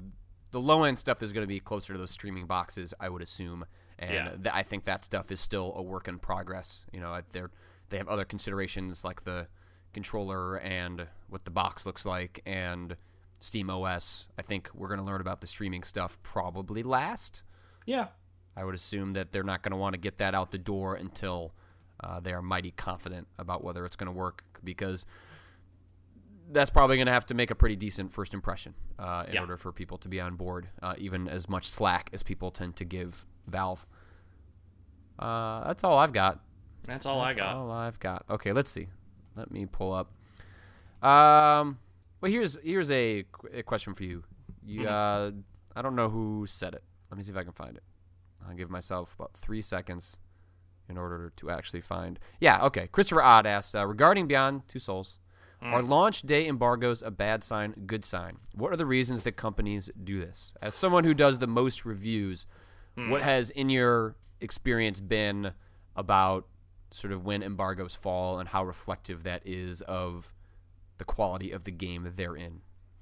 the 0.52 0.60
low 0.60 0.84
end 0.84 0.96
stuff 0.98 1.22
is 1.22 1.32
going 1.32 1.42
to 1.42 1.48
be 1.48 1.60
closer 1.60 1.92
to 1.92 1.98
those 1.98 2.10
streaming 2.12 2.46
boxes, 2.46 2.94
I 2.98 3.08
would 3.10 3.20
assume, 3.22 3.66
and 3.98 4.12
Yeah. 4.14 4.28
th- 4.30 4.54
I 4.54 4.62
think 4.62 4.84
that 4.84 5.04
stuff 5.04 5.30
is 5.30 5.40
still 5.40 5.72
a 5.76 5.82
work 5.82 6.08
in 6.08 6.18
progress. 6.18 6.86
You 6.92 7.00
know, 7.00 7.20
they're 7.32 7.50
they 7.90 7.98
have 7.98 8.08
other 8.08 8.24
considerations 8.24 9.04
like 9.04 9.24
the 9.24 9.46
controller 9.92 10.56
and 10.58 11.06
what 11.28 11.44
the 11.44 11.50
box 11.50 11.84
looks 11.86 12.06
like, 12.06 12.40
and 12.46 12.96
Steam 13.40 13.68
OS. 13.68 14.26
I 14.38 14.42
think 14.42 14.70
we're 14.74 14.88
going 14.88 15.00
to 15.00 15.04
learn 15.06 15.20
about 15.20 15.40
the 15.40 15.46
streaming 15.46 15.82
stuff 15.82 16.16
probably 16.22 16.82
last. 16.82 17.42
Yeah. 17.86 18.06
I 18.56 18.64
would 18.64 18.74
assume 18.74 19.12
that 19.14 19.32
they're 19.32 19.42
not 19.42 19.62
going 19.62 19.72
to 19.72 19.76
want 19.76 19.94
to 19.94 20.00
get 20.00 20.16
that 20.18 20.34
out 20.34 20.50
the 20.52 20.58
door 20.58 20.94
until 20.94 21.52
uh, 22.02 22.20
they 22.20 22.32
are 22.32 22.42
mighty 22.42 22.70
confident 22.72 23.26
about 23.38 23.62
whether 23.64 23.84
it's 23.86 23.96
going 23.96 24.06
to 24.06 24.12
work 24.12 24.42
because 24.62 25.06
that's 26.52 26.70
probably 26.70 26.96
going 26.96 27.06
to 27.06 27.12
have 27.12 27.26
to 27.26 27.34
make 27.34 27.50
a 27.50 27.54
pretty 27.54 27.76
decent 27.76 28.12
first 28.12 28.34
impression 28.34 28.74
uh, 28.98 29.24
in 29.28 29.34
Yeah. 29.34 29.40
order 29.40 29.56
for 29.56 29.72
people 29.72 29.96
to 29.98 30.08
be 30.08 30.20
on 30.20 30.36
board, 30.36 30.68
uh, 30.82 30.94
even 30.98 31.26
as 31.28 31.48
much 31.48 31.66
slack 31.66 32.10
as 32.12 32.22
people 32.22 32.50
tend 32.50 32.76
to 32.76 32.84
give 32.84 33.24
Valve. 33.46 33.86
Uh, 35.18 35.64
that's 35.66 35.84
all 35.84 35.98
I've 35.98 36.12
got. 36.12 36.40
That's 36.84 37.06
all 37.06 37.20
I 37.20 37.32
got. 37.32 37.54
All 37.56 37.70
I've 37.70 37.98
got. 37.98 38.24
Okay, 38.28 38.52
let's 38.52 38.70
see. 38.70 38.88
Let 39.36 39.50
me 39.50 39.64
pull 39.66 39.92
up. 39.92 40.10
Um, 41.06 41.78
well, 42.20 42.30
here's 42.30 42.58
here's 42.62 42.90
a, 42.90 43.24
a 43.52 43.62
question 43.62 43.94
for 43.94 44.04
you. 44.04 44.24
You, 44.66 44.80
Mm-hmm. 44.82 45.38
uh, 45.38 45.40
I 45.78 45.82
don't 45.82 45.96
know 45.96 46.08
who 46.08 46.46
said 46.46 46.74
it. 46.74 46.82
Let 47.10 47.18
me 47.18 47.24
see 47.24 47.30
if 47.32 47.36
I 47.36 47.42
can 47.44 47.52
find 47.52 47.76
it. 47.76 47.82
I'll 48.46 48.54
give 48.54 48.70
myself 48.70 49.14
about 49.18 49.34
three 49.34 49.62
seconds 49.62 50.18
in 50.88 50.98
order 50.98 51.32
to 51.36 51.50
actually 51.50 51.80
find. 51.80 52.18
Yeah, 52.40 52.62
okay. 52.64 52.86
Christopher 52.88 53.22
Odd 53.22 53.46
asked 53.46 53.74
uh, 53.74 53.86
regarding 53.86 54.26
Beyond 54.26 54.68
Two 54.68 54.78
Souls. 54.78 55.18
Are 55.62 55.80
Mm. 55.80 55.88
launch 55.88 56.22
day 56.22 56.46
embargoes 56.46 57.00
a 57.00 57.10
bad 57.10 57.42
sign, 57.42 57.72
good 57.86 58.04
sign? 58.04 58.36
What 58.52 58.70
are 58.70 58.76
the 58.76 58.84
reasons 58.84 59.22
that 59.22 59.32
companies 59.36 59.88
do 60.02 60.20
this? 60.20 60.52
As 60.60 60.74
someone 60.74 61.04
who 61.04 61.14
does 61.14 61.38
the 61.38 61.46
most 61.46 61.86
reviews, 61.86 62.46
Hmm. 62.96 63.08
what 63.08 63.22
has 63.22 63.48
in 63.48 63.70
your 63.70 64.14
experience 64.42 65.00
been 65.00 65.52
about 65.96 66.46
sort 66.90 67.14
of 67.14 67.24
when 67.24 67.42
embargoes 67.42 67.94
fall 67.94 68.38
and 68.38 68.50
how 68.50 68.62
reflective 68.62 69.22
that 69.22 69.40
is 69.46 69.80
of 69.82 70.34
the 70.98 71.04
quality 71.04 71.50
of 71.50 71.64
the 71.64 71.70
game 71.70 72.12
they're 72.14 72.36
in? 72.36 72.60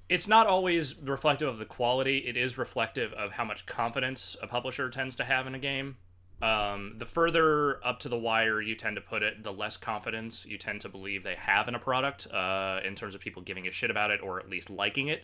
it's 0.09 0.27
not 0.27 0.45
always 0.47 0.97
reflective 0.99 1.47
of 1.47 1.57
the 1.57 1.65
quality. 1.65 2.19
It 2.19 2.37
is 2.37 2.57
reflective 2.57 3.11
of 3.13 3.31
how 3.31 3.43
much 3.45 3.65
confidence 3.65 4.35
a 4.43 4.47
publisher 4.47 4.89
tends 4.89 5.15
to 5.15 5.23
have 5.23 5.47
in 5.47 5.55
a 5.55 5.59
game. 5.59 5.97
Um, 6.43 6.95
the 6.97 7.05
further 7.05 7.79
up 7.85 7.99
to 7.99 8.09
the 8.09 8.17
wire 8.17 8.61
you 8.61 8.75
tend 8.75 8.97
to 8.97 9.01
put 9.01 9.23
it, 9.23 9.43
the 9.43 9.53
less 9.53 9.77
confidence 9.77 10.45
you 10.45 10.57
tend 10.57 10.81
to 10.81 10.89
believe 10.89 11.23
they 11.23 11.35
have 11.35 11.69
in 11.69 11.75
a 11.75 11.79
product 11.79 12.27
uh, 12.33 12.81
in 12.83 12.95
terms 12.95 13.15
of 13.15 13.21
people 13.21 13.41
giving 13.41 13.65
a 13.65 13.71
shit 13.71 13.89
about 13.89 14.11
it 14.11 14.21
or 14.21 14.41
at 14.41 14.49
least 14.49 14.69
liking 14.69 15.07
it. 15.07 15.23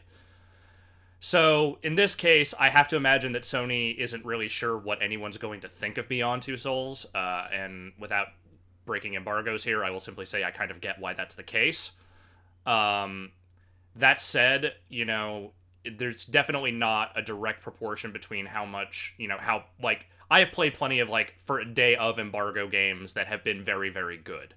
So 1.20 1.78
in 1.84 1.96
this 1.96 2.16
case, 2.16 2.54
I 2.58 2.70
have 2.70 2.88
to 2.88 2.96
imagine 2.96 3.34
that 3.34 3.44
Sony 3.44 3.98
isn't 3.98 4.24
really 4.24 4.48
sure 4.48 4.78
what 4.78 5.02
anyone's 5.02 5.38
going 5.38 5.60
to 5.60 5.68
think 5.68 5.98
of 5.98 6.08
Beyond 6.08 6.42
Two 6.42 6.56
Souls. 6.56 7.06
Uh, 7.14 7.48
and 7.52 7.92
without 8.00 8.28
breaking 8.86 9.16
embargoes 9.16 9.66
here, 9.66 9.84
I 9.84 9.90
will 9.90 10.00
simply 10.00 10.24
say 10.24 10.46
I 10.46 10.52
kind 10.52 10.72
of 10.72 10.80
get 10.80 11.00
why 11.00 11.12
that's 11.12 11.36
the 11.36 11.44
case. 11.44 11.92
Um, 12.66 13.34
that 13.98 14.22
said, 14.22 14.76
you 14.88 15.04
know, 15.04 15.52
there's 15.86 16.26
definitely 16.26 16.72
not 16.72 17.12
a 17.16 17.22
direct 17.22 17.62
proportion 17.62 18.12
between 18.12 18.46
how 18.46 18.66
much, 18.66 19.14
you 19.18 19.28
know, 19.28 19.38
how 19.38 19.66
like 19.82 20.08
I 20.30 20.40
have 20.40 20.52
played 20.52 20.74
plenty 20.74 21.00
of 21.00 21.10
like 21.10 21.38
for 21.40 21.64
day 21.64 21.96
of 21.96 22.20
embargo 22.20 22.68
games 22.68 23.14
that 23.14 23.28
have 23.28 23.44
been 23.44 23.64
very 23.64 23.90
very 23.90 24.18
good. 24.18 24.54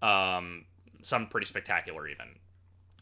Um 0.00 0.64
some 1.02 1.26
pretty 1.26 1.46
spectacular 1.46 2.06
even. 2.08 2.38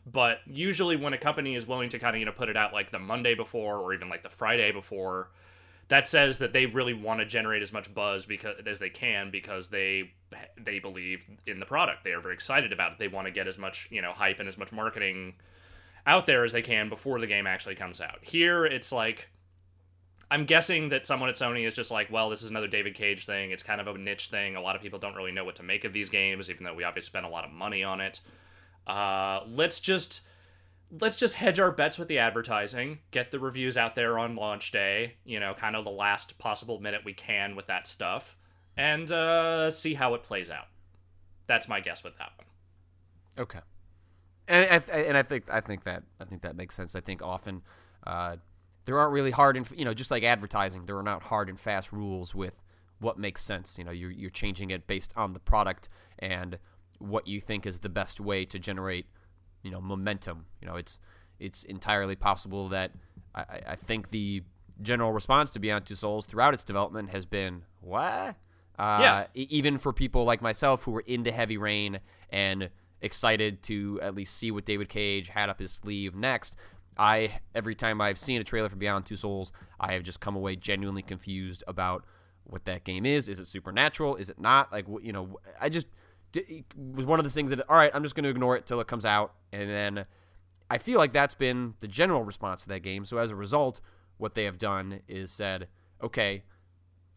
But 0.07 0.41
usually 0.47 0.97
when 0.97 1.13
a 1.13 1.19
company 1.19 1.55
is 1.55 1.67
willing 1.67 1.91
to 1.91 1.99
kind 1.99 2.17
of, 2.17 2.21
you 2.21 2.27
know, 2.27 2.33
put 2.33 2.49
it 2.49 2.57
out 2.57 2.73
like 2.73 2.91
the 2.91 2.99
Monday 2.99 3.35
before 3.35 3.79
or 3.79 3.93
even 3.93 4.09
like 4.09 4.23
the 4.23 4.31
Friday 4.31 4.73
before, 4.73 5.31
that 5.89 6.09
says 6.09 6.39
that 6.39 6.53
they 6.53 6.67
really 6.67 6.95
want 6.95 7.21
to 7.21 7.27
generate 7.27 7.63
as 7.63 7.73
much 7.73 7.93
buzz 7.93 8.25
because 8.25 8.57
as 8.67 8.79
they 8.79 8.89
can 8.89 9.31
because 9.31 9.69
they 9.69 10.13
they 10.57 10.79
believe 10.79 11.27
in 11.47 11.61
the 11.61 11.67
product. 11.67 12.05
They 12.05 12.13
are 12.13 12.21
very 12.21 12.35
excited 12.35 12.73
about 12.73 12.93
it. 12.93 12.99
They 12.99 13.09
want 13.09 13.27
to 13.27 13.33
get 13.33 13.47
as 13.47 13.59
much, 13.59 13.89
you 13.91 14.01
know, 14.01 14.13
hype 14.13 14.41
and 14.41 14.49
as 14.49 14.57
much 14.57 14.73
marketing 14.73 15.35
out 16.07 16.27
there 16.27 16.45
as 16.45 16.53
they 16.53 16.63
can 16.63 16.89
before 16.89 17.21
the 17.21 17.27
game 17.27 17.47
actually 17.47 17.75
comes 17.75 18.01
out. 18.01 18.19
Here, 18.23 18.65
it's 18.65 18.93
like 18.93 19.31
I'm 20.31 20.45
guessing 20.45 20.91
that 20.91 21.07
someone 21.07 21.29
at 21.29 21.35
Sony 21.35 21.67
is 21.67 21.75
just 21.75 21.91
like, 21.91 22.11
well, 22.11 22.31
this 22.31 22.43
is 22.43 22.51
another 22.51 22.69
David 22.69 22.95
Cage 22.95 23.27
thing. 23.27 23.51
It's 23.51 23.65
kind 23.65 23.81
of 23.81 23.89
a 23.89 23.99
niche 23.99 24.29
thing. 24.29 24.55
A 24.55 24.61
lot 24.61 24.77
of 24.77 24.83
people 24.83 25.01
don't 25.01 25.17
really 25.17 25.33
know 25.33 25.45
what 25.45 25.57
to 25.57 25.65
make 25.65 25.85
of 25.85 25.93
these 25.93 26.09
games, 26.09 26.49
even 26.49 26.65
though 26.65 26.75
we 26.75 26.85
obviously 26.85 27.07
spent 27.07 27.27
a 27.27 27.29
lot 27.29 27.45
of 27.45 27.51
money 27.51 27.83
on 27.83 28.01
it. 28.01 28.21
Uh, 28.87 29.41
let's 29.47 29.81
just 29.81 30.21
let's 31.01 31.17
just 31.17 31.35
hedge 31.35 31.59
our 31.59 31.71
bets 31.71 31.99
with 31.99 32.09
the 32.09 32.19
advertising, 32.19 32.99
get 33.11 33.31
the 33.31 33.39
reviews 33.39 33.77
out 33.77 33.95
there 33.95 34.19
on 34.19 34.37
launch 34.37 34.71
day. 34.71 35.15
You 35.25 35.41
know, 35.41 35.53
kind 35.53 35.75
of 35.75 35.85
the 35.85 35.91
last 35.91 36.39
possible 36.39 36.81
minute 36.81 37.03
we 37.05 37.13
can 37.13 37.57
with 37.57 37.67
that 37.67 37.89
stuff, 37.89 38.37
and 38.77 39.11
uh, 39.11 39.69
see 39.69 39.95
how 39.95 40.15
it 40.15 40.23
plays 40.23 40.49
out. 40.49 40.67
That's 41.49 41.67
my 41.67 41.81
guess 41.81 42.05
with 42.05 42.17
that 42.19 42.31
one. 42.37 42.47
Okay. 43.43 43.61
And 44.51 44.65
I 44.75 44.79
th- 44.81 45.07
and 45.09 45.17
I 45.17 45.23
think 45.23 45.45
I 45.51 45.61
think 45.61 45.85
that 45.85 46.03
I 46.21 46.25
think 46.25 46.43
that 46.43 46.57
makes 46.57 46.75
sense. 46.75 46.95
I 46.97 47.01
think 47.01 47.23
often 47.23 47.63
uh, 48.07 48.37
there 48.85 48.99
aren't 48.99 49.13
really 49.13 49.31
hard 49.31 49.57
and 49.57 49.71
you 49.77 49.85
know 49.85 49.95
just 49.95 50.11
like 50.11 50.23
advertising, 50.25 50.87
there 50.87 50.97
are 50.99 51.03
not 51.03 51.23
hard 51.23 51.49
and 51.49 51.59
fast 51.59 51.93
rules 51.93 52.35
with 52.35 52.61
what 52.99 53.19
makes 53.19 53.43
sense. 53.45 53.79
You 53.79 53.85
know, 53.85 53.91
you're 53.93 54.11
you're 54.11 54.31
changing 54.31 54.71
it 54.71 54.87
based 54.87 55.13
on 55.17 55.33
the 55.33 55.39
product 55.41 55.89
and 56.19 56.59
what 56.99 57.27
you 57.27 57.41
think 57.41 57.65
is 57.65 57.79
the 57.79 57.89
best 57.89 58.21
way 58.21 58.45
to 58.45 58.59
generate 58.59 59.07
you 59.63 59.71
know 59.71 59.81
momentum. 59.81 60.47
You 60.61 60.67
know, 60.69 60.77
it's 60.77 60.99
it's 61.39 61.63
entirely 61.65 62.17
possible 62.17 62.69
that 62.71 62.91
I, 63.35 63.41
I- 63.43 63.63
I 63.69 63.77
think 63.77 64.11
the 64.11 64.43
general 64.83 65.13
response 65.13 65.51
to 65.51 65.59
Beyond 65.61 65.87
Two 65.87 65.95
Souls 65.95 66.27
throughout 66.27 66.55
its 66.55 66.65
development 66.65 67.11
has 67.11 67.25
been 67.25 67.63
what. 67.81 68.37
Uh, 68.79 68.99
Yeah. 69.03 69.27
even 69.35 69.77
for 69.77 69.93
people 69.93 70.25
like 70.25 70.41
myself 70.41 70.85
who 70.85 70.91
were 70.91 71.05
into 71.07 71.31
Heavy 71.31 71.59
Rain 71.59 72.01
and 72.31 72.71
excited 73.03 73.63
to 73.65 73.99
at 74.03 74.15
least 74.15 74.37
see 74.37 74.51
what 74.51 74.65
David 74.65 74.89
Cage 74.89 75.29
had 75.29 75.49
up 75.49 75.59
his 75.59 75.73
sleeve 75.73 76.15
next. 76.15 76.57
I 76.97 77.41
every 77.55 77.75
time 77.75 78.01
I've 78.01 78.19
seen 78.19 78.41
a 78.41 78.45
trailer 78.45 78.69
for 78.69 78.77
Beyond 78.77 79.07
Two 79.07 79.17
Souls, 79.17 79.53
I 79.79 79.95
have 79.95 80.03
just 80.03 80.21
come 80.21 80.37
away 80.37 80.57
genuinely 80.57 81.03
confused 81.03 81.65
about 81.67 82.05
what 82.45 82.65
that 82.65 82.85
game 82.85 83.07
is. 83.07 83.29
Is 83.29 83.41
it 83.41 83.47
supernatural? 83.47 84.17
Is 84.17 84.29
it 84.29 84.39
not? 84.39 84.73
Like 84.73 84.87
you 85.03 85.13
know, 85.13 85.39
I 85.61 85.69
just 85.69 85.87
was 86.77 87.07
one 87.07 87.19
of 87.19 87.25
those 87.25 87.35
things 87.35 87.51
that 87.51 87.61
all 87.69 87.77
right, 87.77 87.91
I'm 87.95 88.03
just 88.03 88.15
going 88.15 88.25
to 88.25 88.31
ignore 88.31 88.57
it 88.57 88.67
till 88.67 88.81
it 88.81 88.87
comes 88.87 89.05
out, 89.05 89.35
and 89.53 89.69
then 89.69 90.05
I 90.71 90.79
feel 90.79 90.99
like 90.99 91.13
that's 91.13 91.35
been 91.35 91.75
the 91.81 91.89
general 91.89 92.23
response 92.23 92.63
to 92.63 92.69
that 92.69 92.81
game. 92.81 93.05
So 93.05 93.19
as 93.19 93.31
a 93.31 93.37
result, 93.37 93.81
what 94.19 94.35
they 94.35 94.45
have 94.45 94.59
done 94.59 95.01
is 95.09 95.33
said, 95.33 95.69
okay, 96.03 96.45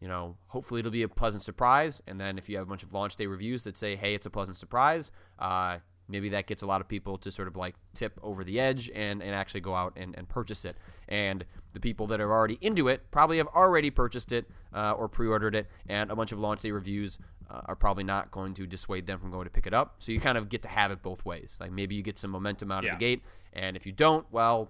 you 0.04 0.10
know, 0.10 0.36
hopefully 0.48 0.80
it'll 0.82 0.92
be 0.92 1.04
a 1.04 1.08
pleasant 1.08 1.42
surprise. 1.42 2.02
And 2.08 2.20
then 2.20 2.38
if 2.38 2.50
you 2.50 2.58
have 2.58 2.68
a 2.68 2.70
bunch 2.70 2.84
of 2.84 2.92
launch 2.94 3.16
day 3.16 3.26
reviews 3.26 3.64
that 3.64 3.78
say, 3.78 3.96
hey, 3.96 4.14
it's 4.14 4.26
a 4.26 4.30
pleasant 4.30 4.58
surprise, 4.58 5.12
uh, 5.40 5.78
maybe 6.10 6.28
that 6.28 6.46
gets 6.46 6.62
a 6.62 6.66
lot 6.66 6.82
of 6.82 6.90
people 6.90 7.18
to 7.20 7.32
sort 7.32 7.48
of 7.48 7.56
like 7.56 7.76
tip 7.94 8.20
over 8.22 8.44
the 8.44 8.60
edge 8.60 8.92
and, 8.94 9.24
and 9.24 9.34
actually 9.34 9.62
go 9.62 9.74
out 9.74 9.94
and, 9.96 10.14
and 10.18 10.28
purchase 10.28 10.66
it. 10.66 10.76
And 11.08 11.46
the 11.72 11.80
people 11.80 12.06
that 12.08 12.20
are 12.20 12.34
already 12.34 12.58
into 12.60 12.90
it 12.90 13.10
probably 13.12 13.38
have 13.38 13.48
already 13.48 13.90
purchased 13.92 14.34
it 14.34 14.46
uh, 14.74 14.92
or 14.98 15.08
pre 15.08 15.26
ordered 15.30 15.56
it. 15.56 15.68
And 15.88 16.12
a 16.12 16.18
bunch 16.18 16.34
of 16.34 16.40
launch 16.40 16.60
day 16.60 16.72
reviews 16.72 17.18
uh, 17.50 17.62
are 17.68 17.76
probably 17.78 18.04
not 18.04 18.30
going 18.30 18.54
to 18.56 18.68
dissuade 18.68 19.08
them 19.08 19.20
from 19.20 19.32
going 19.32 19.46
to 19.46 19.52
pick 19.52 19.68
it 19.68 19.74
up. 19.74 19.96
So 20.00 20.12
you 20.12 20.20
kind 20.20 20.38
of 20.38 20.50
get 20.50 20.64
to 20.64 20.68
have 20.70 20.92
it 20.92 21.02
both 21.02 21.24
ways. 21.24 21.58
Like 21.62 21.72
maybe 21.72 21.96
you 21.96 22.02
get 22.04 22.18
some 22.18 22.32
momentum 22.32 22.74
out 22.74 22.84
Yeah. 22.84 22.92
of 22.92 23.00
the 23.00 23.06
gate. 23.06 23.24
And 23.54 23.78
if 23.78 23.86
you 23.86 23.94
don't, 23.94 24.26
well, 24.32 24.70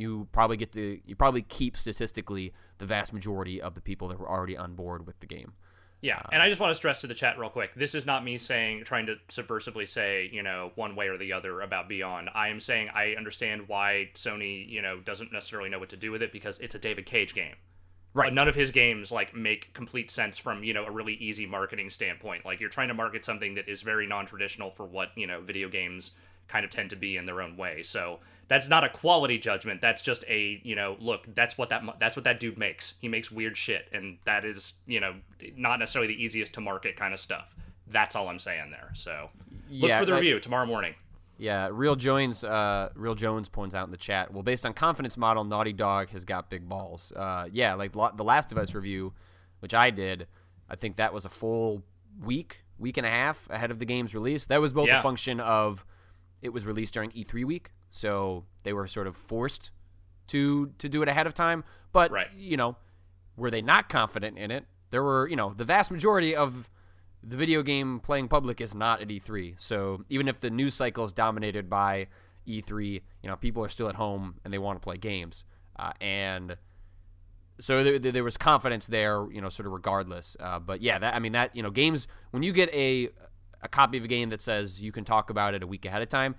you 0.00 0.28
probably 0.32 0.56
get 0.56 0.72
to 0.72 1.00
you 1.04 1.14
probably 1.14 1.42
keep 1.42 1.76
statistically 1.76 2.52
the 2.78 2.86
vast 2.86 3.12
majority 3.12 3.60
of 3.60 3.74
the 3.74 3.80
people 3.80 4.08
that 4.08 4.18
were 4.18 4.28
already 4.28 4.56
on 4.56 4.74
board 4.74 5.06
with 5.06 5.20
the 5.20 5.26
game. 5.26 5.52
Yeah, 6.02 6.22
and 6.32 6.40
I 6.40 6.48
just 6.48 6.62
want 6.62 6.70
to 6.70 6.74
stress 6.74 7.02
to 7.02 7.06
the 7.06 7.14
chat 7.14 7.38
real 7.38 7.50
quick. 7.50 7.74
This 7.74 7.94
is 7.94 8.06
not 8.06 8.24
me 8.24 8.38
saying 8.38 8.84
trying 8.84 9.04
to 9.06 9.16
subversively 9.28 9.86
say, 9.86 10.30
you 10.32 10.42
know, 10.42 10.72
one 10.74 10.96
way 10.96 11.08
or 11.08 11.18
the 11.18 11.34
other 11.34 11.60
about 11.60 11.90
Beyond. 11.90 12.30
I 12.34 12.48
am 12.48 12.58
saying 12.58 12.88
I 12.94 13.16
understand 13.18 13.68
why 13.68 14.08
Sony, 14.14 14.66
you 14.66 14.80
know, 14.80 14.98
doesn't 15.00 15.30
necessarily 15.30 15.68
know 15.68 15.78
what 15.78 15.90
to 15.90 15.98
do 15.98 16.10
with 16.10 16.22
it 16.22 16.32
because 16.32 16.58
it's 16.60 16.74
a 16.74 16.78
David 16.78 17.04
Cage 17.04 17.34
game. 17.34 17.54
Right. 18.14 18.32
Uh, 18.32 18.34
none 18.34 18.48
of 18.48 18.54
his 18.54 18.70
games 18.70 19.12
like 19.12 19.34
make 19.36 19.74
complete 19.74 20.10
sense 20.10 20.38
from, 20.38 20.64
you 20.64 20.72
know, 20.72 20.86
a 20.86 20.90
really 20.90 21.14
easy 21.14 21.44
marketing 21.44 21.90
standpoint. 21.90 22.46
Like 22.46 22.60
you're 22.60 22.70
trying 22.70 22.88
to 22.88 22.94
market 22.94 23.24
something 23.24 23.54
that 23.56 23.68
is 23.68 23.82
very 23.82 24.06
non-traditional 24.06 24.70
for 24.70 24.86
what, 24.86 25.10
you 25.16 25.26
know, 25.26 25.42
video 25.42 25.68
games 25.68 26.12
kind 26.50 26.64
of 26.64 26.70
tend 26.70 26.90
to 26.90 26.96
be 26.96 27.16
in 27.16 27.26
their 27.26 27.40
own 27.40 27.56
way. 27.56 27.82
So 27.82 28.18
that's 28.48 28.68
not 28.68 28.82
a 28.82 28.88
quality 28.88 29.38
judgment. 29.38 29.80
That's 29.80 30.02
just 30.02 30.24
a, 30.28 30.60
you 30.64 30.74
know, 30.74 30.96
look, 31.00 31.26
that's 31.34 31.56
what 31.56 31.68
that 31.68 31.82
that's 32.00 32.16
what 32.16 32.24
that 32.24 32.40
dude 32.40 32.58
makes. 32.58 32.94
He 33.00 33.08
makes 33.08 33.30
weird 33.30 33.56
shit 33.56 33.86
and 33.92 34.18
that 34.24 34.44
is, 34.44 34.72
you 34.86 35.00
know, 35.00 35.14
not 35.56 35.78
necessarily 35.78 36.12
the 36.12 36.22
easiest 36.22 36.54
to 36.54 36.60
market 36.60 36.96
kind 36.96 37.14
of 37.14 37.20
stuff. 37.20 37.54
That's 37.86 38.16
all 38.16 38.28
I'm 38.28 38.38
saying 38.38 38.70
there. 38.70 38.90
So 38.94 39.30
look 39.70 39.88
Yeah, 39.90 39.98
for 40.00 40.04
the 40.04 40.14
review 40.14 40.40
tomorrow 40.40 40.66
morning. 40.66 40.94
Yeah, 41.38 41.70
Real 41.72 41.96
Jones, 41.96 42.44
uh, 42.44 42.90
Real 42.94 43.14
Jones 43.14 43.48
points 43.48 43.74
out 43.74 43.86
in 43.86 43.90
the 43.92 43.96
chat. 43.96 44.30
Well, 44.32 44.42
based 44.42 44.66
on 44.66 44.74
confidence 44.74 45.16
model, 45.16 45.42
Naughty 45.44 45.72
Dog 45.72 46.10
has 46.10 46.26
got 46.26 46.50
big 46.50 46.68
balls. 46.68 47.12
Uh, 47.16 47.48
yeah, 47.50 47.72
like 47.74 47.96
lo- 47.96 48.10
the 48.14 48.24
Last 48.24 48.52
of 48.52 48.58
Us 48.58 48.74
review, 48.74 49.14
which 49.60 49.72
I 49.72 49.88
did, 49.90 50.26
I 50.68 50.76
think 50.76 50.96
that 50.96 51.14
was 51.14 51.24
a 51.24 51.30
full 51.30 51.82
week, 52.22 52.60
week 52.78 52.98
and 52.98 53.06
a 53.06 53.10
half 53.10 53.48
ahead 53.48 53.70
of 53.70 53.78
the 53.78 53.86
game's 53.86 54.12
release. 54.14 54.44
That 54.46 54.60
was 54.60 54.74
both 54.74 54.88
Yeah. 54.88 54.98
a 55.00 55.02
function 55.02 55.40
of 55.40 55.86
it 56.42 56.50
was 56.50 56.64
released 56.66 56.94
during 56.94 57.10
E3 57.10 57.44
week, 57.44 57.72
so 57.90 58.44
they 58.62 58.72
were 58.72 58.86
sort 58.86 59.06
of 59.06 59.16
forced 59.16 59.70
to 60.28 60.72
to 60.78 60.88
do 60.88 61.02
it 61.02 61.08
ahead 61.08 61.26
of 61.26 61.34
time. 61.34 61.64
But 61.92 62.10
Right. 62.10 62.28
you 62.36 62.56
know, 62.56 62.76
were 63.36 63.50
they 63.50 63.62
not 63.62 63.88
confident 63.88 64.38
in 64.38 64.50
it? 64.50 64.66
There 64.90 65.02
were, 65.02 65.28
you 65.28 65.36
know, 65.36 65.54
the 65.54 65.64
vast 65.64 65.90
majority 65.90 66.34
of 66.34 66.68
the 67.22 67.36
video 67.36 67.62
game 67.62 68.00
playing 68.00 68.28
public 68.28 68.60
is 68.60 68.74
not 68.74 69.00
at 69.00 69.08
E3. 69.08 69.54
So 69.58 70.04
even 70.08 70.26
if 70.28 70.40
the 70.40 70.50
news 70.50 70.74
cycle 70.74 71.04
is 71.04 71.12
dominated 71.12 71.68
by, 71.68 72.06
E3, 72.46 73.02
you 73.22 73.28
know, 73.28 73.36
people 73.36 73.64
are 73.64 73.68
still 73.68 73.88
at 73.88 73.96
home 73.96 74.36
and 74.44 74.52
they 74.52 74.58
want 74.58 74.80
to 74.80 74.84
play 74.84 74.96
games, 74.96 75.44
uh, 75.78 75.92
and 76.00 76.56
so 77.60 77.84
there, 77.84 77.98
there, 77.98 78.24
was 78.24 78.38
confidence 78.38 78.86
there, 78.86 79.30
you 79.30 79.40
know, 79.40 79.50
sort 79.50 79.66
of 79.66 79.72
regardless. 79.72 80.36
Uh, 80.40 80.58
but 80.58 80.80
yeah, 80.80 80.98
that 80.98 81.14
I 81.14 81.18
mean 81.18 81.32
that 81.32 81.54
you 81.54 81.62
know, 81.62 81.70
games 81.70 82.08
when 82.30 82.42
you 82.42 82.52
get 82.52 82.72
a 82.72 83.10
a 83.62 83.68
copy 83.68 83.98
of 83.98 84.04
a 84.04 84.08
game 84.08 84.30
that 84.30 84.42
says 84.42 84.82
you 84.82 84.92
can 84.92 85.04
talk 85.04 85.30
about 85.30 85.54
it 85.54 85.62
a 85.62 85.66
week 85.66 85.84
ahead 85.84 86.02
of 86.02 86.08
time, 86.08 86.34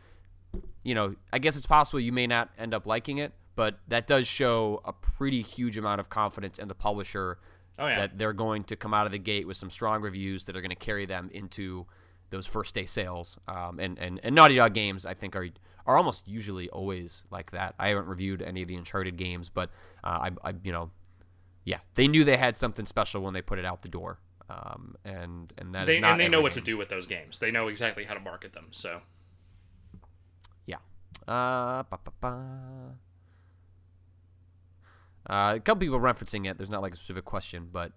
you 0.84 0.96
know, 0.96 1.16
I 1.32 1.40
guess 1.40 1.56
it's 1.56 1.68
possible 1.68 2.00
you 2.00 2.12
may 2.12 2.28
not 2.28 2.50
end 2.58 2.74
up 2.74 2.86
liking 2.86 3.18
it, 3.18 3.34
but 3.56 3.80
that 3.88 4.08
does 4.08 4.28
show 4.28 4.82
a 4.86 4.94
pretty 4.94 5.42
huge 5.42 5.78
amount 5.78 6.00
of 6.00 6.10
confidence 6.10 6.58
in 6.58 6.68
the 6.68 6.76
publisher 6.76 7.38
oh, 7.80 7.88
yeah. 7.88 8.00
that 8.00 8.18
they're 8.18 8.34
going 8.34 8.64
to 8.66 8.76
come 8.76 8.94
out 8.94 9.06
of 9.06 9.12
the 9.12 9.20
gate 9.20 9.48
with 9.48 9.58
some 9.58 9.70
strong 9.70 10.02
reviews 10.02 10.46
that 10.46 10.56
are 10.56 10.62
going 10.62 10.70
to 10.70 10.76
carry 10.76 11.06
them 11.06 11.30
into 11.34 11.86
those 12.30 12.48
first 12.48 12.74
day 12.74 12.86
sales. 12.86 13.38
Um, 13.48 13.80
and, 13.80 14.00
and 14.00 14.20
and 14.24 14.34
Naughty 14.34 14.56
Dog 14.56 14.74
games, 14.74 15.06
I 15.06 15.14
think, 15.14 15.36
are 15.36 15.48
are 15.86 15.98
almost 15.98 16.28
usually 16.28 16.70
always 16.70 17.24
like 17.30 17.52
that. 17.52 17.76
I 17.78 17.90
haven't 17.90 18.08
reviewed 18.08 18.42
any 18.42 18.62
of 18.62 18.68
the 18.68 18.76
Uncharted 18.76 19.18
games, 19.18 19.50
but 19.50 19.70
uh, 20.04 20.30
I, 20.44 20.50
I, 20.50 20.54
you 20.64 20.72
know, 20.72 20.92
yeah, 21.66 21.80
they 21.96 22.08
knew 22.08 22.24
they 22.24 22.38
had 22.38 22.58
something 22.58 22.86
special 22.86 23.22
when 23.22 23.34
they 23.34 23.42
put 23.42 23.60
it 23.60 23.66
out 23.66 23.82
the 23.82 23.90
door. 23.90 24.20
Um, 24.52 24.96
and 25.06 25.54
and 25.58 25.74
that 25.74 25.88
they, 25.88 26.02
and 26.02 26.20
they 26.20 26.28
know 26.28 26.42
what 26.42 26.54
game. 26.54 26.64
to 26.64 26.66
do 26.66 26.78
with 26.78 26.90
those 26.90 27.06
games. 27.06 27.40
They 27.40 27.52
know 27.52 27.68
exactly 27.68 28.04
how 28.04 28.14
to 28.14 28.20
market 28.20 28.54
them. 28.54 28.68
So 28.72 29.02
yeah. 30.66 30.78
Uh, 31.28 31.84
ba, 31.84 32.00
ba, 32.04 32.12
ba. 32.20 32.96
Uh, 35.30 35.54
a 35.56 35.60
couple 35.60 35.80
people 35.80 36.00
referencing 36.00 36.50
it. 36.50 36.58
There's 36.58 36.70
not 36.70 36.82
like 36.82 36.94
a 36.94 36.98
specific 36.98 37.24
question, 37.24 37.70
but 37.72 37.94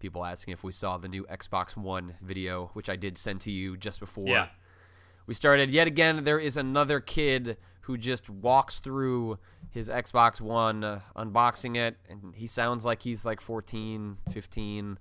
people 0.00 0.24
asking 0.24 0.52
if 0.52 0.64
we 0.64 0.72
saw 0.72 0.96
the 0.96 1.08
new 1.08 1.24
Xbox 1.24 1.76
One 1.76 2.14
video, 2.20 2.70
which 2.72 2.88
I 2.88 2.96
did 2.96 3.16
send 3.16 3.40
to 3.42 3.50
you 3.50 3.76
just 3.76 4.00
before 4.00 4.28
yeah. 4.28 4.48
we 5.26 5.34
started. 5.34 5.70
Yet 5.70 5.86
again, 5.86 6.24
there 6.24 6.38
is 6.38 6.56
another 6.56 7.00
kid 7.00 7.58
who 7.82 7.98
just 7.98 8.30
walks 8.30 8.80
through 8.80 9.38
his 9.70 9.88
Xbox 9.88 10.40
One, 10.40 10.82
uh, 10.82 11.00
unboxing 11.14 11.76
it, 11.76 11.96
and 12.08 12.34
he 12.34 12.46
sounds 12.46 12.84
like 12.84 13.02
he's 13.02 13.26
like 13.26 13.40
14, 13.40 14.16
15, 14.30 14.98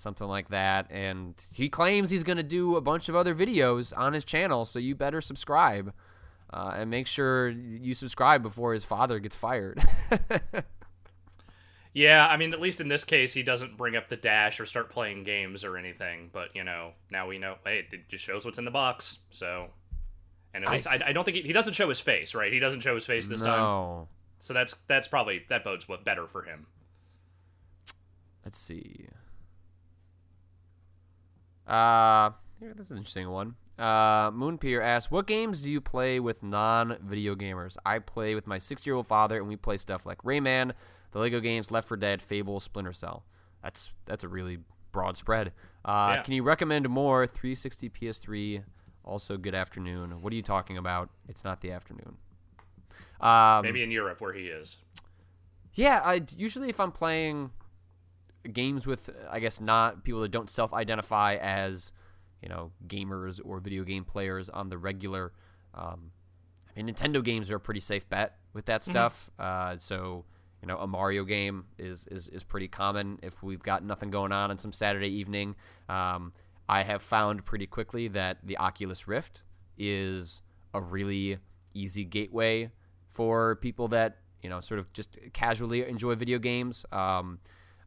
something 0.00 0.26
like 0.26 0.48
that. 0.48 0.86
And 0.90 1.34
he 1.54 1.68
claims 1.68 2.10
he's 2.10 2.22
going 2.22 2.38
to 2.38 2.42
do 2.42 2.76
a 2.76 2.80
bunch 2.80 3.08
of 3.08 3.16
other 3.16 3.34
videos 3.34 3.96
on 3.96 4.12
his 4.12 4.24
channel, 4.24 4.64
so 4.64 4.78
you 4.78 4.94
better 4.94 5.20
subscribe. 5.20 5.92
Uh, 6.52 6.74
and 6.76 6.90
make 6.90 7.06
sure 7.06 7.48
you 7.48 7.94
subscribe 7.94 8.42
before 8.42 8.72
his 8.72 8.82
father 8.82 9.20
gets 9.20 9.36
fired. 9.36 9.80
Yeah, 11.92 12.26
I 12.26 12.36
mean, 12.36 12.52
at 12.52 12.60
least 12.60 12.80
in 12.80 12.88
this 12.88 13.04
case, 13.04 13.32
he 13.32 13.42
doesn't 13.42 13.76
bring 13.76 13.96
up 13.96 14.08
the 14.08 14.16
dash 14.16 14.60
or 14.60 14.66
start 14.66 14.90
playing 14.90 15.24
games 15.24 15.64
or 15.64 15.76
anything. 15.76 16.30
But 16.32 16.54
you 16.54 16.62
know, 16.62 16.92
now 17.10 17.26
we 17.26 17.38
know. 17.38 17.56
Hey, 17.64 17.86
it 17.90 18.08
just 18.08 18.22
shows 18.22 18.44
what's 18.44 18.58
in 18.58 18.64
the 18.64 18.70
box. 18.70 19.18
So, 19.30 19.70
and 20.54 20.64
at 20.64 20.70
least 20.70 20.86
I, 20.86 21.00
I 21.06 21.12
don't 21.12 21.24
think 21.24 21.38
he, 21.38 21.42
he, 21.42 21.52
doesn't 21.52 21.74
show 21.74 21.88
his 21.88 21.98
face, 21.98 22.34
right? 22.34 22.52
He 22.52 22.60
doesn't 22.60 22.80
show 22.80 22.94
his 22.94 23.06
face 23.06 23.26
this 23.26 23.42
no. 23.42 23.46
time. 23.46 24.06
So 24.38 24.54
that's 24.54 24.76
that's 24.86 25.08
probably 25.08 25.42
that 25.48 25.64
bodes 25.64 25.88
what 25.88 26.04
better 26.04 26.28
for 26.28 26.42
him. 26.42 26.66
Let's 28.44 28.58
see. 28.58 29.06
Uh, 31.70 32.30
here, 32.58 32.74
this 32.74 32.86
is 32.86 32.90
an 32.90 32.98
interesting 32.98 33.30
one. 33.30 33.54
Uh, 33.78 34.30
Moonpier 34.32 34.82
asks, 34.82 35.10
"What 35.10 35.26
games 35.26 35.62
do 35.62 35.70
you 35.70 35.80
play 35.80 36.20
with 36.20 36.42
non-video 36.42 37.34
gamers?" 37.34 37.76
I 37.86 37.98
play 38.00 38.34
with 38.34 38.46
my 38.46 38.58
six-year-old 38.58 39.06
father, 39.06 39.38
and 39.38 39.48
we 39.48 39.56
play 39.56 39.78
stuff 39.78 40.04
like 40.04 40.18
Rayman 40.18 40.72
the 41.12 41.18
Lego 41.18 41.40
games, 41.40 41.70
Left 41.70 41.88
4 41.88 41.96
Dead, 41.96 42.22
Fable, 42.22 42.60
Splinter 42.60 42.92
Cell. 42.92 43.24
That's 43.62 43.90
that's 44.06 44.24
a 44.24 44.28
really 44.28 44.58
broad 44.92 45.16
spread. 45.16 45.52
Uh, 45.84 46.14
yeah. 46.16 46.22
Can 46.22 46.34
you 46.34 46.42
recommend 46.42 46.88
more 46.88 47.26
360 47.26 47.90
PS3? 47.90 48.64
Also, 49.04 49.36
good 49.36 49.54
afternoon. 49.54 50.22
What 50.22 50.32
are 50.32 50.36
you 50.36 50.42
talking 50.42 50.76
about? 50.76 51.10
It's 51.28 51.44
not 51.44 51.60
the 51.60 51.72
afternoon. 51.72 52.16
Um, 53.20 53.62
Maybe 53.62 53.82
in 53.82 53.90
Europe 53.90 54.20
where 54.20 54.32
he 54.32 54.46
is. 54.46 54.78
Yeah, 55.74 56.00
I 56.04 56.22
usually 56.36 56.68
if 56.68 56.80
I'm 56.80 56.92
playing 56.92 57.50
games 58.52 58.86
with, 58.86 59.10
I 59.30 59.40
guess 59.40 59.60
not 59.60 60.04
people 60.04 60.20
that 60.22 60.30
don't 60.30 60.48
self-identify 60.50 61.36
as, 61.36 61.92
you 62.42 62.48
know, 62.48 62.72
gamers 62.86 63.40
or 63.44 63.60
video 63.60 63.84
game 63.84 64.04
players 64.04 64.48
on 64.48 64.68
the 64.68 64.78
regular. 64.78 65.32
Um, 65.74 66.12
I 66.68 66.80
mean, 66.82 66.94
Nintendo 66.94 67.22
games 67.22 67.50
are 67.50 67.56
a 67.56 67.60
pretty 67.60 67.80
safe 67.80 68.08
bet 68.08 68.36
with 68.52 68.66
that 68.66 68.80
Mm-hmm. 68.82 68.90
stuff. 68.90 69.30
Uh, 69.38 69.76
so 69.78 70.24
you 70.62 70.68
know, 70.68 70.76
a 70.76 70.86
Mario 70.86 71.24
game 71.24 71.64
is, 71.78 72.06
is, 72.10 72.28
is 72.28 72.42
pretty 72.42 72.68
common 72.68 73.18
if 73.22 73.42
we've 73.42 73.62
got 73.62 73.82
nothing 73.82 74.10
going 74.10 74.30
on 74.30 74.50
on 74.50 74.58
some 74.58 74.72
Saturday 74.74 75.08
evening. 75.08 75.56
Um, 75.88 76.34
I 76.68 76.82
have 76.82 77.02
found 77.02 77.46
pretty 77.46 77.66
quickly 77.66 78.08
that 78.08 78.38
the 78.44 78.58
Oculus 78.58 79.08
Rift 79.08 79.42
is 79.78 80.42
a 80.74 80.80
really 80.82 81.38
easy 81.72 82.04
gateway 82.04 82.70
for 83.10 83.56
people 83.56 83.88
that, 83.88 84.18
you 84.42 84.50
know, 84.50 84.60
sort 84.60 84.80
of 84.80 84.92
just 84.92 85.18
casually 85.32 85.88
enjoy 85.88 86.14
video 86.14 86.38
games. 86.38 86.84
Um, 86.92 87.38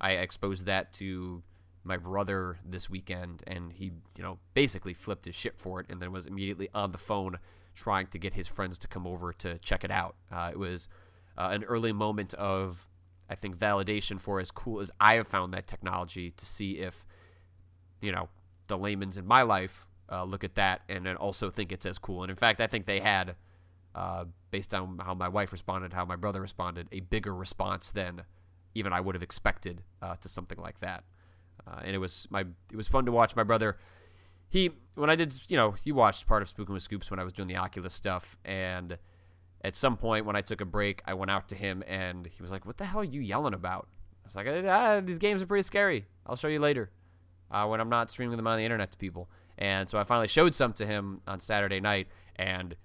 I 0.04 0.12
exposed 0.12 0.66
that 0.66 0.92
to 0.94 1.42
my 1.86 1.96
brother 1.96 2.60
this 2.66 2.90
weekend, 2.90 3.42
and 3.48 3.72
he, 3.72 3.86
you 4.18 4.24
know, 4.24 4.38
basically 4.54 4.94
flipped 4.94 5.24
his 5.24 5.34
shit 5.34 5.58
for 5.58 5.80
it 5.80 5.88
and 5.90 6.02
then 6.02 6.12
was 6.12 6.26
immediately 6.26 6.70
on 6.74 6.92
the 6.92 6.98
phone 6.98 7.40
trying 7.74 8.08
to 8.08 8.20
get 8.20 8.34
his 8.34 8.46
friends 8.46 8.78
to 8.80 8.88
come 8.90 9.08
over 9.08 9.32
to 9.32 9.58
check 9.60 9.86
it 9.86 9.92
out. 9.92 10.16
Uh, 10.30 10.50
it 10.52 10.60
was 10.60 10.90
uh, 11.38 11.50
an 11.54 11.64
early 11.64 11.94
moment 11.94 12.34
of, 12.34 12.86
I 13.30 13.36
think, 13.36 13.58
validation 13.58 14.20
for 14.20 14.42
as 14.42 14.52
cool 14.52 14.82
as 14.82 14.92
I 15.00 15.16
have 15.16 15.28
found 15.28 15.54
that 15.54 15.68
technology 15.68 16.32
to 16.32 16.46
see 16.46 16.80
if, 16.80 17.06
you 18.02 18.12
know, 18.12 18.28
the 18.68 18.78
layman's 18.78 19.18
in 19.18 19.26
my 19.26 19.44
life 19.44 19.88
uh, 20.12 20.26
look 20.26 20.44
at 20.44 20.56
that 20.56 20.82
and 20.90 21.06
then 21.06 21.16
also 21.16 21.50
think 21.50 21.72
it's 21.72 21.86
as 21.86 21.98
cool. 21.98 22.24
And 22.24 22.30
in 22.30 22.36
fact, 22.36 22.60
I 22.60 22.68
think 22.68 22.88
they 22.88 23.00
had, 23.00 23.36
uh, 23.96 24.26
based 24.52 24.74
on 24.74 25.00
how 25.00 25.14
my 25.14 25.30
wife 25.30 25.54
responded, 25.54 25.94
how 25.94 26.04
my 26.04 26.18
brother 26.18 26.42
responded, 26.42 26.90
a 26.92 27.00
bigger 27.00 27.34
response 27.34 27.92
than 27.92 28.24
even 28.76 28.94
I 28.94 29.00
would 29.00 29.16
have 29.16 29.24
expected 29.24 29.82
uh, 30.02 30.16
to 30.18 30.30
something 30.30 30.58
like 30.58 30.80
that. 30.80 31.04
Uh, 31.68 31.80
and 31.84 31.96
it 31.96 32.00
was 32.00 32.28
my 32.30 32.42
it 32.72 32.76
was 32.76 32.88
fun 32.88 33.06
to 33.06 33.12
watch 33.12 33.36
my 33.36 33.44
brother. 33.44 33.78
He 34.50 34.72
when 34.96 35.10
I 35.10 35.16
did 35.16 35.40
you 35.48 35.58
know 35.58 35.72
he 35.72 35.92
watched 35.92 36.28
part 36.28 36.42
of 36.42 36.54
Spooking 36.54 36.74
with 36.74 36.84
Scoops 36.84 37.10
when 37.10 37.20
I 37.20 37.24
was 37.24 37.34
doing 37.34 37.48
the 37.48 37.58
Oculus 37.58 37.94
stuff 37.94 38.38
and 38.46 38.98
at 39.64 39.76
some 39.76 39.96
point 39.96 40.26
when 40.26 40.36
I 40.36 40.42
took 40.42 40.60
a 40.60 40.66
break, 40.66 41.02
I 41.06 41.14
went 41.14 41.32
out 41.32 41.48
to 41.50 41.56
him 41.56 41.84
and 41.88 42.28
he 42.28 42.42
was 42.42 42.52
like, 42.52 42.66
"What 42.66 42.78
the 42.78 42.86
hell 42.86 43.00
are 43.02 43.06
you 43.06 43.22
yelling 43.22 43.54
about?" 43.54 43.88
I 44.24 44.28
was 44.28 44.36
like, 44.36 44.48
ah, 44.66 45.00
"These 45.00 45.20
games 45.20 45.42
are 45.42 45.46
pretty 45.46 45.64
scary. 45.64 46.06
I'll 46.26 46.36
show 46.36 46.50
you 46.50 46.60
later 46.60 46.92
uh, 47.50 47.66
when 47.68 47.80
I'm 47.80 47.90
not 47.90 48.12
streaming 48.12 48.38
them 48.38 48.48
on 48.48 48.58
the 48.58 48.66
internet 48.66 48.92
to 48.92 48.98
people." 48.98 49.30
And 49.58 49.90
so 49.90 49.98
I 49.98 50.04
finally 50.04 50.28
showed 50.28 50.54
some 50.56 50.74
to 50.74 50.86
him 50.86 51.22
on 51.28 51.40
Saturday 51.40 51.80
night, 51.80 52.08
and 52.36 52.76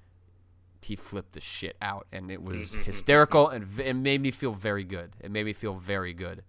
he 0.83 0.97
flipped 0.97 1.33
the 1.33 1.41
shit 1.41 1.77
out, 1.83 2.07
and 2.13 2.31
it 2.31 2.43
was 2.43 2.75
hysterical, 2.75 3.49
and 3.49 3.65
v- 3.65 3.85
it 3.85 3.95
made 3.95 4.21
me 4.21 4.31
feel 4.31 4.53
very 4.53 4.85
good. 4.85 5.13
It 5.21 5.31
made 5.31 5.45
me 5.45 5.53
feel 5.53 5.75
very 5.75 6.15
good 6.15 6.43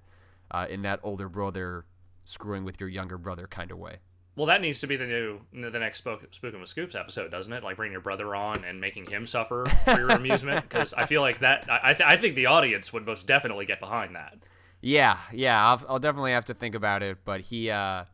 uh, 0.51 0.67
in 0.69 0.83
that 0.83 0.99
older 1.03 1.29
brother 1.29 1.85
screwing 2.25 2.63
with 2.63 2.79
your 2.79 2.89
younger 2.89 3.17
brother 3.17 3.47
kind 3.47 3.71
of 3.71 3.77
way. 3.77 3.97
Well, 4.35 4.45
that 4.45 4.61
needs 4.61 4.79
to 4.79 4.87
be 4.87 4.95
the 4.95 5.05
new, 5.05 5.41
the 5.51 5.79
next 5.79 5.97
Spook, 5.97 6.31
Spookin' 6.31 6.59
with 6.61 6.69
Scoops 6.69 6.95
episode, 6.95 7.29
doesn't 7.29 7.51
it? 7.51 7.61
Like 7.63 7.75
bringing 7.75 7.91
your 7.91 8.01
brother 8.01 8.33
on 8.35 8.63
and 8.63 8.79
making 8.79 9.07
him 9.07 9.25
suffer 9.25 9.65
for 9.83 9.99
your 9.99 10.09
amusement. 10.11 10.61
Because 10.61 10.93
I 10.93 11.07
feel 11.07 11.19
like 11.21 11.39
that, 11.39 11.67
I, 11.69 11.93
th- 11.93 12.07
I 12.09 12.15
think 12.15 12.35
the 12.35 12.45
audience 12.45 12.93
would 12.93 13.05
most 13.05 13.27
definitely 13.27 13.65
get 13.65 13.81
behind 13.81 14.15
that. 14.15 14.37
Yeah, 14.79 15.17
yeah, 15.33 15.67
I'll, 15.67 15.83
I'll 15.89 15.99
definitely 15.99 16.31
have 16.31 16.45
to 16.45 16.53
think 16.53 16.73
about 16.73 17.03
it. 17.03 17.17
But 17.25 17.41
he, 17.41 17.69
uh, 17.69 18.05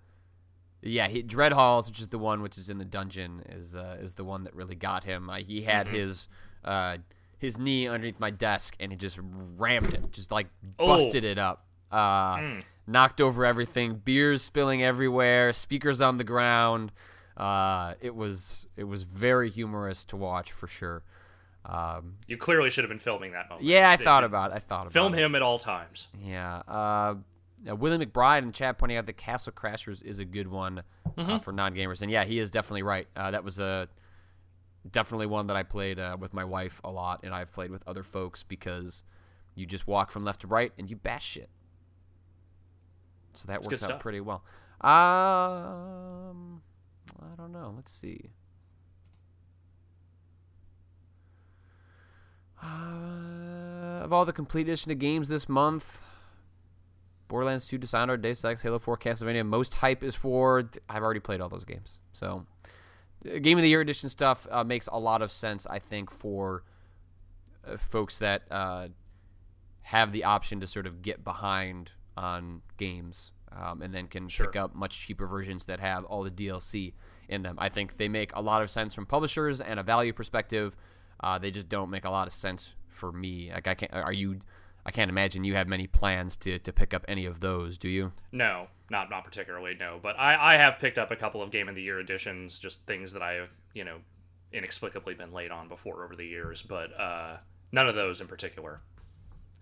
yeah, 0.92 1.08
he, 1.08 1.22
Dread 1.22 1.52
Halls, 1.52 1.88
which 1.88 2.00
is 2.00 2.10
the 2.10 2.18
one 2.20 2.42
which 2.42 2.58
is 2.58 2.70
in 2.70 2.78
the 2.78 2.86
dungeon, 2.86 3.44
is 3.50 3.76
uh, 3.76 3.98
is 4.02 4.14
the 4.14 4.24
one 4.24 4.44
that 4.44 4.56
really 4.56 4.76
got 4.76 5.04
him. 5.04 5.30
Uh, 5.30 5.38
he 5.38 5.62
had 5.64 5.88
Mm-hmm. 5.88 5.96
his 5.96 6.28
uh, 6.64 6.98
his 7.38 7.58
knee 7.58 7.88
underneath 7.88 8.20
my 8.20 8.32
desk, 8.32 8.76
and 8.80 8.92
he 8.92 8.98
just 8.98 9.20
rammed 9.22 9.94
it, 9.94 10.12
just 10.12 10.32
like 10.32 10.48
Oh. 10.80 10.88
busted 10.88 11.24
it 11.24 11.38
up. 11.38 11.66
Uh, 11.92 12.36
Mm. 12.38 12.64
Knocked 12.88 13.20
over 13.20 13.46
everything, 13.46 13.96
beers 13.96 14.44
spilling 14.44 14.84
everywhere, 14.84 15.52
speakers 15.54 16.00
on 16.02 16.18
the 16.18 16.24
ground. 16.24 16.92
Uh, 17.36 17.96
it 18.00 18.16
was 18.16 18.68
it 18.78 18.84
was 18.84 19.04
very 19.04 19.50
humorous 19.50 20.06
to 20.06 20.16
watch 20.16 20.52
for 20.52 20.68
sure. 20.68 21.04
Um, 21.66 22.18
You 22.28 22.38
clearly 22.38 22.70
should 22.70 22.84
have 22.84 22.90
been 22.90 23.00
filming 23.00 23.32
that 23.32 23.50
moment. 23.50 23.66
yeah, 23.68 23.90
I 23.90 23.98
thought 23.98 24.24
about 24.24 24.52
it. 24.52 24.58
I 24.58 24.60
thought 24.60 24.82
about 24.84 24.94
Film 24.94 25.16
it. 25.16 25.18
him 25.20 25.34
at 25.34 25.42
all 25.42 25.58
times. 25.58 26.10
Yeah. 26.24 26.62
Uh, 27.68 27.72
uh, 27.72 27.76
Willie 27.76 28.06
McBride 28.06 28.40
in 28.40 28.48
the 28.48 28.52
chat 28.54 28.78
pointing 28.78 28.98
out 28.98 29.06
that 29.06 29.18
Castle 29.18 29.52
Crashers 29.54 30.04
is 30.04 30.20
a 30.20 30.26
good 30.26 30.48
one 30.48 30.84
uh, 31.18 31.40
for 31.40 31.52
non 31.52 31.74
gamers, 31.74 32.02
and 32.02 32.12
yeah, 32.12 32.24
he 32.24 32.40
is 32.40 32.52
definitely 32.52 32.84
right. 32.84 33.08
Uh, 33.16 33.32
that 33.32 33.44
was 33.44 33.60
a 33.60 33.88
definitely 34.90 35.26
one 35.28 35.48
that 35.48 35.56
I 35.58 35.64
played 35.64 36.00
uh, 36.00 36.18
with 36.20 36.34
my 36.34 36.44
wife 36.44 36.80
a 36.84 36.92
lot, 36.92 37.22
and 37.24 37.34
I've 37.34 37.52
played 37.52 37.72
with 37.72 37.84
other 37.88 38.04
folks 38.04 38.44
because 38.44 39.04
you 39.56 39.66
just 39.66 39.88
walk 39.88 40.12
from 40.12 40.24
left 40.24 40.42
to 40.42 40.48
right 40.48 40.72
and 40.78 40.90
you 40.90 40.96
bash 40.96 41.26
shit. 41.26 41.50
So 43.34 43.46
that 43.48 43.58
It's 43.60 43.68
works 43.68 43.84
out 43.84 43.90
stuff. 43.90 44.00
pretty 44.02 44.22
well. 44.22 44.44
Um, 44.82 46.62
I 47.22 47.36
don't 47.38 47.52
know. 47.52 47.74
Let's 47.76 47.92
see. 47.92 48.30
Uh, 52.64 54.02
of 54.04 54.14
all 54.14 54.26
the 54.26 54.34
complete 54.34 54.68
edition 54.68 54.92
of 54.92 55.00
games 55.00 55.28
this 55.28 55.48
month, 55.50 56.02
Borderlands 57.28 57.68
2, 57.68 57.78
Dishonored, 57.78 58.22
Deus 58.22 58.44
Ex, 58.46 58.62
Halo 58.62 58.80
4, 58.80 58.98
Castlevania. 58.98 59.46
Most 59.46 59.76
hype 59.76 60.04
is 60.04 60.16
for. 60.16 60.70
I've 60.90 61.04
already 61.04 61.20
played 61.20 61.42
all 61.42 61.50
those 61.50 61.66
games, 61.66 62.00
so 62.14 62.46
Game 63.42 63.58
of 63.58 63.64
the 63.64 63.70
Year 63.70 63.82
edition 63.82 64.10
stuff 64.10 64.48
uh, 64.52 64.64
makes 64.64 64.88
a 64.88 65.00
lot 65.00 65.22
of 65.22 65.32
sense, 65.32 65.66
I 65.66 65.80
think, 65.80 66.12
for 66.12 66.64
uh, 67.68 67.78
folks 67.78 68.20
that 68.20 68.44
uh, 68.52 68.90
have 69.82 70.12
the 70.12 70.24
option 70.24 70.60
to 70.60 70.68
sort 70.68 70.86
of 70.86 71.02
get 71.02 71.24
behind 71.24 71.92
on 72.18 72.62
games 72.78 73.32
um, 73.52 73.82
and 73.82 73.94
then 73.94 74.08
can 74.08 74.28
Sure. 74.30 74.46
pick 74.48 74.56
up 74.56 74.76
much 74.76 75.00
cheaper 75.00 75.28
versions 75.28 75.66
that 75.66 75.80
have 75.80 76.06
all 76.06 76.24
the 76.24 76.32
DLC 76.32 76.94
in 77.28 77.42
them. 77.42 77.56
I 77.58 77.70
think 77.70 77.98
they 77.98 78.08
make 78.08 78.36
a 78.36 78.42
lot 78.42 78.62
of 78.62 78.70
sense 78.70 78.94
from 78.94 79.06
publishers 79.06 79.60
and 79.62 79.80
a 79.80 79.84
value 79.84 80.14
perspective. 80.14 80.76
Uh, 81.20 81.40
they 81.40 81.50
just 81.52 81.70
don't 81.70 81.90
make 81.90 82.06
a 82.06 82.10
lot 82.10 82.28
of 82.28 82.34
sense 82.34 82.74
for 82.90 83.12
me. 83.12 83.52
Like 83.52 83.68
I 83.68 83.74
can't. 83.74 83.94
Are 83.94 84.14
you? 84.14 84.40
I 84.86 84.92
can't 84.92 85.10
imagine 85.10 85.44
you 85.44 85.56
have 85.56 85.68
many 85.68 85.88
plans 85.88 86.36
to 86.38 86.60
to 86.60 86.72
pick 86.72 86.94
up 86.94 87.06
any 87.08 87.26
of 87.26 87.40
those. 87.40 87.78
Do 87.78 87.90
you? 87.90 88.12
No, 88.32 88.68
not 88.90 89.10
not 89.10 89.24
particularly. 89.26 89.76
No, 89.80 90.00
but 90.02 90.18
I 90.20 90.54
I 90.54 90.58
have 90.58 90.78
picked 90.80 90.98
up 90.98 91.12
a 91.12 91.16
couple 91.16 91.42
of 91.42 91.52
Game 91.52 91.68
of 91.68 91.76
the 91.76 91.82
Year 91.82 92.00
editions, 92.00 92.60
just 92.60 92.86
things 92.86 93.14
that 93.14 93.22
I 93.22 93.34
have 93.34 93.50
you 93.74 93.84
know 93.84 93.98
inexplicably 94.54 95.14
been 95.14 95.34
late 95.34 95.52
on 95.52 95.68
before 95.68 96.04
over 96.04 96.16
the 96.16 96.26
years, 96.26 96.62
but 96.62 96.98
uh, 97.00 97.38
none 97.72 97.88
of 97.88 97.96
those 97.96 98.22
in 98.22 98.28
particular. 98.28 98.82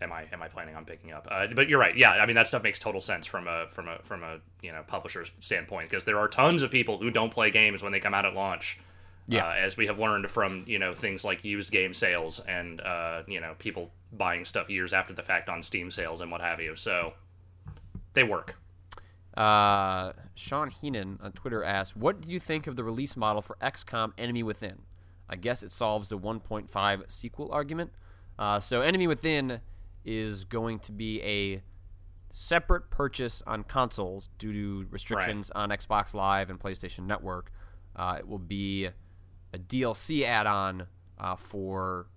Am 0.01 0.11
I 0.11 0.25
am 0.33 0.41
I 0.41 0.49
planning 0.49 0.75
on 0.75 0.83
picking 0.83 1.13
up? 1.13 1.27
Uh, 1.31 1.47
but 1.55 1.69
you're 1.69 1.79
right. 1.79 1.95
Yeah, 1.95 2.11
I 2.11 2.25
mean 2.25 2.35
that 2.35 2.47
stuff 2.47 2.63
makes 2.63 2.79
total 2.79 2.99
sense 2.99 3.25
from 3.25 3.47
a 3.47 3.67
from 3.69 3.87
a 3.87 3.99
from 4.03 4.23
a 4.23 4.39
you 4.61 4.71
know 4.71 4.83
publisher's 4.85 5.31
standpoint 5.39 5.89
because 5.89 6.03
there 6.03 6.19
are 6.19 6.27
tons 6.27 6.63
of 6.63 6.71
people 6.71 6.97
who 6.97 7.11
don't 7.11 7.31
play 7.31 7.49
games 7.49 7.81
when 7.81 7.91
they 7.91 7.99
come 7.99 8.13
out 8.13 8.25
at 8.25 8.33
launch. 8.33 8.79
Yeah. 9.27 9.47
Uh, 9.47 9.53
as 9.53 9.77
we 9.77 9.87
have 9.87 9.99
learned 9.99 10.29
from 10.29 10.65
you 10.67 10.79
know 10.79 10.93
things 10.93 11.23
like 11.23 11.43
used 11.45 11.71
game 11.71 11.93
sales 11.93 12.39
and 12.41 12.81
uh, 12.81 13.23
you 13.27 13.39
know 13.39 13.55
people 13.59 13.91
buying 14.11 14.45
stuff 14.45 14.69
years 14.69 14.93
after 14.93 15.13
the 15.13 15.23
fact 15.23 15.49
on 15.49 15.61
Steam 15.61 15.91
sales 15.91 16.21
and 16.21 16.31
what 16.31 16.41
have 16.41 16.59
you. 16.59 16.75
So 16.75 17.13
they 18.13 18.23
work. 18.23 18.55
Uh, 19.35 20.13
Sean 20.35 20.69
Heenan 20.69 21.19
on 21.21 21.31
Twitter 21.31 21.63
asks, 21.63 21.95
"What 21.95 22.21
do 22.21 22.29
you 22.29 22.39
think 22.39 22.67
of 22.67 22.75
the 22.75 22.83
release 22.83 23.15
model 23.17 23.41
for 23.41 23.57
XCOM: 23.61 24.13
Enemy 24.17 24.43
Within? 24.43 24.83
I 25.29 25.35
guess 25.35 25.63
it 25.63 25.71
solves 25.71 26.09
the 26.09 26.17
1.5 26.17 27.11
sequel 27.11 27.49
argument. 27.51 27.91
Uh, 28.37 28.59
so, 28.59 28.81
Enemy 28.81 29.07
Within 29.07 29.61
is 30.05 30.43
going 30.43 30.79
to 30.79 30.91
be 30.91 31.21
a 31.21 31.63
separate 32.29 32.89
purchase 32.89 33.41
on 33.45 33.63
consoles 33.63 34.29
due 34.37 34.51
to 34.51 34.87
restrictions 34.91 35.51
on 35.51 35.69
Xbox 35.69 36.13
Live 36.13 36.49
and 36.49 36.59
PlayStation 36.59 37.05
Network. 37.05 37.51
Uh, 37.95 38.17
it 38.19 38.27
will 38.27 38.39
be 38.39 38.89
a 39.53 39.57
DLC 39.59 40.23
add-on 40.25 40.87
uh, 41.19 41.35
for 41.35 42.07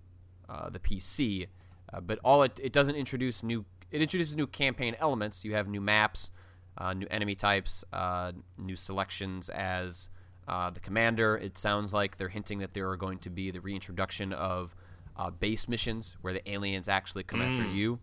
uh, 0.48 0.70
the 0.70 0.78
PC, 0.78 1.46
uh, 1.92 2.00
but 2.00 2.18
all 2.24 2.42
it 2.42 2.58
it 2.62 2.72
doesn't 2.72 2.94
introduce 2.96 3.42
new. 3.42 3.64
It 3.90 4.00
introduces 4.02 4.34
new 4.36 4.46
campaign 4.46 4.96
elements. 4.98 5.44
You 5.44 5.54
have 5.54 5.68
new 5.68 5.80
maps, 5.80 6.30
uh, 6.78 6.92
new 6.94 7.06
enemy 7.10 7.34
types, 7.34 7.84
uh, 7.92 8.32
new 8.58 8.76
selections 8.76 9.48
as 9.50 10.08
uh, 10.48 10.70
the 10.70 10.80
commander. 10.80 11.36
It 11.36 11.56
sounds 11.58 11.92
like 11.92 12.16
they're 12.16 12.28
hinting 12.28 12.58
that 12.60 12.74
there 12.74 12.88
are 12.88 12.96
going 12.96 13.18
to 13.20 13.30
be 13.30 13.50
the 13.50 13.60
reintroduction 13.60 14.32
of 14.32 14.74
uh, 15.16 15.30
base 15.30 15.68
missions 15.68 16.16
where 16.20 16.32
the 16.32 16.48
aliens 16.50 16.88
actually 16.88 17.22
come 17.22 17.40
after 17.42 17.64
you. 17.68 17.98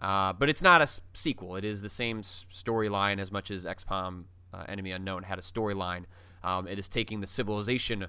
Uh, 0.00 0.32
but 0.32 0.48
it's 0.48 0.62
not 0.62 0.80
a 0.80 0.82
s- 0.82 1.00
sequel. 1.12 1.56
It 1.56 1.64
is 1.64 1.82
the 1.82 1.88
same 1.88 2.20
s- 2.20 2.46
storyline 2.52 3.18
as 3.18 3.32
much 3.32 3.50
as 3.50 3.64
XCOM 3.64 4.24
uh, 4.54 4.64
Enemy 4.68 4.92
Unknown 4.92 5.24
had 5.24 5.38
a 5.38 5.42
storyline. 5.42 6.04
Um, 6.44 6.68
it 6.68 6.78
is 6.78 6.88
taking 6.88 7.20
the 7.20 7.26
civilization 7.26 8.06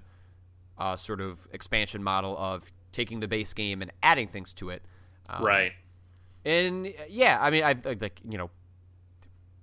uh, 0.80 0.95
sort 0.95 1.21
of 1.21 1.47
expansion 1.51 2.01
model 2.03 2.36
of 2.38 2.71
taking 2.91 3.19
the 3.19 3.27
base 3.27 3.53
game 3.53 3.82
and 3.84 3.91
adding 4.01 4.27
things 4.27 4.51
to 4.53 4.69
it. 4.71 4.82
Um, 5.30 5.43
right. 5.43 5.73
And 6.45 6.91
yeah, 7.09 7.38
I 7.39 7.51
mean, 7.51 7.63
I 7.63 7.71
I- 7.86 7.97
like 7.99 8.19
you 8.27 8.38
know, 8.38 8.49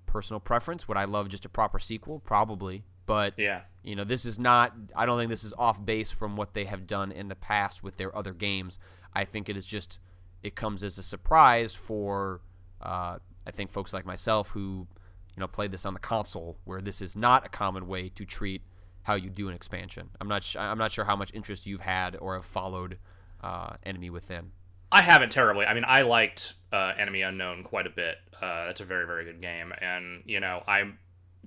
personal 0.07 0.41
preference. 0.41 0.87
Would 0.89 0.97
I 0.97 1.05
love 1.05 1.29
just 1.29 1.45
a 1.45 1.49
proper 1.49 1.79
sequel? 1.79 2.21
Probably, 2.21 2.85
but 3.07 3.35
Yeah. 3.39 3.63
you 3.83 3.97
know, 3.97 4.05
this 4.05 4.25
is 4.25 4.39
not. 4.39 4.75
I 4.95 5.07
don't 5.07 5.19
think 5.19 5.31
this 5.31 5.45
is 5.45 5.53
off 5.59 5.85
base 5.85 6.11
from 6.13 6.37
what 6.37 6.55
they 6.55 6.65
have 6.67 6.87
done 6.87 7.13
in 7.13 7.29
the 7.29 7.35
past 7.35 7.83
with 7.83 7.97
their 7.97 8.15
other 8.17 8.33
games. 8.33 8.79
I 9.15 9.25
think 9.25 9.49
it 9.49 9.57
is 9.57 9.67
just. 9.67 9.99
It 10.43 10.55
comes 10.55 10.85
as 10.85 10.97
a 10.99 11.03
surprise 11.03 11.75
for, 11.75 12.41
uh, 12.81 13.19
I 13.47 13.51
think, 13.51 13.73
folks 13.73 13.93
like 13.93 14.05
myself 14.07 14.51
who, 14.51 14.87
you 15.35 15.41
know, 15.41 15.49
played 15.49 15.73
this 15.73 15.85
on 15.87 15.95
the 15.95 15.99
console, 15.99 16.59
where 16.65 16.81
this 16.81 17.01
is 17.03 17.17
not 17.17 17.45
a 17.45 17.49
common 17.49 17.89
way 17.89 18.11
to 18.11 18.25
treat 18.25 18.63
how 19.07 19.15
you 19.15 19.31
do 19.31 19.49
an 19.49 19.55
expansion. 19.55 20.11
I'm 20.21 20.27
not. 20.27 20.43
Sh- 20.43 20.57
I'm 20.57 20.79
not 20.79 20.91
sure 20.91 21.05
how 21.05 21.15
much 21.15 21.33
interest 21.33 21.65
you've 21.65 21.81
had 21.81 22.17
or 22.17 22.35
have 22.35 22.45
followed 22.45 22.99
uh, 23.41 23.77
Enemy 23.85 24.11
Within. 24.11 24.51
I 24.91 25.01
haven't 25.01 25.31
terribly. 25.31 25.65
I 25.65 25.75
mean, 25.75 25.85
I 25.87 26.03
liked 26.03 26.55
uh, 26.73 26.93
Enemy 26.99 27.23
Unknown 27.23 27.63
quite 27.63 27.87
a 27.87 27.91
bit. 27.91 28.17
Uh, 28.35 28.67
that's 28.67 28.81
a 28.81 28.85
very, 28.85 29.07
very 29.07 29.25
good 29.25 29.41
game, 29.41 29.73
and 29.81 30.25
you 30.27 30.41
know, 30.41 30.61
I'm 30.67 30.99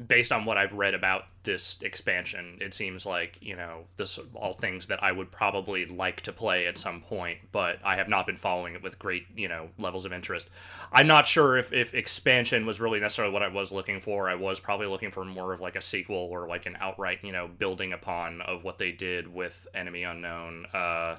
based 0.07 0.31
on 0.31 0.45
what 0.45 0.57
I've 0.57 0.73
read 0.73 0.93
about 0.93 1.25
this 1.43 1.81
expansion. 1.81 2.57
It 2.61 2.73
seems 2.73 3.05
like 3.05 3.37
you 3.41 3.55
know, 3.55 3.85
this 3.97 4.19
all 4.35 4.53
things 4.53 4.87
that 4.87 5.03
I 5.03 5.11
would 5.11 5.31
probably 5.31 5.85
like 5.85 6.21
to 6.21 6.31
play 6.31 6.67
at 6.67 6.77
some 6.77 7.01
point, 7.01 7.39
but 7.51 7.79
I 7.83 7.95
have 7.95 8.07
not 8.07 8.25
been 8.25 8.37
following 8.37 8.75
it 8.75 8.83
with 8.83 8.99
great, 8.99 9.25
you 9.35 9.47
know, 9.47 9.69
levels 9.77 10.05
of 10.05 10.13
interest. 10.13 10.49
I'm 10.91 11.07
not 11.07 11.25
sure 11.25 11.57
if 11.57 11.73
if 11.73 11.93
expansion 11.93 12.65
was 12.65 12.79
really 12.79 12.99
necessarily 12.99 13.33
what 13.33 13.43
I 13.43 13.49
was 13.49 13.71
looking 13.71 13.99
for. 13.99 14.29
I 14.29 14.35
was 14.35 14.59
probably 14.59 14.87
looking 14.87 15.11
for 15.11 15.25
more 15.25 15.53
of 15.53 15.59
like 15.59 15.75
a 15.75 15.81
sequel 15.81 16.29
or 16.31 16.47
like 16.47 16.65
an 16.65 16.77
outright, 16.79 17.19
you 17.23 17.31
know, 17.31 17.47
building 17.47 17.93
upon 17.93 18.41
of 18.41 18.63
what 18.63 18.77
they 18.77 18.91
did 18.91 19.27
with 19.33 19.67
Enemy 19.73 20.03
Unknown. 20.03 20.65
Uh, 20.73 21.17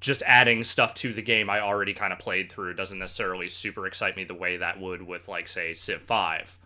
just 0.00 0.22
adding 0.26 0.64
stuff 0.64 0.94
to 0.94 1.12
the 1.12 1.22
game 1.22 1.48
I 1.48 1.60
already 1.60 1.94
kind 1.94 2.12
of 2.12 2.18
played 2.18 2.50
through 2.50 2.74
doesn't 2.74 2.98
necessarily 2.98 3.48
super 3.48 3.86
excite 3.86 4.16
me 4.16 4.24
the 4.24 4.34
way 4.34 4.56
that 4.56 4.80
would 4.80 5.02
with 5.02 5.28
like 5.28 5.46
say 5.46 5.72
Civ 5.72 6.02
5. 6.02 6.58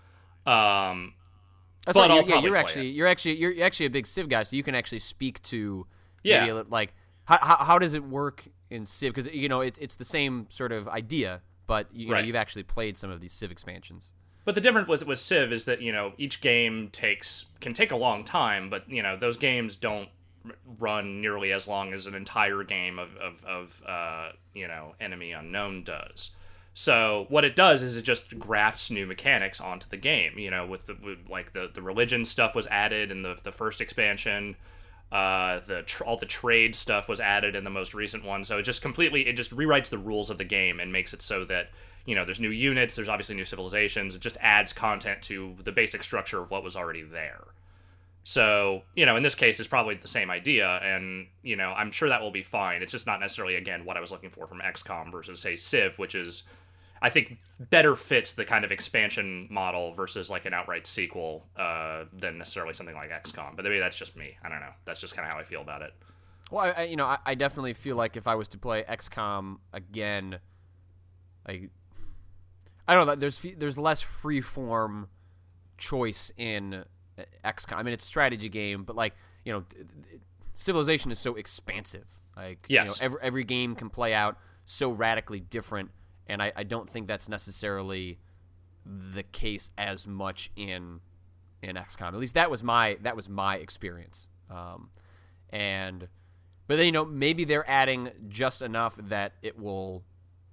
Um 0.47 1.12
That's 1.87 1.97
But 1.97 2.11
right. 2.11 2.26
Yeah, 2.26 2.41
you're 2.41 2.57
actually 2.57 2.89
you're 2.89 3.07
actually 3.07 3.37
you're 3.37 3.64
actually 3.64 3.87
a 3.87 3.91
big 3.91 4.07
Civ 4.07 4.28
guy, 4.28 4.43
so 4.43 4.57
you 4.57 4.62
can 4.62 4.74
actually 4.74 4.99
speak 4.99 5.41
to 5.45 5.87
Yeah. 6.22 6.62
like 6.68 6.93
how, 7.24 7.39
how 7.41 7.57
how 7.64 7.78
does 7.78 7.95
it 7.95 8.05
work 8.05 8.45
in 8.70 8.84
Civ? 8.84 9.14
Because 9.14 9.32
you 9.32 9.49
know 9.49 9.61
it, 9.61 9.78
it's 9.80 9.95
the 9.95 10.05
same 10.05 10.47
sort 10.51 10.72
of 10.72 10.89
idea, 10.89 11.43
but 11.66 11.87
you, 11.93 12.09
you 12.09 12.14
know 12.14 12.20
you've 12.20 12.37
actually 12.37 12.64
played 12.64 12.99
some 12.99 13.11
of 13.11 13.20
these 13.20 13.32
Civ 13.32 13.51
expansions. 13.51 14.12
But 14.45 14.55
the 14.55 14.61
difference 14.61 14.89
with 14.89 15.07
with 15.07 15.18
Civ 15.20 15.53
is 15.53 15.64
that 15.64 15.80
you 15.80 15.93
know 15.93 16.12
each 16.18 16.41
game 16.41 16.89
takes 16.91 17.47
can 17.61 17.72
take 17.72 17.93
a 17.93 17.97
long 17.97 18.24
time, 18.24 18.68
but 18.68 18.89
you 18.91 19.03
know 19.03 19.16
those 19.16 19.37
games 19.37 19.76
don't 19.76 20.09
run 20.78 21.20
nearly 21.20 21.51
as 21.53 21.66
long 21.66 21.93
as 21.93 22.07
an 22.07 22.14
entire 22.14 22.62
game 22.62 22.99
of 22.99 23.16
of, 23.16 23.45
of 23.45 23.82
uh, 23.87 24.30
you 24.55 24.66
know 24.66 24.95
Enemy 25.01 25.32
Unknown 25.32 25.84
does. 25.84 26.30
So 26.78 27.24
what 27.30 27.46
it 27.46 27.56
does 27.56 27.82
is 27.82 27.96
it 27.96 28.02
just 28.02 28.38
grafts 28.38 28.90
new 28.90 29.06
mechanics 29.06 29.62
onto 29.62 29.88
the 29.88 29.96
game. 29.96 30.38
You 30.38 30.50
know, 30.50 30.66
with 30.66 30.84
the 30.84 30.94
with, 31.02 31.20
like 31.26 31.54
the 31.54 31.70
the 31.72 31.80
religion 31.80 32.22
stuff 32.26 32.54
was 32.54 32.66
added 32.66 33.10
in 33.10 33.22
the 33.22 33.38
the 33.42 33.50
first 33.50 33.80
expansion. 33.80 34.56
Uh, 35.10 35.60
the 35.60 35.84
tr- 35.84 36.04
all 36.04 36.18
the 36.18 36.26
trade 36.26 36.74
stuff 36.74 37.08
was 37.08 37.18
added 37.18 37.56
in 37.56 37.64
the 37.64 37.70
most 37.70 37.94
recent 37.94 38.26
one, 38.26 38.44
so 38.44 38.58
it 38.58 38.64
just 38.64 38.82
completely 38.82 39.26
it 39.26 39.38
just 39.38 39.56
rewrites 39.56 39.88
the 39.88 39.96
rules 39.96 40.28
of 40.28 40.36
the 40.36 40.44
game 40.44 40.78
and 40.78 40.92
makes 40.92 41.14
it 41.14 41.22
so 41.22 41.46
that 41.46 41.70
you 42.04 42.14
know 42.14 42.26
there's 42.26 42.40
new 42.40 42.50
units, 42.50 42.94
there's 42.94 43.08
obviously 43.08 43.34
new 43.34 43.46
civilizations. 43.46 44.14
It 44.14 44.20
just 44.20 44.36
adds 44.42 44.74
content 44.74 45.22
to 45.22 45.56
the 45.64 45.72
basic 45.72 46.02
structure 46.02 46.42
of 46.42 46.50
what 46.50 46.62
was 46.62 46.76
already 46.76 47.02
there. 47.02 47.44
So 48.22 48.82
you 48.94 49.06
know, 49.06 49.16
in 49.16 49.22
this 49.22 49.34
case, 49.34 49.58
it's 49.60 49.66
probably 49.66 49.94
the 49.94 50.08
same 50.08 50.30
idea, 50.30 50.68
and 50.82 51.28
you 51.42 51.56
know, 51.56 51.72
I'm 51.72 51.90
sure 51.90 52.10
that 52.10 52.20
will 52.20 52.30
be 52.30 52.42
fine. 52.42 52.82
It's 52.82 52.92
just 52.92 53.06
not 53.06 53.18
necessarily 53.18 53.54
again 53.54 53.86
what 53.86 53.96
I 53.96 54.00
was 54.00 54.10
looking 54.10 54.28
for 54.28 54.46
from 54.46 54.58
XCOM 54.58 55.10
versus 55.10 55.40
say 55.40 55.56
Civ, 55.56 55.98
which 55.98 56.14
is 56.14 56.42
I 57.07 57.11
think 57.11 57.38
better 57.70 57.94
fits 57.94 58.32
the 58.32 58.44
kind 58.44 58.64
of 58.64 58.72
expansion 58.72 59.46
model 59.50 59.92
versus 59.92 60.28
like 60.28 60.44
an 60.44 60.52
outright 60.54 60.86
sequel 60.86 61.46
uh, 61.57 62.04
than 62.12 62.38
necessarily 62.38 62.74
something 62.74 62.96
like 62.96 63.11
XCOM. 63.11 63.54
But 63.54 63.64
maybe 63.64 63.78
that's 63.78 63.96
just 63.96 64.16
me. 64.16 64.36
I 64.42 64.48
don't 64.48 64.61
know. 64.61 64.72
That's 64.84 65.00
just 65.00 65.14
kind 65.14 65.26
of 65.26 65.32
how 65.32 65.38
I 65.38 65.44
feel 65.44 65.61
about 65.61 65.82
it. 65.82 65.92
Well, 66.50 66.64
I, 66.64 66.70
I, 66.70 66.82
you 66.84 66.96
know, 66.96 67.07
I, 67.07 67.18
I 67.24 67.34
definitely 67.34 67.74
feel 67.74 67.96
like 67.96 68.16
if 68.16 68.26
I 68.26 68.34
was 68.34 68.48
to 68.48 68.59
play 68.59 68.82
XCOM 68.88 69.59
again, 69.72 70.38
like 71.46 71.70
I 72.88 72.94
don't 72.94 73.07
know, 73.07 73.14
there's 73.14 73.44
there's 73.57 73.78
less 73.78 74.00
free 74.02 74.40
form 74.40 75.09
choice 75.78 76.32
in 76.36 76.74
uh, 77.18 77.22
XCOM. 77.44 77.76
I 77.76 77.82
mean, 77.82 77.94
it's 77.94 78.04
a 78.04 78.09
strategy 78.09 78.48
game, 78.48 78.84
but 78.84 78.96
like 78.96 79.14
you 79.44 79.52
know, 79.52 79.64
Civilization 80.54 81.11
is 81.12 81.18
so 81.18 81.34
expansive. 81.34 82.07
Like 82.36 82.64
you 82.68 82.76
know, 82.78 82.84
Yes. 82.84 83.00
every 83.00 83.18
every 83.22 83.44
game 83.44 83.74
can 83.74 83.90
play 83.90 84.14
out 84.14 84.38
so 84.64 84.90
radically 84.90 85.38
different, 85.40 85.90
and 86.26 86.42
I, 86.42 86.52
I 86.56 86.62
don't 86.62 86.88
think 86.88 87.06
that's 87.08 87.28
necessarily 87.28 88.18
the 88.84 89.22
case 89.22 89.70
as 89.76 90.06
much 90.06 90.50
in 90.56 91.00
in 91.62 91.76
XCOM. 91.76 92.08
At 92.08 92.14
least 92.14 92.34
that 92.34 92.50
was 92.50 92.62
my 92.62 92.98
that 93.02 93.16
was 93.16 93.28
my 93.28 93.56
experience. 93.56 94.28
Um, 94.50 94.90
and 95.50 96.08
but 96.66 96.76
then 96.76 96.86
you 96.86 96.92
know 96.92 97.04
maybe 97.04 97.44
they're 97.44 97.68
adding 97.68 98.10
just 98.28 98.62
enough 98.62 98.96
that 98.96 99.32
it 99.42 99.58
will 99.58 100.04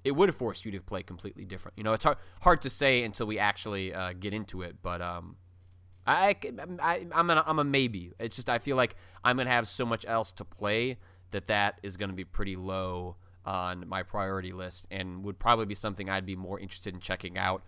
it 0.03 0.15
would 0.15 0.33
force 0.35 0.65
you 0.65 0.71
to 0.71 0.81
play 0.81 1.03
completely 1.03 1.45
different. 1.45 1.77
You 1.77 1.83
know, 1.83 1.93
it's 1.93 2.03
hard 2.03 2.17
hard 2.41 2.61
to 2.61 2.69
say 2.69 3.03
until 3.03 3.27
we 3.27 3.39
actually 3.39 3.93
uh, 3.93 4.13
get 4.13 4.33
into 4.33 4.61
it. 4.61 4.77
But 4.81 5.01
um, 5.01 5.37
I, 6.05 6.35
I 6.81 7.07
I'm 7.11 7.29
a, 7.29 7.43
I'm 7.45 7.59
a 7.59 7.63
maybe. 7.63 8.11
It's 8.19 8.35
just 8.35 8.49
I 8.49 8.59
feel 8.59 8.75
like 8.75 8.95
I'm 9.23 9.37
gonna 9.37 9.49
have 9.49 9.67
so 9.67 9.85
much 9.85 10.05
else 10.07 10.31
to 10.33 10.45
play 10.45 10.97
that 11.31 11.45
that 11.45 11.79
is 11.83 11.97
gonna 11.97 12.13
be 12.13 12.25
pretty 12.25 12.55
low 12.55 13.15
on 13.45 13.87
my 13.87 14.03
priority 14.03 14.51
list 14.51 14.87
and 14.91 15.23
would 15.23 15.39
probably 15.39 15.65
be 15.65 15.75
something 15.75 16.09
I'd 16.09 16.25
be 16.25 16.35
more 16.35 16.59
interested 16.59 16.93
in 16.93 16.99
checking 16.99 17.37
out 17.37 17.63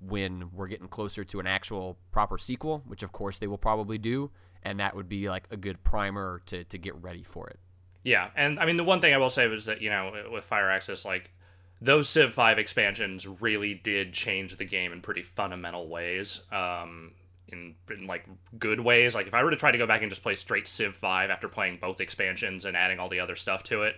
when 0.00 0.50
we're 0.52 0.68
getting 0.68 0.88
closer 0.88 1.24
to 1.24 1.40
an 1.40 1.46
actual 1.46 1.98
proper 2.12 2.38
sequel, 2.38 2.82
which 2.86 3.02
of 3.02 3.12
course 3.12 3.38
they 3.38 3.46
will 3.46 3.58
probably 3.58 3.98
do, 3.98 4.30
and 4.62 4.80
that 4.80 4.94
would 4.94 5.08
be 5.08 5.28
like 5.28 5.44
a 5.50 5.56
good 5.56 5.82
primer 5.84 6.40
to 6.46 6.64
to 6.64 6.78
get 6.78 6.94
ready 7.02 7.22
for 7.22 7.48
it. 7.48 7.58
Yeah, 8.04 8.30
and 8.36 8.58
I 8.60 8.66
mean 8.66 8.76
the 8.76 8.84
one 8.84 9.00
thing 9.00 9.12
I 9.12 9.18
will 9.18 9.30
say 9.30 9.48
was 9.48 9.66
that 9.66 9.82
you 9.82 9.90
know 9.90 10.12
with 10.32 10.48
Firaxis, 10.48 11.04
like 11.04 11.32
those 11.80 12.08
Civ 12.08 12.32
Five 12.32 12.58
expansions 12.58 13.26
really 13.26 13.74
did 13.74 14.12
change 14.12 14.56
the 14.56 14.64
game 14.64 14.92
in 14.92 15.00
pretty 15.00 15.22
fundamental 15.22 15.88
ways. 15.88 16.42
Um, 16.52 17.12
in, 17.50 17.74
in 17.90 18.06
like 18.06 18.26
good 18.58 18.78
ways. 18.78 19.14
Like 19.14 19.26
if 19.26 19.34
I 19.34 19.42
were 19.42 19.50
to 19.50 19.56
try 19.56 19.70
to 19.70 19.78
go 19.78 19.86
back 19.86 20.02
and 20.02 20.10
just 20.10 20.22
play 20.22 20.34
straight 20.34 20.68
Civ 20.68 20.94
Five 20.94 21.30
after 21.30 21.48
playing 21.48 21.78
both 21.80 22.00
expansions 22.00 22.64
and 22.64 22.76
adding 22.76 22.98
all 22.98 23.08
the 23.08 23.20
other 23.20 23.36
stuff 23.36 23.62
to 23.64 23.82
it, 23.82 23.96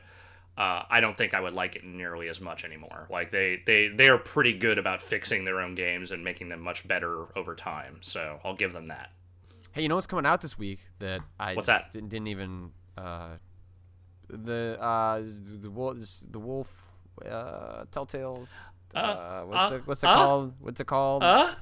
uh, 0.61 0.85
I 0.91 1.01
don't 1.01 1.17
think 1.17 1.33
I 1.33 1.41
would 1.41 1.55
like 1.55 1.75
it 1.75 1.85
nearly 1.85 2.29
as 2.29 2.39
much 2.39 2.65
anymore. 2.67 3.07
Like 3.09 3.31
they 3.31 3.63
they 3.65 3.89
they 3.89 4.11
are 4.11 4.19
pretty 4.19 4.53
good 4.53 4.77
about 4.77 5.01
fixing 5.01 5.47
their 5.47 5.59
own 5.63 5.75
games 5.75 6.11
and 6.11 6.23
making 6.23 6.51
them 6.51 6.61
much 6.61 6.87
better 6.87 7.29
over 7.35 7.55
time. 7.55 7.97
So 8.03 8.39
I'll 8.45 8.55
give 8.55 8.75
them 8.75 8.89
that. 8.89 9.11
Hey, 9.73 9.81
you 9.81 9.89
know 9.89 9.95
what's 9.95 10.07
coming 10.07 10.27
out 10.27 10.43
this 10.43 10.59
week 10.59 10.81
that 10.99 11.23
I 11.39 11.55
What's 11.55 11.69
that? 11.69 11.91
Didn't, 11.93 12.11
didn't 12.11 12.27
even 12.27 12.73
uh, 12.99 13.37
the 14.29 14.77
uh 14.79 15.23
the 15.63 15.71
wolf 15.71 15.97
the 16.31 16.39
wolf 16.39 16.87
uh 17.25 17.87
Telltales. 17.91 18.53
Uh, 18.95 19.43
what's 19.45 19.73
uh, 19.73 19.77
it 19.77 19.87
what's 19.87 20.05
it 20.05 20.09
uh, 20.09 20.15
called? 20.15 20.53
What's 20.61 20.81
it 20.81 20.87
called? 20.87 21.23
Uh, 21.23 21.55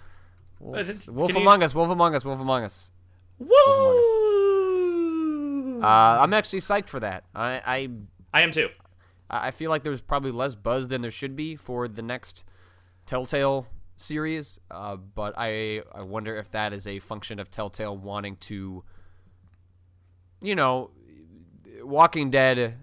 Wolf, 0.59 0.77
uh, 0.77 1.13
Wolf 1.13 1.31
you- 1.33 1.37
Among 1.37 1.63
Us. 1.63 1.73
Wolf 1.73 1.89
Among 1.89 2.17
Us. 2.17 2.25
Wolf 2.25 2.41
Among 2.41 2.65
Us. 2.65 2.91
woo! 3.39 3.49
Uh, 5.81 6.19
I'm 6.21 6.35
actually 6.35 6.59
psyched 6.59 6.89
for 6.89 6.99
that. 6.99 7.23
I, 7.33 7.63
I 7.65 7.89
I 8.35 8.43
am 8.43 8.51
too. 8.51 8.71
I 9.31 9.51
feel 9.51 9.71
like 9.71 9.83
there's 9.83 10.01
probably 10.01 10.31
less 10.31 10.55
buzz 10.55 10.89
than 10.89 11.03
there 11.03 11.11
should 11.11 11.37
be 11.37 11.55
for 11.57 11.87
the 11.89 12.03
next 12.03 12.45
Telltale 13.07 13.67
series, 13.97 14.59
uh, 14.71 14.97
but 14.97 15.35
I 15.37 15.83
I 15.95 16.03
wonder 16.03 16.37
if 16.37 16.51
that 16.53 16.73
is 16.73 16.87
a 16.87 16.99
function 16.99 17.39
of 17.39 17.51
Telltale 17.51 17.97
wanting 17.97 18.37
to, 18.37 18.85
you 20.41 20.55
know, 20.55 20.91
Walking 21.83 22.31
Dead 22.31 22.77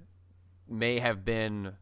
may 0.67 0.99
have 0.99 1.23
been, 1.23 1.73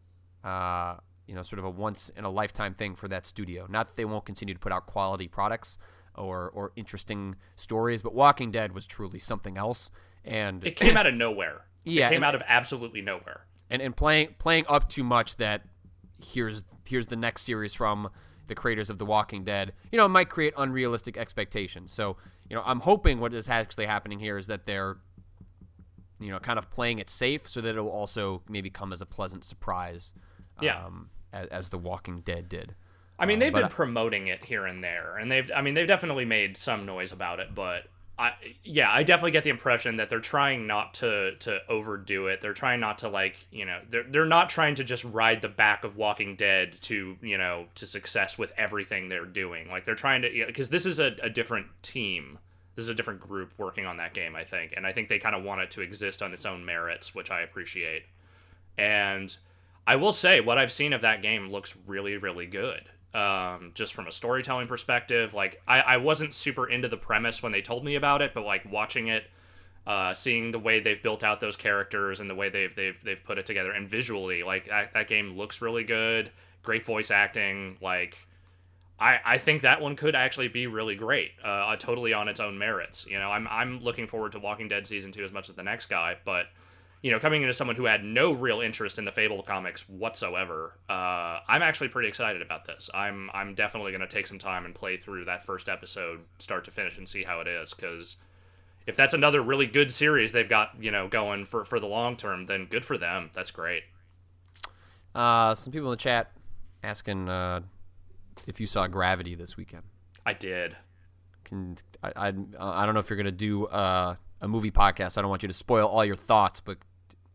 uh, 0.44 0.96
you 1.28 1.36
know, 1.36 1.42
sort 1.42 1.60
of 1.60 1.66
a 1.66 1.70
once 1.70 2.12
in 2.16 2.26
a 2.26 2.30
lifetime 2.30 2.74
thing 2.74 2.96
for 2.96 3.08
that 3.08 3.26
studio. 3.26 3.66
Not 3.70 3.88
that 3.88 3.96
they 3.96 4.06
won't 4.06 4.26
continue 4.26 4.54
to 4.54 4.60
put 4.60 4.72
out 4.72 4.86
quality 4.88 5.28
products 5.28 5.78
or 6.16 6.50
or 6.52 6.72
interesting 6.76 7.36
stories, 7.56 8.02
but 8.02 8.14
Walking 8.14 8.52
Dead 8.52 8.74
was 8.74 8.86
truly 8.86 9.20
something 9.20 9.58
else. 9.58 9.90
And 10.24 10.66
It 10.66 10.76
came 10.76 10.96
out 10.96 11.08
of 11.08 11.14
nowhere. 11.16 11.66
Yeah, 11.86 12.08
it 12.08 12.12
came 12.12 12.24
out 12.24 12.34
of 12.34 12.42
absolutely 12.48 13.02
nowhere. 13.02 13.46
And 13.74 13.82
and 13.82 13.96
playing 13.96 14.36
playing 14.40 14.66
up 14.70 14.88
too 14.88 15.04
much 15.04 15.36
that 15.38 15.64
here's 16.24 16.64
here's 16.88 17.08
the 17.08 17.16
next 17.18 17.42
series 17.42 17.74
from 17.74 18.10
the 18.48 18.56
creators 18.56 18.90
of 18.90 18.98
The 18.98 19.06
Walking 19.06 19.44
Dead. 19.44 19.74
You 19.92 19.98
know, 19.98 20.06
it 20.06 20.10
might 20.10 20.30
create 20.30 20.54
unrealistic 20.58 21.18
expectations. 21.18 21.94
So, 21.94 22.18
you 22.50 22.56
know, 22.56 22.62
I'm 22.66 22.82
hoping 22.82 23.20
what 23.20 23.34
is 23.34 23.50
actually 23.50 23.86
happening 23.86 24.20
here 24.20 24.38
is 24.38 24.48
that 24.48 24.66
they're 24.66 24.98
you 26.20 26.32
know, 26.32 26.40
kind 26.40 26.58
of 26.58 26.70
playing 26.72 27.00
it 27.00 27.10
safe 27.10 27.50
so 27.50 27.60
that 27.60 27.70
it'll 27.72 27.90
also 27.90 28.42
maybe 28.48 28.70
come 28.70 28.94
as 28.94 29.02
a 29.02 29.06
pleasant 29.06 29.44
surprise. 29.44 30.14
Yeah. 30.62 30.86
Um, 30.86 31.10
as, 31.34 31.48
as 31.48 31.70
The 31.70 31.78
Walking 31.78 32.20
Dead 32.20 32.48
did. 32.48 32.76
I 33.20 33.26
mean, 33.26 33.36
Um, 33.36 33.40
they've 33.40 33.54
but 33.54 33.62
been 33.62 33.70
promoting 33.70 34.28
it 34.28 34.46
here 34.46 34.66
and 34.66 34.84
there, 34.84 35.18
and 35.18 35.32
they've. 35.32 35.52
I 35.54 35.62
mean, 35.62 35.74
they've 35.74 35.88
definitely 35.88 36.26
made 36.26 36.56
some 36.58 36.86
noise 36.86 37.12
about 37.12 37.40
it, 37.40 37.54
but 37.54 37.86
I, 38.18 38.34
yeah, 38.64 38.92
I 38.92 39.02
definitely 39.02 39.32
get 39.32 39.44
the 39.44 39.50
impression 39.50 39.98
that 39.98 40.10
they're 40.10 40.20
trying 40.20 40.68
not 40.68 40.94
to 40.96 41.36
to 41.40 41.60
overdo 41.68 42.28
it. 42.28 42.42
They're 42.42 42.54
trying 42.54 42.80
not 42.80 43.00
to 43.00 43.10
like, 43.10 43.48
you 43.52 43.66
know, 43.66 43.80
they're 43.90 44.04
they're 44.04 44.26
not 44.26 44.50
trying 44.50 44.76
to 44.76 44.84
just 44.84 45.04
ride 45.04 45.42
the 45.42 45.50
back 45.50 45.84
of 45.84 45.98
Walking 45.98 46.36
Dead 46.36 46.80
to 46.82 47.18
you 47.22 47.38
know 47.40 47.66
to 47.76 47.86
success 47.88 48.38
with 48.38 48.54
everything 48.56 49.10
they're 49.10 49.26
doing. 49.26 49.68
Like 49.70 49.86
they're 49.86 49.96
trying 49.96 50.22
to 50.22 50.44
because 50.46 50.70
this 50.70 50.86
is 50.86 51.00
a, 51.00 51.16
a 51.24 51.30
different 51.30 51.68
team. 51.82 52.38
This 52.76 52.84
is 52.84 52.90
a 52.90 52.96
different 52.96 53.20
group 53.20 53.52
working 53.58 53.86
on 53.86 53.98
that 53.98 54.14
game, 54.14 54.36
I 54.36 54.44
think, 54.44 54.74
and 54.76 54.86
I 54.86 54.94
think 54.94 55.10
they 55.10 55.20
kind 55.20 55.36
of 55.36 55.44
want 55.44 55.62
it 55.62 55.72
to 55.72 55.82
exist 55.82 56.24
on 56.24 56.34
its 56.34 56.46
own 56.46 56.66
merits, 56.66 57.14
which 57.14 57.30
I 57.30 57.42
appreciate. 57.42 58.04
And 58.78 59.36
I 59.86 59.96
will 59.96 60.12
say, 60.12 60.40
what 60.40 60.58
I've 60.58 60.72
seen 60.72 60.94
of 60.94 61.02
that 61.02 61.22
game 61.22 61.52
looks 61.52 61.76
really, 61.86 62.18
really 62.18 62.48
good. 62.48 62.90
Um, 63.14 63.74
just 63.76 63.94
from 63.94 64.08
a 64.08 64.12
storytelling 64.12 64.68
perspective, 64.68 65.36
like 65.36 65.62
I, 65.68 65.82
I 65.82 65.98
wasn't 65.98 66.34
super 66.34 66.68
into 66.68 66.88
the 66.88 66.98
premise 66.98 67.44
when 67.44 67.52
they 67.52 67.62
told 67.62 67.86
me 67.86 67.94
about 67.94 68.24
it, 68.24 68.34
but 68.34 68.44
like 68.44 68.72
watching 68.72 69.08
it, 69.08 69.26
uh, 69.86 70.16
seeing 70.16 70.50
the 70.50 70.58
way 70.58 70.80
they've 70.80 71.02
built 71.02 71.24
out 71.24 71.40
those 71.40 71.56
characters 71.56 72.20
and 72.20 72.28
the 72.28 72.34
way 72.34 72.50
they've 72.50 72.74
they've 72.74 73.00
they've 73.04 73.24
put 73.24 73.38
it 73.38 73.46
together, 73.46 73.72
and 73.72 73.88
visually, 73.88 74.42
like 74.42 74.68
that, 74.68 74.94
that 74.94 75.08
game 75.08 75.38
looks 75.38 75.62
really 75.62 75.84
good. 75.84 76.32
Great 76.64 76.84
voice 76.86 77.12
acting, 77.12 77.78
like. 77.82 78.18
I, 79.00 79.20
I 79.26 79.38
think 79.38 79.64
that 79.64 79.82
one 79.82 79.96
could 79.96 80.16
actually 80.16 80.48
be 80.48 80.68
really 80.68 80.96
great, 80.96 81.32
uh, 81.44 81.76
totally 81.76 82.14
on 82.14 82.28
its 82.28 82.40
own 82.40 82.58
merits. 82.58 83.06
You 83.08 83.20
know, 83.20 83.32
I'm 83.32 83.48
I'm 83.50 83.84
looking 83.84 84.08
forward 84.08 84.32
to 84.34 84.40
Walking 84.40 84.70
Dead 84.70 84.88
season 84.88 85.12
two 85.12 85.24
as 85.24 85.32
much 85.32 85.50
as 85.50 85.56
the 85.56 85.64
next 85.64 85.88
guy, 85.88 86.16
but 86.24 86.46
you 87.04 87.12
know, 87.12 87.20
coming 87.20 87.42
into 87.42 87.54
someone 87.54 87.76
who 87.76 87.84
had 87.84 88.02
no 88.04 88.32
real 88.32 88.62
interest 88.62 88.98
in 88.98 89.04
the 89.04 89.12
Fable 89.12 89.44
comics 89.44 89.88
whatsoever, 89.90 90.80
uh, 90.90 91.40
I'm 91.50 91.62
actually 91.62 91.90
pretty 91.90 92.08
excited 92.08 92.42
about 92.42 92.66
this. 92.66 92.90
I'm 92.94 93.30
I'm 93.34 93.56
definitely 93.56 93.92
going 93.92 94.02
to 94.02 94.08
take 94.08 94.26
some 94.26 94.40
time 94.40 94.64
and 94.64 94.74
play 94.74 94.96
through 94.96 95.26
that 95.26 95.46
first 95.46 95.68
episode, 95.68 96.22
start 96.40 96.64
to 96.64 96.72
finish, 96.72 96.98
and 96.98 97.08
see 97.08 97.24
how 97.24 97.42
it 97.42 97.48
is. 97.48 97.74
Because 97.74 98.16
if 98.88 98.96
that's 98.96 99.14
another 99.14 99.42
really 99.42 99.68
good 99.68 99.92
series 99.92 100.32
they've 100.32 100.48
got, 100.48 100.82
you 100.82 100.92
know, 100.92 101.10
going 101.10 101.44
for 101.44 101.66
for 101.66 101.78
the 101.78 101.88
long 101.88 102.16
term, 102.16 102.46
then 102.46 102.68
good 102.68 102.86
for 102.86 102.98
them. 102.98 103.32
That's 103.34 103.52
great. 103.52 103.84
Uh, 105.14 105.54
some 105.56 105.74
people 105.74 105.90
in 105.90 105.98
the 105.98 106.02
chat 106.02 106.32
asking 106.84 107.28
uh, 107.28 107.60
if 108.48 108.62
you 108.62 108.66
saw 108.66 108.88
Gravity 108.88 109.36
this 109.36 109.58
weekend. 109.58 109.84
I 110.26 110.32
did. 110.32 110.78
Can 111.44 111.76
I? 112.02 112.14
I, 112.16 112.28
I 112.60 112.86
don't 112.86 112.94
know 112.94 113.02
if 113.02 113.10
you're 113.10 113.18
gonna 113.18 113.30
do 113.30 113.66
uh, 113.66 114.16
a 114.40 114.48
movie 114.48 114.72
podcast. 114.72 115.18
I 115.18 115.22
don't 115.22 115.30
want 115.30 115.44
you 115.44 115.50
to 115.50 115.54
spoil 115.54 115.86
all 115.86 116.06
your 116.06 116.16
thoughts, 116.16 116.62
but 116.62 116.78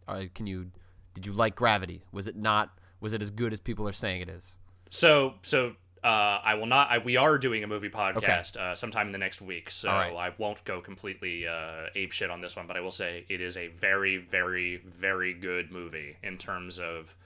uh, 0.09 0.25
can 0.35 0.47
you? 0.47 0.71
Did 1.15 1.27
you 1.27 1.33
like 1.33 1.55
Gravity? 1.55 2.03
Was 2.13 2.27
it 2.27 2.37
not? 2.37 2.79
Was 3.01 3.13
it 3.13 3.23
as 3.23 3.31
good 3.31 3.53
as 3.53 3.61
people 3.61 3.87
are 3.89 3.93
saying 3.93 4.23
it 4.23 4.29
is? 4.29 4.57
So 4.91 5.35
so 5.43 5.75
uh, 6.03 6.41
I 6.45 6.55
will 6.55 6.67
not. 6.67 6.91
I, 6.91 6.99
we 6.99 7.17
are 7.17 7.39
doing 7.39 7.65
a 7.65 7.67
movie 7.67 7.91
podcast 7.91 8.57
uh, 8.57 8.75
sometime 8.75 9.07
in 9.07 9.13
the 9.13 9.19
next 9.19 9.41
week, 9.41 9.71
so 9.71 9.91
right. 9.91 10.15
I 10.15 10.33
won't 10.39 10.65
go 10.65 10.81
completely 10.81 11.47
uh, 11.47 11.87
ape 11.95 12.13
shit 12.13 12.31
on 12.31 12.41
this 12.41 12.57
one. 12.57 12.67
But 12.67 12.77
I 12.77 12.81
will 12.81 12.91
say 12.91 13.25
it 13.29 13.41
is 13.41 13.57
a 13.57 13.69
very, 13.69 14.19
very, 14.19 14.77
very 14.77 15.35
good 15.35 15.71
movie 15.71 16.17
in 16.23 16.39
terms 16.39 16.79
of 16.79 17.17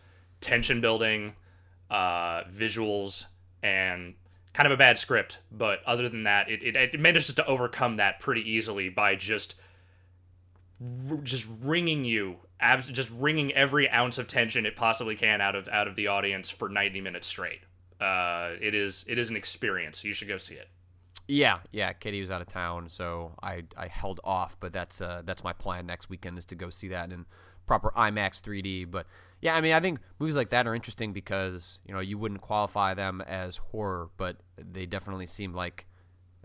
tension 0.41 0.81
building, 0.81 1.35
uh, 1.91 2.45
visuals, 2.45 3.27
and 3.63 4.15
kind 4.53 4.67
of 4.67 4.73
a 4.73 4.77
bad 4.77 4.99
script. 4.99 5.39
But 5.51 5.81
other 5.85 6.09
than 6.09 6.25
that, 6.25 6.51
it, 6.51 6.63
it, 6.63 6.77
it 6.77 7.01
manages 7.01 7.35
to 7.35 7.47
overcome 7.47 7.97
that 7.97 8.21
pretty 8.21 8.49
easily 8.51 8.89
by 8.89 9.15
just 9.15 9.57
just 11.23 11.47
ringing 11.61 12.05
you 12.05 12.39
abs- 12.63 12.89
just 12.89 13.11
wringing 13.11 13.53
every 13.53 13.91
ounce 13.91 14.17
of 14.19 14.27
tension 14.27 14.65
it 14.65 14.77
possibly 14.77 15.17
can 15.17 15.41
out 15.41 15.55
of 15.55 15.69
out 15.69 15.87
of 15.89 15.97
the 15.97 16.07
audience 16.07 16.49
for 16.49 16.69
90 16.69 17.01
minutes 17.03 17.27
straight 17.27 17.61
uh 18.01 18.53
it 18.61 18.75
is 18.75 19.05
it 19.09 19.19
is 19.19 19.29
an 19.31 19.37
experience 19.37 20.03
you 20.05 20.13
should 20.15 20.29
go 20.29 20.39
see 20.39 20.55
it 20.55 20.69
Yeah, 21.29 21.59
yeah. 21.71 21.93
Katie 21.93 22.21
was 22.21 22.31
out 22.31 22.43
of 22.43 22.49
town, 22.49 22.89
so 22.91 23.33
I, 23.43 23.63
I 23.77 23.87
held 23.87 24.19
off. 24.25 24.57
But 24.59 24.73
that's 24.73 25.01
uh, 25.01 25.23
that's 25.25 25.45
my 25.45 25.53
plan 25.53 25.87
next 25.87 26.11
weekend 26.11 26.37
is 26.37 26.45
to 26.47 26.57
go 26.57 26.69
see 26.69 26.89
that 26.89 27.13
in 27.13 27.27
proper 27.65 27.93
IMAX 27.97 28.43
3D. 28.43 28.91
But 28.91 29.07
yeah, 29.41 29.55
I 29.55 29.61
mean, 29.61 29.73
I 29.73 29.81
think 29.81 30.01
movies 30.19 30.35
like 30.37 30.51
that 30.51 30.67
are 30.67 30.75
interesting 30.75 31.13
because 31.13 31.79
you 31.87 31.95
know 31.95 32.01
you 32.01 32.19
wouldn't 32.19 32.43
qualify 32.43 32.95
them 32.95 33.21
as 33.23 33.57
horror, 33.57 34.11
but 34.17 34.39
they 34.57 34.85
definitely 34.85 35.27
seem 35.27 35.55
like 35.55 35.87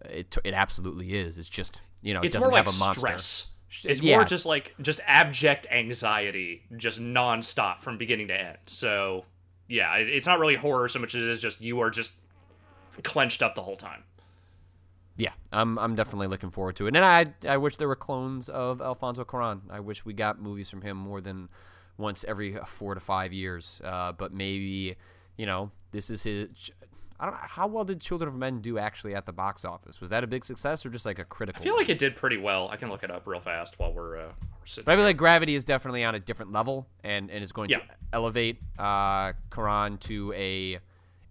it. 0.05 0.37
It 0.45 0.53
absolutely 0.53 1.15
is. 1.15 1.39
It's 1.39 1.49
just 1.49 1.81
you 2.03 2.13
know 2.13 2.21
it 2.21 2.27
it's 2.27 2.35
doesn't 2.35 2.47
more 2.47 2.57
like 2.59 2.65
have 2.67 2.75
a 2.75 2.77
monster. 2.77 2.99
stress 2.99 3.51
it's 3.83 4.01
Yeah. 4.01 4.15
more 4.17 4.25
just 4.25 4.45
like 4.45 4.73
just 4.81 4.99
abject 5.05 5.67
anxiety 5.71 6.63
just 6.77 6.99
nonstop 7.01 7.81
from 7.81 7.97
beginning 7.97 8.27
to 8.29 8.33
end 8.39 8.57
so 8.65 9.25
yeah 9.67 9.95
it's 9.95 10.25
not 10.27 10.39
really 10.39 10.55
horror 10.55 10.87
so 10.87 10.99
much 10.99 11.13
as 11.15 11.21
it 11.23 11.27
is 11.29 11.39
just 11.39 11.59
you 11.61 11.79
are 11.81 11.89
just 11.89 12.13
clenched 13.03 13.41
up 13.43 13.55
the 13.55 13.61
whole 13.61 13.75
time 13.77 14.03
Yeah, 15.17 15.31
I'm 15.51 15.77
I'm 15.79 15.95
definitely 15.95 16.27
looking 16.27 16.51
forward 16.51 16.75
to 16.77 16.85
it, 16.87 16.95
and 16.95 17.03
I 17.03 17.25
I 17.47 17.57
wish 17.57 17.75
there 17.77 17.87
were 17.87 17.95
clones 17.95 18.49
of 18.49 18.81
Alfonso 18.81 19.23
Cuarón. 19.25 19.61
I 19.71 19.79
wish 19.79 20.05
we 20.05 20.13
got 20.13 20.39
movies 20.39 20.69
from 20.69 20.81
him 20.83 20.95
more 20.95 21.21
than 21.21 21.49
once 21.97 22.23
every 22.27 22.55
four 22.67 22.93
to 22.93 22.99
five 22.99 23.33
years. 23.33 23.81
Uh, 23.83 24.11
but 24.11 24.31
maybe 24.31 24.95
you 25.35 25.45
know 25.47 25.71
this 25.91 26.09
is 26.11 26.21
his. 26.23 26.69
I 27.19 27.25
don't 27.25 27.33
know 27.33 27.39
how 27.43 27.67
well 27.67 27.83
did 27.83 27.99
Children 27.99 28.27
of 28.29 28.35
Men 28.35 28.59
do 28.61 28.77
actually 28.77 29.15
at 29.15 29.25
the 29.25 29.33
box 29.33 29.65
office. 29.65 29.99
Was 29.99 30.09
that 30.11 30.23
a 30.23 30.27
big 30.27 30.45
success 30.45 30.85
or 30.85 30.89
just 30.89 31.05
like 31.05 31.17
a 31.19 31.25
critical? 31.25 31.59
i 31.61 31.63
feel 31.63 31.75
like 31.75 31.89
it 31.89 31.97
did 31.97 32.15
pretty 32.15 32.37
well 32.37 32.69
i 32.71 32.75
can 32.77 32.89
look 32.89 33.03
it 33.03 33.09
up 33.11 33.25
real 33.25 33.39
fast 33.39 33.79
while 33.79 33.91
we're, 33.91 34.17
uh, 34.17 34.25
we're 34.41 34.65
sitting 34.65 34.85
But 34.85 34.91
I 34.91 34.95
feel 34.97 35.05
like 35.05 35.17
Gravity 35.17 35.55
is 35.55 35.63
definitely 35.63 36.03
on 36.03 36.13
a 36.15 36.19
different 36.19 36.51
level 36.51 36.87
and, 37.03 37.31
and 37.31 37.43
is 37.43 37.51
going 37.51 37.69
Yeah. 37.71 37.77
to 37.79 37.83
elevate 38.13 38.59
uh, 38.77 39.33
Cuarón 39.51 39.99
to 40.01 40.31
a 40.33 40.79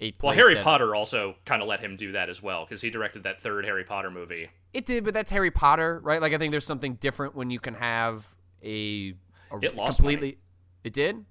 a 0.01 0.15
well 0.23 0.35
harry 0.35 0.55
that- 0.55 0.63
potter 0.65 0.95
also 0.95 1.37
kind 1.47 1.63
of 1.63 1.69
let 1.69 1.81
him 1.81 1.97
do 1.97 2.13
that 2.13 2.29
as 2.29 2.43
well 2.43 2.65
because 2.67 2.83
he 2.83 2.91
directed 2.91 3.23
that 3.23 3.41
third 3.41 3.65
harry 3.65 3.83
potter 3.85 4.11
movie 4.11 4.51
It 4.75 4.85
did, 4.85 5.05
but 5.05 5.15
that's 5.15 5.31
Harry 5.31 5.51
Potter, 5.51 6.01
right? 6.03 6.21
Like 6.21 6.35
I 6.35 6.39
think 6.39 6.51
there's 6.51 6.67
something 6.67 6.97
different 6.97 7.35
when 7.35 7.49
you 7.51 7.59
can 7.59 7.73
have 7.75 8.27
a, 8.63 9.15
a 9.51 9.57
It 9.63 9.75
lost 9.75 9.97
completely. 9.99 10.37
It 10.85 10.93
did. 10.93 11.25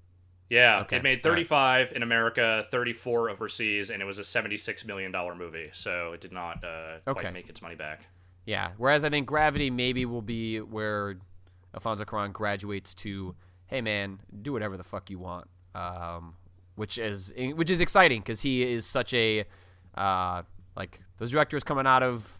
Yeah, 0.48 0.80
Okay, 0.82 0.96
it 0.96 1.02
made 1.02 1.24
all 1.26 1.32
right. 1.32 1.38
35 1.46 1.92
in 1.96 2.02
America, 2.02 2.64
34 2.70 3.30
overseas, 3.30 3.90
and 3.90 4.00
it 4.00 4.04
was 4.04 4.18
a 4.18 4.24
76 4.24 4.84
million 4.84 5.10
dollar 5.10 5.34
movie. 5.34 5.70
So 5.72 6.12
it 6.12 6.20
did 6.20 6.32
not 6.32 6.62
uh, 6.64 6.98
Okay. 7.06 7.20
quite 7.22 7.32
make 7.32 7.48
its 7.48 7.60
money 7.62 7.74
back. 7.74 8.06
Yeah. 8.44 8.70
Whereas 8.76 9.04
I 9.04 9.10
think 9.10 9.26
Gravity 9.26 9.70
maybe 9.70 10.04
will 10.06 10.22
be 10.22 10.60
where 10.60 11.16
Alfonso 11.74 12.04
Cuarón 12.04 12.32
graduates 12.32 12.94
to, 12.94 13.34
hey 13.66 13.80
man, 13.80 14.20
do 14.42 14.52
whatever 14.52 14.76
the 14.76 14.84
fuck 14.84 15.10
you 15.10 15.18
want, 15.18 15.48
um, 15.74 16.34
which 16.76 16.96
is 16.96 17.32
which 17.36 17.70
is 17.70 17.80
exciting 17.80 18.20
because 18.20 18.40
he 18.42 18.62
is 18.62 18.86
such 18.86 19.12
a 19.14 19.44
uh, 19.96 20.42
like 20.76 21.00
those 21.18 21.32
directors 21.32 21.64
coming 21.64 21.86
out 21.88 22.02
of 22.04 22.38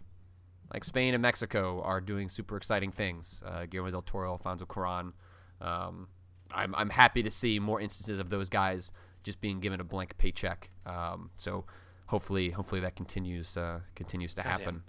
like 0.73 0.85
Spain 0.85 1.13
and 1.15 1.23
Mexico 1.23 1.83
are 1.83 2.01
doing 2.01 2.29
super 2.29 2.57
exciting 2.57 2.93
things. 2.93 3.43
Uh, 3.45 3.67
Guillermo 3.67 3.91
del 3.91 4.03
Toro, 4.03 4.31
Alfonso 4.33 4.65
Cuarón. 4.65 5.13
Um, 5.61 6.07
I'm 6.53 6.75
I'm 6.75 6.91
happy 6.91 7.23
to 7.23 7.31
see 7.31 7.59
more 7.59 7.81
instances 7.81 8.19
of 8.19 8.31
those 8.31 8.49
guys 8.49 8.93
just 9.23 9.41
being 9.41 9.61
given 9.61 9.81
a 9.81 9.85
blank 9.85 10.17
paycheck. 10.19 10.71
Um, 10.85 11.31
so 11.37 11.65
hopefully 12.07 12.51
hopefully 12.51 12.81
that 12.83 12.97
continues 12.97 13.57
uh, 13.57 13.81
continues 13.95 14.35
to 14.35 14.43
Goddamn. 14.43 14.59
happen. 14.59 14.83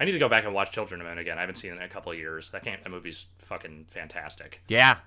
I 0.00 0.04
need 0.04 0.12
to 0.12 0.18
go 0.18 0.28
back 0.28 0.44
and 0.44 0.54
watch 0.54 0.70
Children 0.70 1.00
of 1.00 1.06
Men 1.08 1.18
again. 1.18 1.38
I 1.38 1.40
haven't 1.40 1.56
seen 1.56 1.72
it 1.72 1.76
in 1.76 1.82
a 1.82 1.88
couple 1.88 2.12
of 2.12 2.18
years. 2.18 2.50
That 2.52 2.62
can't. 2.62 2.82
That 2.84 2.90
movie's 2.90 3.26
fucking 3.38 3.86
fantastic. 3.88 4.62
Yeah, 4.68 4.98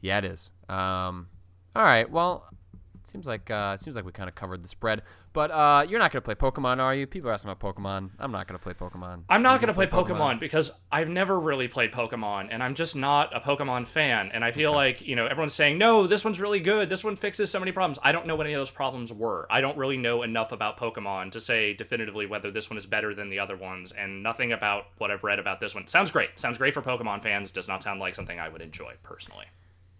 yeah, 0.00 0.18
it 0.18 0.24
is. 0.24 0.50
Um, 0.68 1.28
all 1.74 1.82
right. 1.82 2.10
Well, 2.10 2.46
it 2.50 2.65
seems 3.08 3.26
like 3.26 3.50
uh, 3.50 3.76
it 3.78 3.82
seems 3.82 3.96
like 3.96 4.04
we 4.04 4.12
kind 4.12 4.28
of 4.28 4.34
covered 4.34 4.62
the 4.62 4.68
spread. 4.68 5.02
But 5.32 5.50
uh, 5.50 5.86
you're 5.88 5.98
not 5.98 6.12
gonna 6.12 6.22
play 6.22 6.34
Pokemon, 6.34 6.78
are 6.78 6.94
you? 6.94 7.06
People 7.06 7.30
are 7.30 7.32
asking 7.32 7.50
about 7.50 7.60
Pokemon. 7.60 8.10
I'm 8.18 8.32
not 8.32 8.46
gonna 8.46 8.58
play 8.58 8.72
Pokemon. 8.72 9.24
I'm 9.28 9.42
not 9.42 9.60
going 9.60 9.68
to 9.68 9.74
play 9.74 9.86
gonna 9.86 10.14
Pokemon, 10.14 10.40
because 10.40 10.70
I've 10.90 11.08
never 11.08 11.38
really 11.38 11.68
played 11.68 11.92
Pokemon, 11.92 12.48
and 12.50 12.62
I'm 12.62 12.74
just 12.74 12.96
not 12.96 13.34
a 13.34 13.40
Pokemon 13.40 13.86
fan. 13.86 14.30
And 14.32 14.44
I 14.44 14.52
feel 14.52 14.72
like, 14.72 15.00
you 15.02 15.16
know, 15.16 15.26
everyone's 15.26 15.54
saying, 15.54 15.78
no, 15.78 16.06
this 16.06 16.24
one's 16.24 16.40
really 16.40 16.60
good. 16.60 16.88
This 16.88 17.04
one 17.04 17.16
fixes 17.16 17.50
so 17.50 17.58
many 17.58 17.72
problems. 17.72 17.98
I 18.02 18.12
don't 18.12 18.26
know 18.26 18.36
what 18.36 18.46
any 18.46 18.54
of 18.54 18.60
those 18.60 18.70
problems 18.70 19.12
were. 19.12 19.46
I 19.50 19.60
don't 19.60 19.76
really 19.76 19.96
know 19.96 20.22
enough 20.22 20.52
about 20.52 20.78
Pokemon 20.78 21.32
to 21.32 21.40
say 21.40 21.74
definitively 21.74 22.26
whether 22.26 22.50
this 22.50 22.70
one 22.70 22.76
is 22.76 22.86
better 22.86 23.14
than 23.14 23.28
the 23.28 23.38
other 23.38 23.56
ones, 23.56 23.92
and 23.92 24.22
nothing 24.22 24.52
about 24.52 24.86
what 24.98 25.10
I've 25.10 25.24
read 25.24 25.38
about 25.38 25.60
this 25.60 25.74
one. 25.74 25.86
Sounds 25.86 26.10
great. 26.10 26.30
Sounds 26.36 26.58
great 26.58 26.74
for 26.74 26.82
Pokemon 26.82 27.22
fans. 27.22 27.50
Does 27.50 27.68
not 27.68 27.82
sound 27.82 28.00
like 28.00 28.14
something 28.14 28.38
I 28.38 28.48
would 28.48 28.62
enjoy 28.62 28.94
personally. 29.02 29.46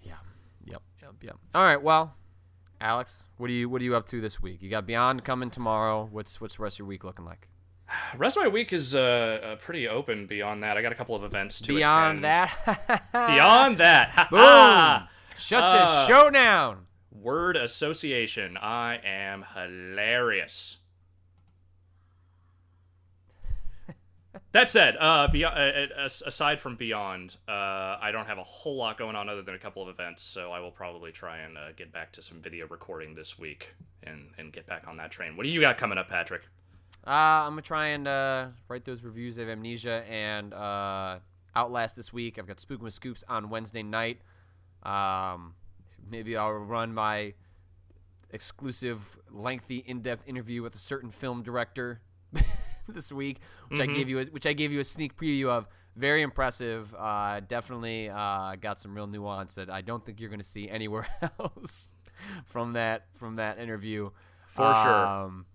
Yeah. 0.02 0.14
Yep. 0.66 0.82
Yep. 1.02 1.14
Yep. 1.22 1.36
All 1.54 1.64
right. 1.64 1.82
Well, 1.82 2.14
Alex, 2.80 3.24
what 3.38 3.48
are 3.50 3.52
you 3.52 3.68
what 3.68 3.80
are 3.80 3.84
you 3.84 3.96
up 3.96 4.06
to 4.06 4.20
this 4.20 4.40
week? 4.42 4.60
You 4.62 4.68
got 4.70 4.86
Beyond 4.86 5.24
coming 5.24 5.50
tomorrow. 5.50 6.08
What's 6.10 6.40
what's 6.40 6.56
the 6.56 6.62
rest 6.62 6.76
of 6.76 6.80
your 6.80 6.88
week 6.88 7.04
looking 7.04 7.24
like? 7.24 7.48
Rest 8.16 8.36
of 8.36 8.42
my 8.42 8.48
week 8.48 8.72
is 8.72 8.94
uh, 8.96 9.00
uh, 9.42 9.56
pretty 9.56 9.86
open 9.88 10.26
beyond 10.26 10.62
that. 10.64 10.76
I 10.76 10.82
got 10.82 10.90
a 10.92 10.96
couple 10.96 11.14
of 11.14 11.22
events 11.22 11.60
to 11.60 11.68
Beyond 11.74 12.24
attend. 12.24 12.24
that, 12.24 13.02
Beyond 13.12 13.78
that. 13.78 14.28
Boom! 14.30 15.08
Shut 15.38 15.62
Uh, 15.62 15.98
this 15.98 16.06
show 16.08 16.28
down. 16.30 16.86
Word 17.12 17.56
association. 17.56 18.56
I 18.56 18.96
am 19.04 19.44
hilarious. 19.54 20.78
That 24.56 24.70
said, 24.70 24.96
uh, 24.98 25.28
beyond, 25.28 25.54
uh, 25.56 26.00
uh, 26.00 26.04
aside 26.04 26.60
from 26.60 26.76
Beyond, 26.76 27.36
uh, 27.46 27.98
I 28.00 28.10
don't 28.10 28.26
have 28.26 28.38
a 28.38 28.44
whole 28.44 28.76
lot 28.76 28.96
going 28.96 29.14
on 29.14 29.28
other 29.28 29.42
than 29.42 29.54
a 29.54 29.58
couple 29.58 29.82
of 29.82 29.88
events, 29.88 30.22
so 30.22 30.50
I 30.50 30.60
will 30.60 30.70
probably 30.70 31.12
try 31.12 31.38
and 31.38 31.58
uh, 31.58 31.72
get 31.76 31.92
back 31.92 32.12
to 32.12 32.22
some 32.22 32.40
video 32.40 32.66
recording 32.66 33.14
this 33.14 33.38
week 33.38 33.74
and, 34.02 34.30
and 34.38 34.52
get 34.52 34.66
back 34.66 34.88
on 34.88 34.96
that 34.96 35.10
train. 35.10 35.36
What 35.36 35.44
do 35.44 35.50
you 35.50 35.60
got 35.60 35.76
coming 35.76 35.98
up, 35.98 36.08
Patrick? 36.08 36.42
Uh, 37.06 37.44
I'm 37.44 37.52
gonna 37.52 37.62
try 37.62 37.88
and 37.88 38.06
write 38.68 38.84
those 38.84 39.02
reviews 39.02 39.36
of 39.38 39.48
Amnesia 39.48 40.04
and 40.10 40.54
Outlast 41.54 41.94
this 41.94 42.12
week. 42.12 42.38
I've 42.38 42.46
got 42.46 42.56
Spookin' 42.56 42.80
with 42.80 42.94
Scoops 42.94 43.24
on 43.28 43.50
Wednesday 43.50 43.82
night. 43.82 44.20
Um, 44.82 45.54
maybe 46.10 46.36
I'll 46.36 46.52
run 46.52 46.94
my 46.94 47.34
exclusive, 48.30 49.18
lengthy, 49.30 49.78
in-depth 49.78 50.26
interview 50.26 50.62
with 50.62 50.74
a 50.74 50.78
certain 50.78 51.10
film 51.10 51.42
director 51.42 52.00
this 52.92 53.12
week, 53.12 53.38
which 53.68 53.80
I 53.80 53.86
gave 53.86 54.08
you, 54.08 54.20
a, 54.20 54.24
which 54.24 54.46
I 54.46 54.52
gave 54.52 54.72
you 54.72 54.80
a 54.80 54.84
sneak 54.84 55.16
preview 55.16 55.48
of. 55.48 55.66
Very 55.96 56.20
impressive. 56.20 56.94
Uh, 56.94 57.40
definitely 57.40 58.10
uh, 58.10 58.56
got 58.56 58.78
some 58.78 58.94
real 58.94 59.06
nuance 59.06 59.54
that 59.54 59.70
I 59.70 59.80
don't 59.80 60.04
think 60.04 60.20
you're 60.20 60.28
gonna 60.28 60.42
see 60.42 60.68
anywhere 60.68 61.06
else 61.40 61.94
from 62.44 62.74
that 62.74 63.06
from 63.14 63.36
that 63.36 63.58
interview. 63.58 64.10
For 64.48 64.74
sure. 64.74 65.06
Um, 65.06 65.46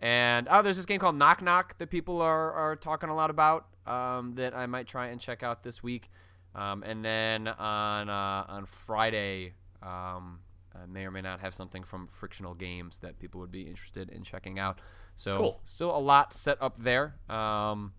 and 0.00 0.46
oh, 0.50 0.62
there's 0.62 0.76
this 0.76 0.86
game 0.86 1.00
called 1.00 1.16
Knock 1.16 1.42
Knock 1.42 1.78
that 1.78 1.90
people 1.90 2.20
are, 2.22 2.52
are 2.52 2.76
talking 2.76 3.08
a 3.08 3.14
lot 3.14 3.30
about 3.30 3.66
um, 3.86 4.34
that 4.36 4.54
I 4.54 4.66
might 4.66 4.86
try 4.86 5.08
and 5.08 5.20
check 5.20 5.42
out 5.42 5.62
this 5.62 5.82
week. 5.82 6.10
Um, 6.54 6.82
and 6.82 7.04
then 7.04 7.48
on 7.48 8.08
uh, 8.08 8.44
on 8.48 8.66
Friday, 8.66 9.54
um, 9.82 10.40
I 10.74 10.86
may 10.86 11.04
or 11.04 11.10
may 11.10 11.20
not 11.20 11.40
have 11.40 11.54
something 11.54 11.82
from 11.82 12.08
Frictional 12.08 12.54
Games 12.54 12.98
that 12.98 13.18
people 13.18 13.40
would 13.40 13.52
be 13.52 13.62
interested 13.62 14.10
in 14.10 14.22
checking 14.22 14.58
out. 14.58 14.80
So 15.18 15.36
Cool. 15.36 15.60
still 15.64 15.94
a 15.94 15.98
lot 15.98 16.32
set 16.32 16.62
up 16.62 16.80
there. 16.80 17.16
Um, 17.28 17.92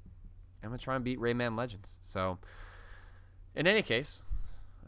I'm 0.63 0.69
gonna 0.69 0.77
try 0.77 0.95
and 0.95 1.03
beat 1.03 1.19
Rayman 1.19 1.57
Legends. 1.57 1.99
So 2.01 2.37
in 3.53 3.67
any 3.67 3.81
case, 3.81 4.21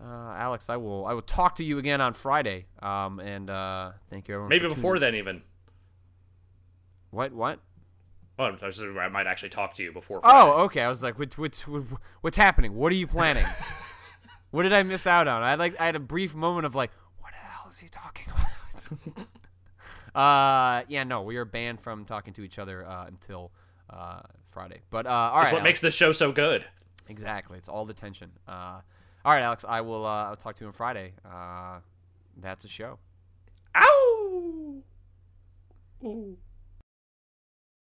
uh, 0.01 0.31
Alex, 0.37 0.69
I 0.69 0.77
will 0.77 1.05
I 1.05 1.11
will 1.11 1.23
talk 1.23 1.55
to 1.55 1.63
you 1.65 1.77
again 1.77 1.99
on 1.99 2.13
Friday. 2.13 2.67
Um, 2.81 3.19
and 3.19 3.49
uh, 3.49 3.91
thank 4.09 4.29
you 4.29 4.35
everyone. 4.35 4.47
Maybe 4.47 4.69
for 4.69 4.75
before 4.75 4.97
then, 4.97 5.13
even. 5.15 5.41
What 7.09 7.33
what? 7.33 7.59
Oh, 8.39 8.45
I, 8.61 8.65
was, 8.65 8.81
I 8.81 9.09
might 9.09 9.27
actually 9.27 9.49
talk 9.49 9.73
to 9.73 9.83
you 9.83 9.91
before. 9.91 10.21
Oh, 10.23 10.63
okay. 10.63 10.81
I 10.83 10.87
was 10.87 11.03
like, 11.03 11.19
what, 11.19 11.37
what, 11.37 11.55
what, 11.67 11.83
what's 12.21 12.37
happening? 12.37 12.73
What 12.73 12.93
are 12.93 12.95
you 12.95 13.07
planning? 13.07 13.43
what 14.51 14.63
did 14.63 14.71
I 14.71 14.83
miss 14.83 15.05
out 15.05 15.27
on? 15.27 15.43
I 15.43 15.49
had, 15.49 15.59
like 15.59 15.79
I 15.81 15.85
had 15.85 15.97
a 15.97 15.99
brief 15.99 16.33
moment 16.33 16.65
of 16.65 16.73
like, 16.73 16.91
what 17.19 17.33
the 17.33 17.37
hell 17.45 17.67
is 17.69 17.77
he 17.79 17.89
talking 17.89 18.27
about? 18.31 19.27
uh, 20.15 20.83
yeah, 20.87 21.03
no, 21.03 21.21
we 21.23 21.37
are 21.37 21.45
banned 21.45 21.79
from 21.81 22.05
talking 22.05 22.33
to 22.33 22.43
each 22.43 22.59
other 22.59 22.85
uh, 22.85 23.05
until 23.07 23.51
uh, 23.89 24.21
Friday. 24.51 24.81
But 24.89 25.05
uh, 25.05 25.09
all 25.09 25.31
right, 25.37 25.43
That's 25.43 25.51
what 25.53 25.59
Alex. 25.59 25.69
makes 25.69 25.81
this 25.81 25.95
show 25.95 26.11
so 26.11 26.31
good. 26.31 26.65
exactly. 27.07 27.57
It's 27.57 27.69
all 27.69 27.85
the 27.85 27.93
tension. 27.93 28.31
Uh, 28.47 28.81
all 29.23 29.31
right, 29.33 29.43
Alex. 29.43 29.63
I 29.67 29.81
will. 29.81 30.05
Uh, 30.05 30.25
I'll 30.29 30.35
talk 30.35 30.55
to 30.55 30.61
you 30.61 30.67
on 30.67 30.73
Friday. 30.73 31.13
Uh, 31.25 31.79
that's 32.37 32.65
a 32.65 32.67
show. 32.67 32.97
Ow! 33.75 34.75
Ooh. 36.03 36.37